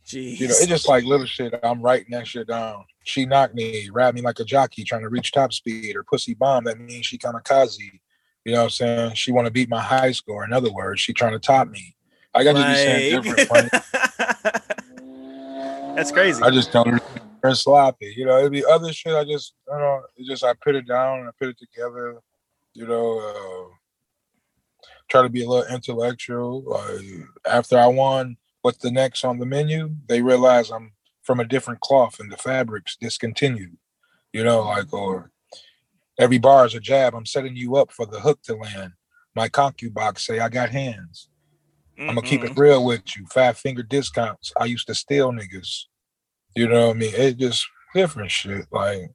[0.05, 0.39] Jeez.
[0.39, 1.59] You know, it's just like little shit.
[1.63, 2.85] I'm writing that shit down.
[3.03, 6.35] She knocked me, wrapped me like a jockey trying to reach top speed or pussy
[6.35, 6.65] bomb.
[6.65, 7.79] That means she kamikaze.
[8.45, 9.13] You know what I'm saying?
[9.15, 10.43] She want to beat my high score.
[10.45, 11.95] In other words, she trying to top me.
[12.35, 13.71] I got to be saying different.
[15.95, 16.43] That's crazy.
[16.43, 17.01] I just don't
[17.41, 18.13] her sloppy.
[18.15, 19.15] You know, it'd be other shit.
[19.15, 20.01] I just, I don't know.
[20.17, 22.19] It just I put it down and I put it together.
[22.73, 23.73] You know, uh,
[25.09, 26.63] try to be a little intellectual.
[26.63, 27.05] Like
[27.49, 29.95] after I won, what's the next on the menu?
[30.07, 33.77] They realize I'm from a different cloth and the fabrics discontinued.
[34.33, 35.29] You know, like or
[36.19, 37.13] every bar is a jab.
[37.13, 38.93] I'm setting you up for the hook to land.
[39.35, 41.29] My concubine say I got hands.
[41.99, 42.59] I'm gonna keep it mm-hmm.
[42.59, 43.27] real with you.
[43.27, 44.51] Five finger discounts.
[44.59, 45.83] I used to steal niggas.
[46.55, 47.13] You know what I mean?
[47.13, 48.65] It just different shit.
[48.71, 49.11] Like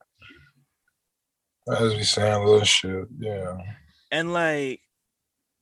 [1.77, 3.09] as we saying little shit.
[3.19, 3.57] Yeah.
[4.13, 4.81] and like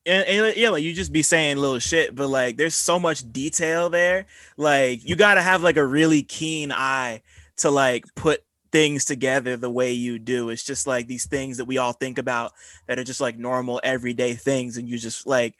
[0.09, 3.31] and, and, yeah like you just be saying little shit but like there's so much
[3.33, 4.27] detail there.
[4.57, 7.23] Like you got to have like a really keen eye
[7.59, 10.51] to like put things together the way you do.
[10.51, 12.53] It's just like these things that we all think about
[12.87, 15.55] that are just like normal everyday things and you just like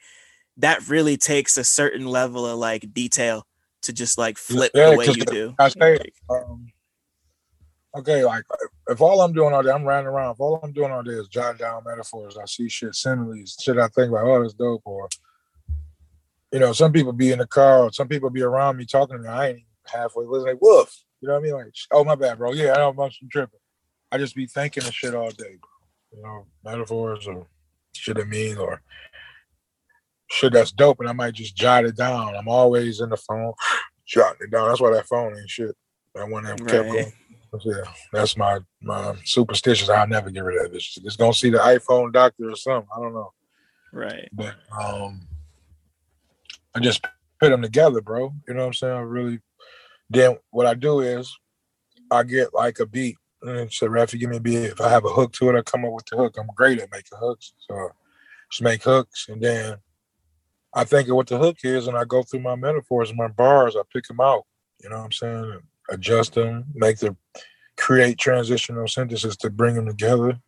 [0.57, 3.45] that really takes a certain level of like detail
[3.83, 5.55] to just like flip Yeah, the way you do.
[5.57, 5.97] I say,
[6.29, 6.67] um,
[7.99, 8.43] okay, like
[8.87, 10.33] if all I'm doing all day, I'm running around.
[10.33, 13.77] If all I'm doing all day is jotting down metaphors, I see shit, similes, shit
[13.77, 14.81] I think like, oh, that's dope.
[14.85, 15.07] Or,
[16.51, 19.17] you know, some people be in the car, or some people be around me talking
[19.17, 19.29] to me.
[19.29, 20.53] I ain't halfway listening.
[20.53, 21.03] Like, woof.
[21.21, 21.53] You know what I mean?
[21.53, 22.53] Like, oh, my bad, bro.
[22.53, 23.59] Yeah, I don't know I'm tripping.
[24.11, 26.17] I just be thinking of shit all day, bro.
[26.17, 27.45] You know, metaphors or
[27.93, 28.81] shit I mean, or
[30.31, 32.35] shit that's dope, and I might just jot it down.
[32.35, 33.53] I'm always in the phone,
[34.07, 34.69] jotting it down.
[34.69, 35.75] That's why that phone ain't shit.
[36.15, 36.91] That one that kept Right.
[36.91, 37.13] going.
[37.63, 39.89] Yeah, that's my my superstitious.
[39.89, 40.95] I'll never get rid of this.
[40.95, 42.87] Just gonna see the iPhone doctor or something.
[42.95, 43.33] I don't know,
[43.91, 45.27] right but um,
[46.75, 47.05] I just
[47.39, 48.33] put them together, bro.
[48.47, 48.93] You know what I'm saying?
[48.93, 49.39] I really.
[50.09, 51.37] Then what I do is,
[52.09, 53.17] I get like a beat.
[53.41, 54.57] And so, Raphy, give me a beat.
[54.57, 56.35] If I have a hook to it, I come up with the hook.
[56.37, 57.89] I'm great at making hooks, so
[58.51, 59.77] just make hooks, and then
[60.73, 63.27] I think of what the hook is, and I go through my metaphors and my
[63.27, 63.75] bars.
[63.75, 64.43] I pick them out.
[64.81, 65.51] You know what I'm saying?
[65.51, 67.15] And adjust them, make the
[67.77, 70.39] create transitional sentences to bring them together.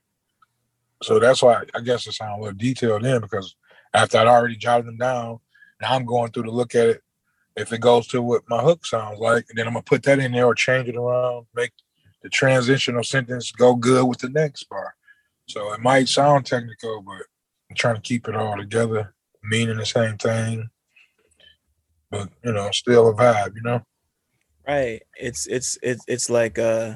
[1.02, 3.56] So that's why I guess it sounds a little detailed in because
[3.94, 5.40] after I'd already jotted them down,
[5.82, 7.02] now I'm going through to look at it
[7.56, 10.20] if it goes to what my hook sounds like, and then I'm gonna put that
[10.20, 11.72] in there or change it around, make
[12.22, 14.96] the transitional sentence go good with the next bar.
[15.48, 17.24] So it might sound technical, but
[17.70, 19.14] I'm trying to keep it all together,
[19.44, 20.70] meaning the same thing,
[22.10, 23.82] but you know, still a vibe, you know.
[24.72, 25.02] Right.
[25.20, 26.96] It's it's it's it's like uh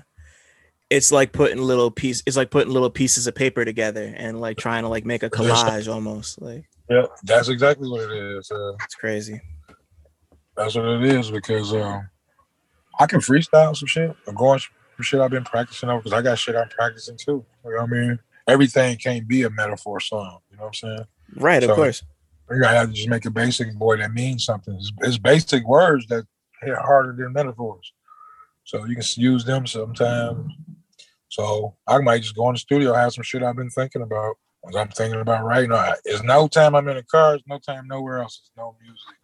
[0.89, 4.57] it's like putting little piece it's like putting little pieces of paper together and like
[4.57, 6.41] trying to like make a collage almost.
[6.41, 8.49] Like Yeah, that's exactly what it is.
[8.49, 9.41] Uh, it's crazy.
[10.55, 12.07] that's what it is because um,
[12.97, 14.15] I can freestyle some shit.
[14.33, 17.45] Going some shit I've been practicing over because I got shit I'm practicing too.
[17.65, 18.19] You know what I mean?
[18.47, 20.39] Everything can't be a metaphor song.
[20.49, 21.05] You know what I'm saying?
[21.35, 22.03] Right, of So- course.
[22.49, 24.75] You gotta have to just make a basic boy that means something.
[24.75, 26.25] It's, it's basic words that
[26.65, 27.93] hit harder than metaphors.
[28.63, 30.51] So you can use them sometimes.
[31.29, 34.35] So I might just go in the studio, have some shit I've been thinking about.
[34.75, 35.93] I'm thinking about right now.
[36.05, 38.41] It's no time I'm in the car, it's no time nowhere else.
[38.41, 39.15] It's no music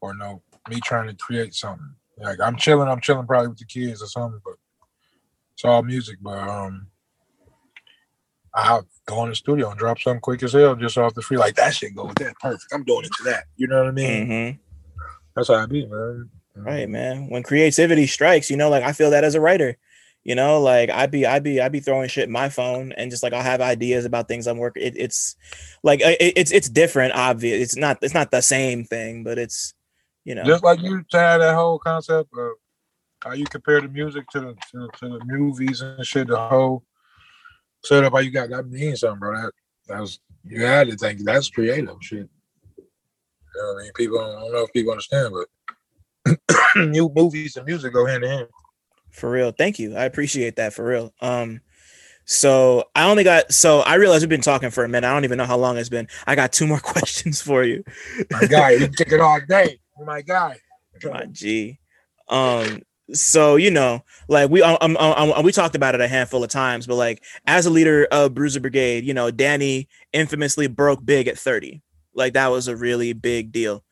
[0.00, 1.94] or no me trying to create something.
[2.18, 4.54] Like I'm chilling, I'm chilling probably with the kids or something, but
[5.54, 6.18] it's all music.
[6.20, 6.88] But um
[8.54, 11.36] I'll go in the studio and drop something quick as hell just off the free.
[11.36, 12.38] Like that shit go with that.
[12.40, 12.72] Perfect.
[12.72, 13.44] I'm doing it to that.
[13.56, 14.28] You know what I mean?
[14.28, 14.58] Mm-hmm.
[15.34, 16.30] That's how I be, man.
[16.64, 17.28] Right, man.
[17.28, 19.76] When creativity strikes, you know, like I feel that as a writer.
[20.24, 23.10] You know, like I'd be, I'd be, I'd be throwing shit in my phone, and
[23.10, 24.82] just like I'll have ideas about things I'm working.
[24.82, 25.36] It, it's
[25.82, 27.14] like it, it's it's different.
[27.14, 27.62] Obvious.
[27.62, 29.72] It's not it's not the same thing, but it's
[30.24, 32.50] you know just like you had that whole concept of
[33.24, 36.28] how you compare the music to the to, to the movies and shit.
[36.28, 36.84] The whole
[37.84, 39.40] setup how you got that means something, bro.
[39.40, 39.52] That
[39.86, 42.28] that was you had to think that's creative shit.
[42.76, 42.84] You
[43.56, 43.92] know what I mean?
[43.94, 45.46] People I don't know if people understand, but
[46.90, 48.48] new movies and music go hand in hand.
[49.10, 49.50] For real.
[49.50, 49.96] Thank you.
[49.96, 51.12] I appreciate that for real.
[51.20, 51.60] Um
[52.24, 55.08] so I only got so I realize we've been talking for a minute.
[55.08, 56.08] I don't even know how long it's been.
[56.26, 57.84] I got two more questions for you.
[58.30, 59.78] My guy, you kick it all day.
[60.04, 60.58] My guy.
[61.04, 61.78] My G.
[62.28, 62.82] Um
[63.12, 66.44] so you know like we um, um, um, um, we talked about it a handful
[66.44, 71.02] of times but like as a leader of bruiser brigade you know danny infamously broke
[71.04, 71.80] big at 30
[72.14, 73.82] like that was a really big deal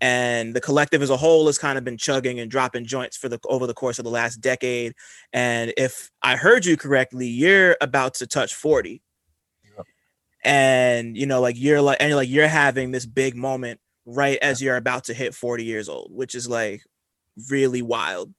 [0.00, 3.28] and the collective as a whole has kind of been chugging and dropping joints for
[3.28, 4.94] the over the course of the last decade.
[5.32, 9.02] And if i heard you correctly you're about to touch 40
[10.42, 14.38] and you know like you're like and you're like you're having this big moment right
[14.40, 16.82] as you're about to hit 40 years old which is like
[17.48, 18.34] really wild.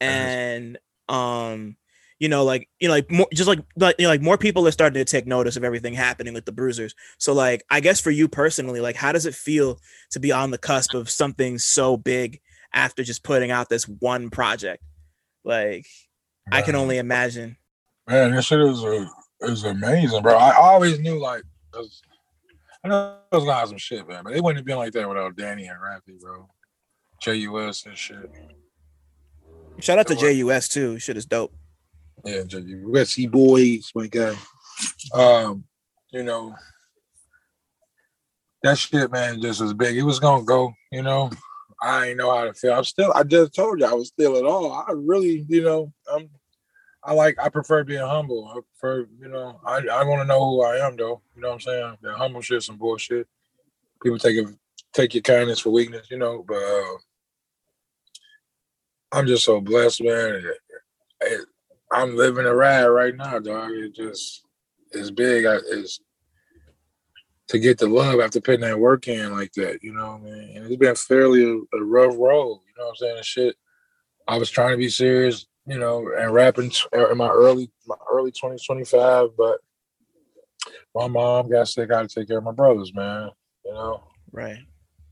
[0.00, 1.76] And um
[2.22, 4.66] you know like you know like more just like like you know like more people
[4.66, 8.00] are starting to take notice of everything happening with the bruisers so like i guess
[8.00, 11.58] for you personally like how does it feel to be on the cusp of something
[11.58, 12.40] so big
[12.72, 14.84] after just putting out this one project
[15.42, 15.84] like
[16.48, 16.60] man.
[16.60, 17.56] i can only imagine
[18.06, 19.04] man this shit is a,
[19.40, 21.42] is amazing bro i always knew like
[22.84, 25.34] i know it was some shit man but it wouldn't have been like that without
[25.34, 26.48] danny and Raphy, bro
[27.20, 28.30] jus and shit
[29.80, 30.98] Shout out to JUS too.
[30.98, 31.50] Shit is dope.
[32.24, 34.34] Yeah, JUS boys, my guy.
[35.12, 35.64] Um,
[36.10, 36.54] you know,
[38.62, 39.96] that shit, man, just was big.
[39.96, 41.30] It was gonna go, you know.
[41.82, 42.74] I ain't know how to feel.
[42.74, 43.12] I'm still.
[43.12, 44.72] I just told you I was still at all.
[44.72, 46.30] I really, you know, I'm.
[47.02, 47.36] I like.
[47.42, 48.46] I prefer being humble.
[48.46, 49.60] I prefer, you know.
[49.66, 51.22] I I want to know who I am, though.
[51.34, 51.96] You know what I'm saying?
[52.02, 53.26] That humble shit, some bullshit.
[54.00, 54.46] People take it,
[54.92, 56.44] take your kindness for weakness, you know.
[56.46, 56.96] But uh,
[59.10, 60.44] I'm just so blessed, man.
[61.92, 63.70] I'm living a ride right now, dog.
[63.72, 64.44] It just
[64.92, 65.44] it's big.
[65.44, 66.00] I, It's
[67.48, 70.24] to get the love after putting that work in like that, you know what I
[70.24, 70.56] mean?
[70.56, 73.16] And it's been fairly a, a rough road, you know what I'm saying?
[73.18, 73.56] And shit.
[74.26, 77.96] I was trying to be serious, you know, and rapping uh, in my early my
[78.10, 79.58] early 20s, 25, but
[80.94, 81.90] my mom got sick.
[81.90, 83.30] I had to take care of my brothers, man.
[83.64, 84.04] You know?
[84.30, 84.60] Right.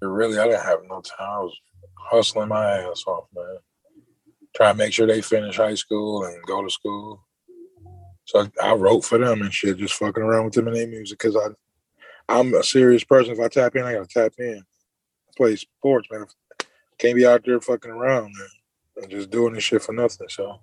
[0.01, 1.29] But really, I didn't have no time.
[1.29, 1.59] I was
[1.99, 3.59] hustling my ass off, man
[4.55, 7.27] try to make sure they finish high school and go to school.
[8.25, 10.87] So I, I wrote for them and shit, just fucking around with them and their
[10.87, 11.49] music because I,
[12.29, 13.33] I'm a serious person.
[13.33, 14.63] If I tap in, I gotta tap in.
[14.63, 16.27] I play sports, man.
[16.99, 20.29] Can't be out there fucking around, man, and just doing this shit for nothing.
[20.29, 20.61] So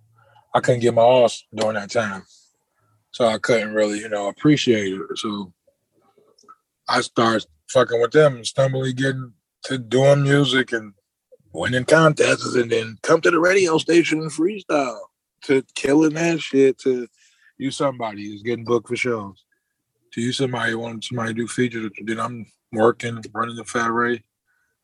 [0.53, 2.23] I couldn't get my ass during that time.
[3.11, 5.01] So I couldn't really, you know, appreciate it.
[5.17, 5.51] So
[6.87, 9.33] I started fucking with them and stumbling getting
[9.63, 10.93] to doing music and
[11.57, 14.99] winning contests and then come to the radio station and freestyle
[15.41, 17.07] to killing that shit to
[17.57, 19.43] you somebody who's getting booked for shows.
[20.13, 24.23] To you somebody wanting somebody to do features, then I'm working, running the Fat Ray.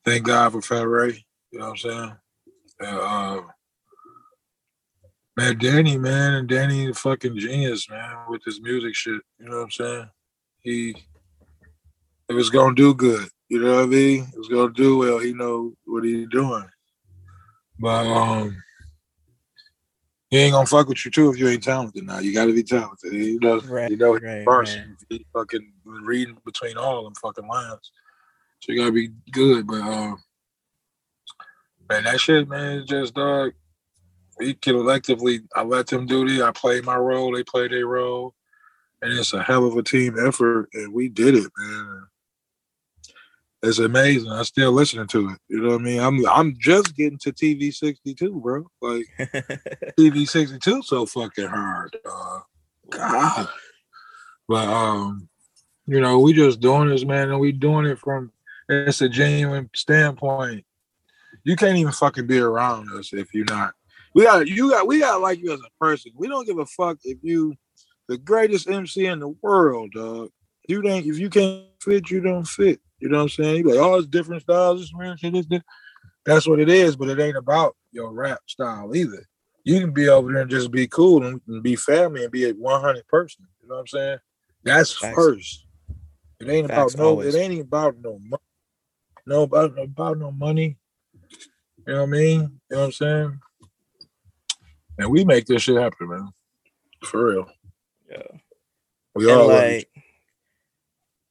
[0.04, 1.24] Thank God for Fat Ray.
[1.52, 2.12] You know what I'm saying?
[2.80, 3.40] Uh,
[5.36, 9.20] man, Danny, man, and Danny fucking genius, man, with his music shit.
[9.38, 10.10] You know what I'm saying?
[10.60, 10.96] He
[12.28, 13.28] it was gonna do good.
[13.48, 14.26] You know what I mean?
[14.34, 15.18] He's gonna do well.
[15.18, 16.66] He know what he's doing.
[17.78, 18.56] But um,
[20.30, 22.06] he ain't gonna fuck with you too if you ain't talented.
[22.06, 23.12] Now you got to be talented.
[23.12, 23.66] He knows.
[23.66, 24.86] Right, you know, right, first right.
[25.08, 27.92] he fucking reading between all them fucking lines.
[28.60, 29.66] So you gotta be good.
[29.66, 30.22] But um,
[31.90, 33.52] man, that shit, man, just dog.
[34.38, 36.42] We collectively, I let them do it.
[36.42, 37.32] I played my role.
[37.32, 38.34] They played their role,
[39.00, 42.06] and it's a hell of a team effort, and we did it, man
[43.64, 44.30] it's amazing.
[44.30, 45.38] I'm still listening to it.
[45.48, 46.00] You know what I mean?
[46.00, 48.66] I'm I'm just getting to TV 62, bro.
[48.80, 49.06] Like
[49.98, 51.96] TV 62 so fucking hard.
[52.04, 52.40] Uh,
[52.90, 53.48] God.
[54.48, 55.28] But um,
[55.86, 58.32] you know, we just doing this, man, and we doing it from
[58.68, 60.64] it's a genuine standpoint.
[61.44, 63.74] You can't even fucking be around us if you're not.
[64.14, 66.12] We got you got we got like you as a person.
[66.14, 67.54] We don't give a fuck if you
[68.08, 70.30] the greatest MC in the world, dog.
[70.68, 72.80] You ain't if you can't fit, you don't fit.
[73.04, 73.56] You know what I'm saying?
[73.56, 75.60] You like, oh, it's different styles, this weird shit, this, this.
[76.24, 79.28] That's what it is, but it ain't about your rap style either.
[79.62, 82.48] You can be over there and just be cool and, and be family and be
[82.48, 83.46] a 100 person.
[83.60, 84.18] You know what I'm saying?
[84.62, 85.14] That's Facts.
[85.14, 85.66] first.
[86.40, 87.08] It ain't Facts about no.
[87.10, 87.34] Always.
[87.34, 88.42] It ain't about no money.
[89.26, 90.78] No about about no money.
[91.86, 92.40] You know what I mean?
[92.40, 93.40] You know what I'm saying?
[94.98, 96.30] And we make this shit happen, man.
[97.04, 97.50] For real.
[98.10, 98.38] Yeah.
[99.14, 99.90] We and all like,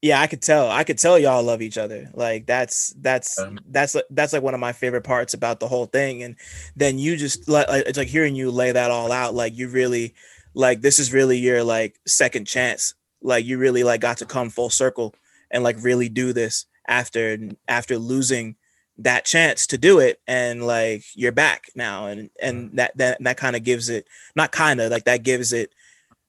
[0.03, 0.69] yeah, I could tell.
[0.69, 2.09] I could tell y'all love each other.
[2.13, 3.39] Like that's that's
[3.69, 6.23] that's that's like one of my favorite parts about the whole thing.
[6.23, 6.35] And
[6.75, 9.33] then you just like it's like hearing you lay that all out.
[9.33, 10.13] Like you really
[10.53, 12.95] like this is really your like second chance.
[13.21, 15.15] Like you really like got to come full circle
[15.49, 17.37] and like really do this after
[17.69, 18.57] after losing
[18.97, 23.37] that chance to do it and like you're back now and and that that that
[23.37, 24.05] kind of gives it
[24.35, 25.71] not kind of like that gives it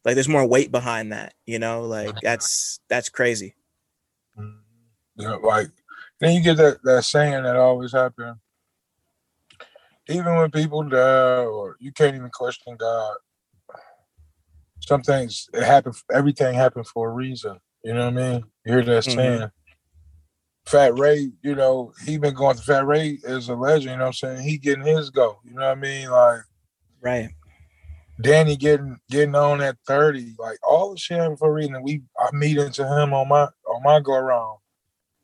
[0.04, 3.54] like there's more weight behind that you know like that's that's crazy
[5.16, 5.68] yeah, like
[6.20, 8.34] then you get that that saying that always happen
[10.08, 13.14] even when people die or you can't even question god
[14.80, 18.72] some things it happen everything happened for a reason you know what i mean you
[18.74, 19.18] hear that mm-hmm.
[19.18, 19.50] saying
[20.66, 24.04] Fat Ray, you know, he been going to Fat Ray as a legend, you know
[24.04, 24.48] what I'm saying?
[24.48, 25.38] He getting his go.
[25.44, 26.08] You know what I mean?
[26.08, 26.40] Like
[27.04, 27.28] Right.
[28.20, 30.36] Danny getting getting on at 30.
[30.38, 31.82] Like all the shit happened for reading.
[31.82, 34.58] We I meet into him on my on my go around.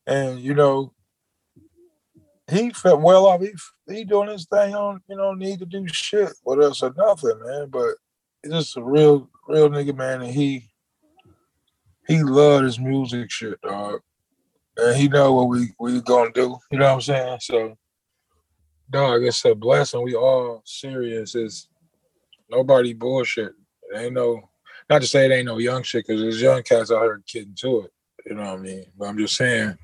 [0.07, 0.93] And you know,
[2.51, 3.41] he felt well off.
[3.41, 3.53] He
[3.89, 7.39] he doing his thing on, you know, need to do shit with us or nothing,
[7.45, 7.69] man.
[7.69, 7.95] But
[8.43, 10.71] it's just a real, real nigga, man, and he
[12.07, 14.01] he loved his music shit, dog
[14.81, 16.59] and he know what we we gonna do.
[16.71, 17.39] You know what I'm saying?
[17.41, 17.77] So,
[18.89, 20.03] dog, it's a blessing.
[20.03, 21.35] We all serious.
[21.35, 21.69] Is
[22.51, 23.53] nobody bullshit.
[23.93, 24.49] It ain't no.
[24.89, 27.55] Not to say it ain't no young shit, because there's young cats out here getting
[27.61, 27.93] to it.
[28.27, 28.85] You know what I mean?
[28.99, 29.79] But I'm just saying,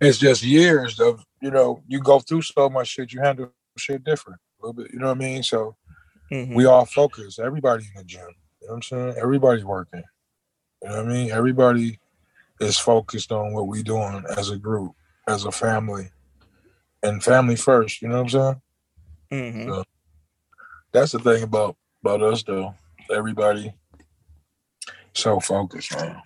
[0.00, 3.12] it's just years of you know you go through so much shit.
[3.12, 4.92] You handle shit different a little bit.
[4.92, 5.42] You know what I mean?
[5.42, 5.76] So
[6.30, 6.54] mm-hmm.
[6.54, 7.38] we all focus.
[7.38, 8.20] Everybody in the gym.
[8.60, 9.14] You know what I'm saying?
[9.20, 10.02] everybody's working.
[10.82, 11.30] You know what I mean?
[11.30, 11.98] Everybody
[12.60, 14.92] is focused on what we doing as a group,
[15.26, 16.10] as a family,
[17.02, 18.02] and family first.
[18.02, 18.60] You know what I'm
[19.30, 19.52] saying?
[19.52, 19.68] Mm-hmm.
[19.70, 19.84] So
[20.92, 22.74] that's the thing about about us, though.
[23.10, 23.74] Everybody
[25.14, 26.20] so focused, man.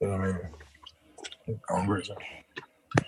[0.00, 0.40] You know what I mean?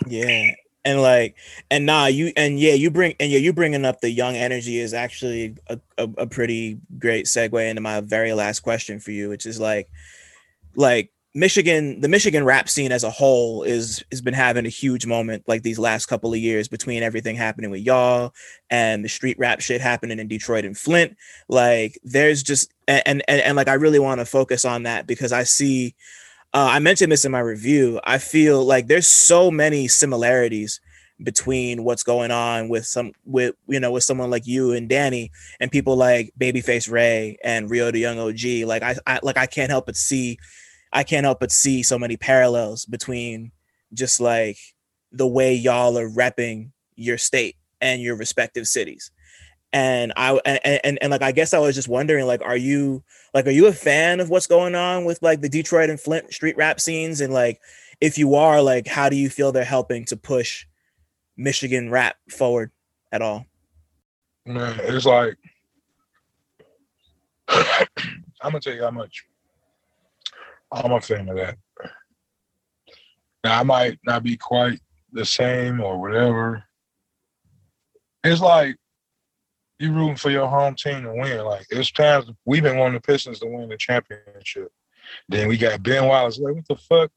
[0.06, 0.52] Yeah,
[0.84, 1.36] and like
[1.70, 4.78] and nah you and yeah you bring and yeah you bringing up the young energy
[4.78, 9.28] is actually a, a, a, pretty great segue into my very last question for you
[9.28, 9.88] which is like
[10.76, 15.06] like Michigan, the Michigan rap scene as a whole is has been having a huge
[15.06, 18.32] moment like these last couple of years between everything happening with y'all
[18.70, 21.16] and the street rap shit happening in Detroit and Flint.
[21.48, 25.32] Like there's just and and, and like I really want to focus on that because
[25.32, 25.94] I see
[26.54, 28.00] uh, I mentioned this in my review.
[28.04, 30.80] I feel like there's so many similarities
[31.22, 35.30] between what's going on with some with you know with someone like you and Danny
[35.60, 38.66] and people like Babyface Ray and Rio Da Yung OG.
[38.66, 40.38] Like I, I like I can't help but see
[40.92, 43.52] I can't help but see so many parallels between
[43.92, 44.58] just like
[45.12, 49.10] the way y'all are repping your state and your respective cities.
[49.72, 53.02] And I and, and and like I guess I was just wondering like are you
[53.34, 56.32] like are you a fan of what's going on with like the Detroit and Flint
[56.32, 57.60] street rap scenes and like
[58.00, 60.64] if you are like how do you feel they're helping to push
[61.36, 62.70] Michigan rap forward
[63.12, 63.44] at all?
[64.46, 65.36] Man, it's like
[67.48, 67.86] I'm
[68.42, 69.24] gonna tell you how much
[70.72, 71.56] I'm a fan of that.
[73.44, 74.80] Now I might not be quite
[75.12, 76.64] the same or whatever.
[78.24, 78.76] It's like
[79.78, 81.44] you rooting for your home team to win.
[81.44, 84.72] Like it's times we've been wanting the Pistons to win the championship.
[85.28, 86.38] Then we got Ben Wallace.
[86.38, 87.10] Like what the fuck?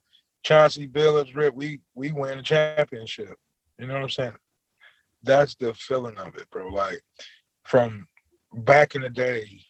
[0.44, 1.54] Chauncey Billups, Rip.
[1.56, 3.36] We we win the championship.
[3.78, 4.34] You know what I'm saying?
[5.24, 6.70] That's the feeling of it, bro.
[6.70, 7.02] Like
[7.64, 8.08] from
[8.54, 9.62] back in the day,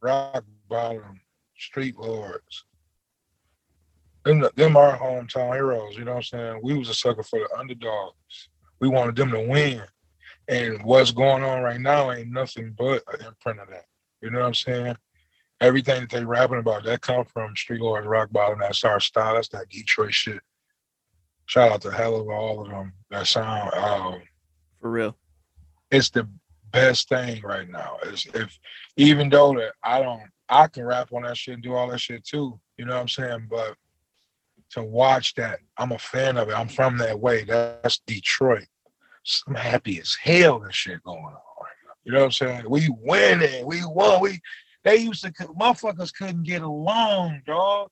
[0.00, 1.20] rock bottom
[1.56, 2.64] street lords.
[4.24, 6.60] Them, them our hometown heroes, you know what I'm saying?
[6.62, 8.48] We was a sucker for the underdogs.
[8.80, 9.82] We wanted them to win.
[10.48, 13.84] And what's going on right now ain't nothing but an imprint of that.
[14.22, 14.96] You know what I'm saying?
[15.60, 19.34] Everything that they rapping about, that come from Street Lords, Rock Bottom, that's our style.
[19.34, 20.40] That's that Detroit shit.
[21.46, 24.22] Shout out to hell of all of them that sound um,
[24.80, 25.16] for real.
[25.90, 26.28] It's the
[26.72, 27.96] best thing right now.
[28.04, 28.58] Is if
[28.96, 32.00] even though that I don't I can rap on that shit and do all that
[32.00, 32.58] shit too.
[32.76, 33.48] You know what I'm saying?
[33.50, 33.74] But
[34.70, 36.54] to watch that, I'm a fan of it.
[36.54, 37.44] I'm from that way.
[37.44, 38.66] That's Detroit.
[39.46, 41.34] I'm happy as hell that shit going on
[42.04, 42.64] You know what I'm saying?
[42.68, 43.66] We winning.
[43.66, 44.20] We won.
[44.20, 44.40] We
[44.84, 47.90] they used to motherfuckers couldn't get along, dog.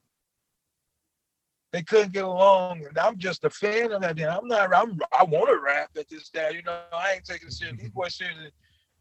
[1.73, 4.19] They couldn't get along, and I'm just a fan of that.
[4.19, 4.75] I'm not.
[4.75, 4.99] I'm.
[5.19, 6.53] I want to rap at this day.
[6.55, 7.77] You know, I ain't taking shit.
[7.77, 8.53] These boys serious.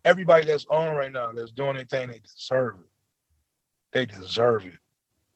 [0.04, 2.90] Everybody that's on right now, that's doing anything they deserve it
[3.96, 4.74] they deserve it.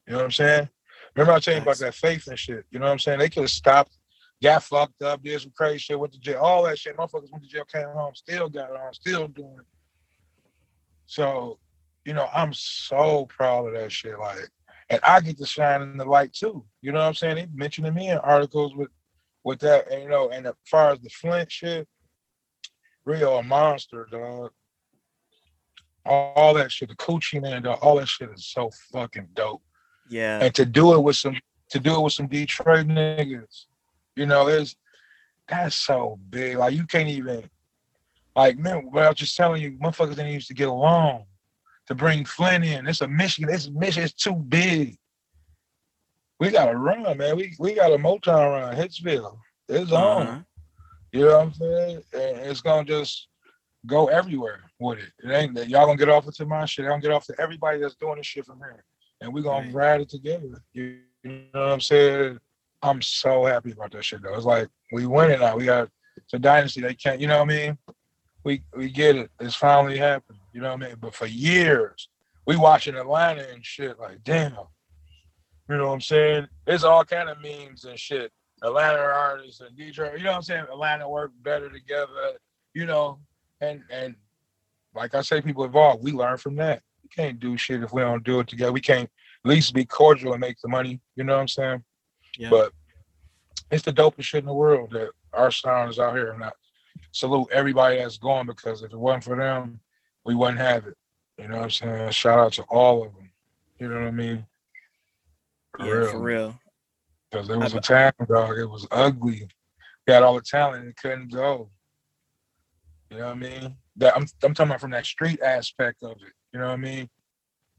[0.06, 0.68] You know what I'm saying?
[1.16, 2.66] Remember I told you about that faith and shit.
[2.70, 3.18] You know what I'm saying?
[3.18, 3.96] They could have stopped,
[4.42, 6.96] got fucked up, did some crazy shit, went to jail, all that shit.
[6.96, 9.66] Motherfuckers went to jail, came home, still got it on, still doing it.
[11.06, 11.58] So,
[12.04, 14.18] you know, I'm so proud of that shit.
[14.18, 14.48] Like,
[14.88, 16.64] and I get to shine in the light too.
[16.82, 17.36] You know what I'm saying?
[17.36, 18.90] They mentioning me in articles with
[19.42, 21.88] with that, and you know, and as far as the Flint shit,
[23.04, 24.50] Rio a monster, dog.
[26.04, 29.62] All, all that shit, the coochie man, dog, all that shit is so fucking dope.
[30.08, 30.40] Yeah.
[30.40, 31.36] And to do it with some
[31.70, 33.66] to do it with some Detroit niggas,
[34.20, 34.76] you know, is
[35.48, 36.58] that's so big.
[36.58, 37.48] Like you can't even
[38.36, 41.24] like man, well, I was just telling you, motherfuckers didn't used to get along
[41.86, 42.86] to bring Flint in.
[42.86, 44.98] It's a Michigan, it's Michigan, it's too big.
[46.38, 47.34] We gotta run, man.
[47.34, 49.38] We we got a Motown run, Hitsville.
[49.70, 50.26] It's on.
[50.26, 50.40] Uh-huh.
[51.12, 51.96] You know what I'm saying?
[52.12, 53.28] And it's gonna just
[53.86, 55.12] go everywhere with it.
[55.24, 56.84] It ain't that y'all gonna get off into my shit.
[56.84, 58.84] I'm gonna get off to everybody that's doing this shit from here.
[59.22, 59.74] And we're gonna Right.
[59.74, 60.62] ride it together.
[60.74, 62.38] You, you know what I'm saying?
[62.82, 64.34] I'm so happy about that shit though.
[64.34, 65.56] It's like we winning now.
[65.56, 66.80] We got it's a dynasty.
[66.80, 67.78] They can't, you know what I mean?
[68.44, 69.30] We we get it.
[69.40, 70.38] It's finally happened.
[70.52, 70.96] You know what I mean?
[71.00, 72.08] But for years,
[72.46, 74.52] we watching Atlanta and shit, like, damn.
[75.68, 76.48] You know what I'm saying?
[76.66, 78.32] It's all kind of memes and shit.
[78.62, 80.64] Atlanta artists and Detroit, you know what I'm saying?
[80.70, 82.10] Atlanta work better together,
[82.74, 83.18] you know,
[83.60, 84.14] and and
[84.94, 86.02] like I say, people evolve.
[86.02, 86.82] we learn from that.
[87.02, 88.72] We can't do shit if we don't do it together.
[88.72, 89.08] We can't
[89.44, 91.84] at least be cordial and make the money, you know what I'm saying?
[92.40, 92.48] Yeah.
[92.48, 92.72] But
[93.70, 96.32] it's the dopest shit in the world that our sound is out here.
[96.32, 96.50] And I
[97.12, 99.78] salute everybody that's going because if it wasn't for them,
[100.24, 100.96] we wouldn't have it.
[101.38, 102.10] You know what I'm saying?
[102.12, 103.30] Shout out to all of them.
[103.78, 104.46] You know what I mean?
[105.80, 106.58] yeah, for real.
[107.30, 109.46] Because there was I- a time, dog, it was ugly.
[110.06, 111.70] We had all the talent and couldn't go.
[113.10, 113.76] You know what I mean?
[113.96, 116.32] That I'm I'm talking about from that street aspect of it.
[116.52, 117.10] You know what I mean?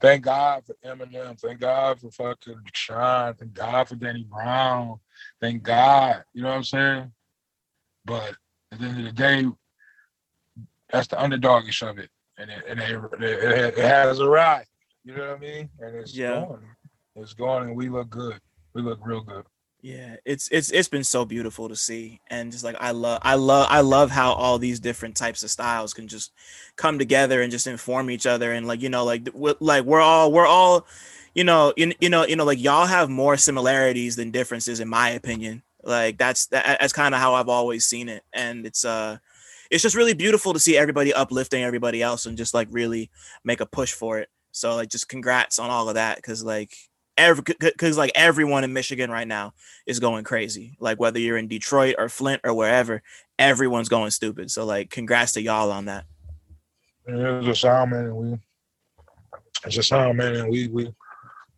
[0.01, 1.39] Thank God for Eminem.
[1.39, 3.35] Thank God for fucking Sean.
[3.35, 4.99] Thank God for Danny Brown.
[5.39, 6.23] Thank God.
[6.33, 7.11] You know what I'm saying?
[8.05, 8.35] But
[8.71, 9.45] at the end of the day,
[10.91, 14.65] that's the underdogish of it, and it, and it, it, it has a ride.
[15.05, 15.69] You know what I mean?
[15.79, 16.45] And it's Yeah.
[16.45, 16.63] going.
[17.15, 18.39] It's going, and we look good.
[18.73, 19.45] We look real good.
[19.83, 23.33] Yeah, it's it's it's been so beautiful to see, and just like I love, I
[23.33, 26.31] love, I love how all these different types of styles can just
[26.75, 29.99] come together and just inform each other, and like you know, like we're, like we're
[29.99, 30.85] all we're all,
[31.33, 34.87] you know, you, you know, you know, like y'all have more similarities than differences, in
[34.87, 35.63] my opinion.
[35.83, 39.17] Like that's that, that's kind of how I've always seen it, and it's uh,
[39.71, 43.09] it's just really beautiful to see everybody uplifting everybody else and just like really
[43.43, 44.29] make a push for it.
[44.51, 46.75] So like, just congrats on all of that, because like
[47.17, 49.53] every because like everyone in Michigan right now
[49.85, 50.77] is going crazy.
[50.79, 53.01] Like whether you're in Detroit or Flint or wherever,
[53.37, 54.51] everyone's going stupid.
[54.51, 56.05] So like congrats to y'all on that.
[57.05, 58.39] It's a sound man, and we
[59.65, 60.93] it's a sound man, and we we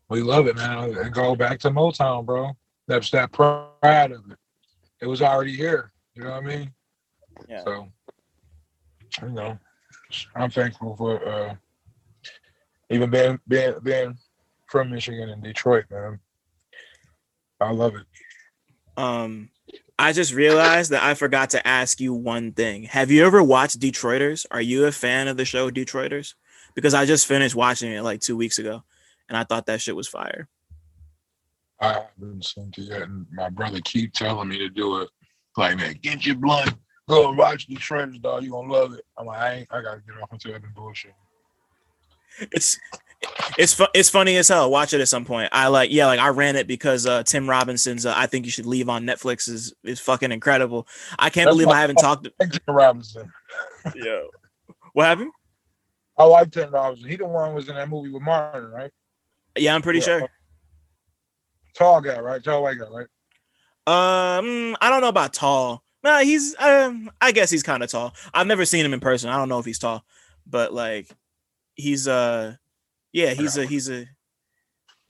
[0.10, 0.96] we love it, man.
[0.98, 2.52] And go back to Motown, bro.
[2.88, 4.38] That's that pride of it.
[5.02, 5.92] It was already here.
[6.16, 6.72] You know what I mean?
[7.48, 7.64] Yeah.
[7.64, 7.88] So
[9.22, 9.60] you know,
[10.36, 11.56] I'm thankful for uh
[12.90, 14.18] even being being being
[14.74, 16.20] from Michigan and Detroit, man.
[17.62, 18.08] I love it.
[18.98, 19.52] Um
[20.00, 22.86] I just realized that I forgot to ask you one thing.
[22.86, 24.48] Have you ever watched Detroiters?
[24.50, 26.34] Are you a fan of the show Detroiters?
[26.74, 28.84] Because I just finished watching it like 2 weeks ago
[29.30, 30.50] and I thought that shit was fire.
[31.80, 35.10] I haven't seen it yet, and my brother keep telling me to do it.
[35.56, 36.74] Like, man, get your blunt,
[37.08, 38.44] go and watch Detroiters, dog.
[38.44, 39.06] You gonna love it.
[39.20, 41.14] I'm like, I ain't, I gotta get off into that bullshit.
[42.52, 42.80] It's
[43.58, 44.70] it's fu- it's funny as hell.
[44.70, 45.50] Watch it at some point.
[45.52, 48.52] I like yeah, like I ran it because uh Tim Robinson's uh, I think you
[48.52, 50.88] should leave on Netflix is is fucking incredible.
[51.20, 52.28] I can't That's believe I haven't talked.
[52.40, 53.32] Thank Tim Robinson.
[53.95, 54.22] yeah.
[54.94, 55.32] what happened?
[56.18, 57.10] I like Tim Robinson.
[57.10, 58.91] He the one who was in that movie with Martin, right?
[59.58, 60.06] Yeah, I'm pretty Yeah.
[60.06, 60.30] sure.
[61.76, 62.44] Tall guy, right?
[62.44, 63.08] Tall white guy, right?
[63.86, 65.84] Um, I don't know about tall.
[66.04, 68.14] Nah, he's um, I guess he's kind of tall.
[68.34, 69.30] I've never seen him in person.
[69.30, 70.04] I don't know if he's tall,
[70.45, 71.10] but like,
[71.76, 72.56] he's uh,
[73.14, 74.06] yeah, he's a he's a,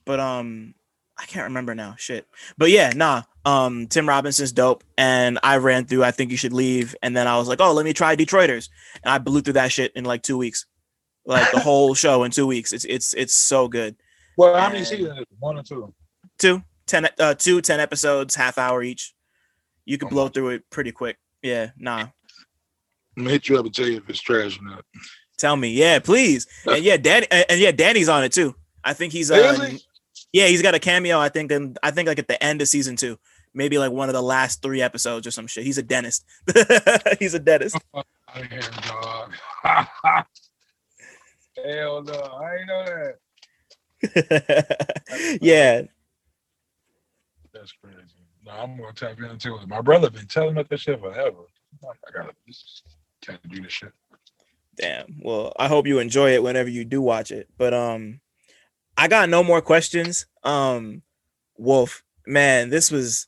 [0.04, 0.74] but um,
[1.18, 1.94] I can't remember now.
[1.98, 2.26] Shit,
[2.56, 3.22] but yeah, nah.
[3.46, 6.04] Um, Tim Robinson's dope, and I ran through.
[6.04, 8.68] I think you should leave, and then I was like, oh, let me try Detroiters,
[9.02, 10.66] and I blew through that shit in like two weeks,
[11.26, 12.72] like the whole show in two weeks.
[12.72, 13.96] It's it's it's so good.
[14.38, 15.24] Well, how many seasons?
[15.38, 15.92] One or two?
[16.38, 19.14] two 10 uh two 10 episodes half hour each
[19.84, 22.10] you could Oh, blow through it pretty quick yeah nah I'm
[23.16, 24.84] gonna hit you up and tell you if it's trash or not.
[25.44, 28.92] Tell me yeah please and yeah danny and and yeah danny's on it too i
[28.94, 29.86] think he's uh Is
[30.32, 32.68] yeah he's got a cameo i think and i think like at the end of
[32.68, 33.18] season two
[33.52, 36.24] maybe like one of the last three episodes or some shit he's a dentist
[37.18, 37.76] he's a dentist
[38.34, 39.32] I hear dog.
[41.64, 42.84] Hell no, I ain't know
[44.02, 45.38] that.
[45.40, 45.82] yeah.
[47.52, 47.98] That's crazy.
[48.44, 49.68] No, I'm gonna tap into it.
[49.68, 51.44] My brother been telling me that shit forever.
[51.84, 52.82] I gotta just
[53.24, 53.92] can't do this shit.
[54.76, 55.20] Damn.
[55.22, 57.48] Well, I hope you enjoy it whenever you do watch it.
[57.56, 58.20] But um,
[58.96, 60.26] I got no more questions.
[60.42, 61.02] Um,
[61.56, 63.26] Wolf, man, this was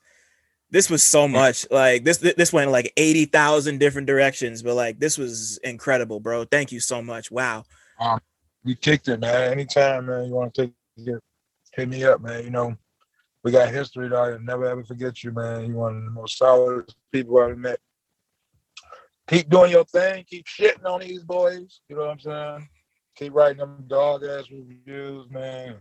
[0.70, 1.66] this was so much.
[1.70, 6.44] Like this this went like eighty thousand different directions, but like this was incredible, bro.
[6.44, 7.30] Thank you so much.
[7.30, 7.64] Wow.
[8.00, 8.20] Um,
[8.64, 9.52] we kicked it, man.
[9.52, 11.22] Anytime, man, you want to take it,
[11.72, 12.42] hit me up, man.
[12.42, 12.76] You know,
[13.42, 15.66] we got history that I'll never ever forget you, man.
[15.66, 17.78] You one of the most solid people I've met.
[19.28, 20.24] Keep doing your thing.
[20.28, 21.80] Keep shitting on these boys.
[21.88, 22.68] You know what I'm saying?
[23.16, 25.76] Keep writing them dog ass reviews, man.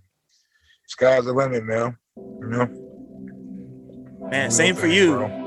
[0.88, 1.96] Sky's the limit, man.
[2.18, 4.28] You know.
[4.32, 5.18] Man, same for you.
[5.18, 5.42] Bro.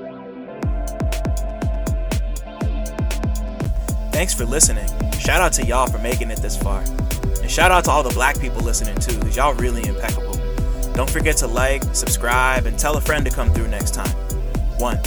[4.12, 4.88] Thanks for listening.
[5.18, 6.82] Shout out to y'all for making it this far.
[7.40, 10.38] And shout out to all the black people listening too, because y'all really impeccable.
[10.94, 14.10] Don't forget to like, subscribe, and tell a friend to come through next time.
[14.78, 14.98] One.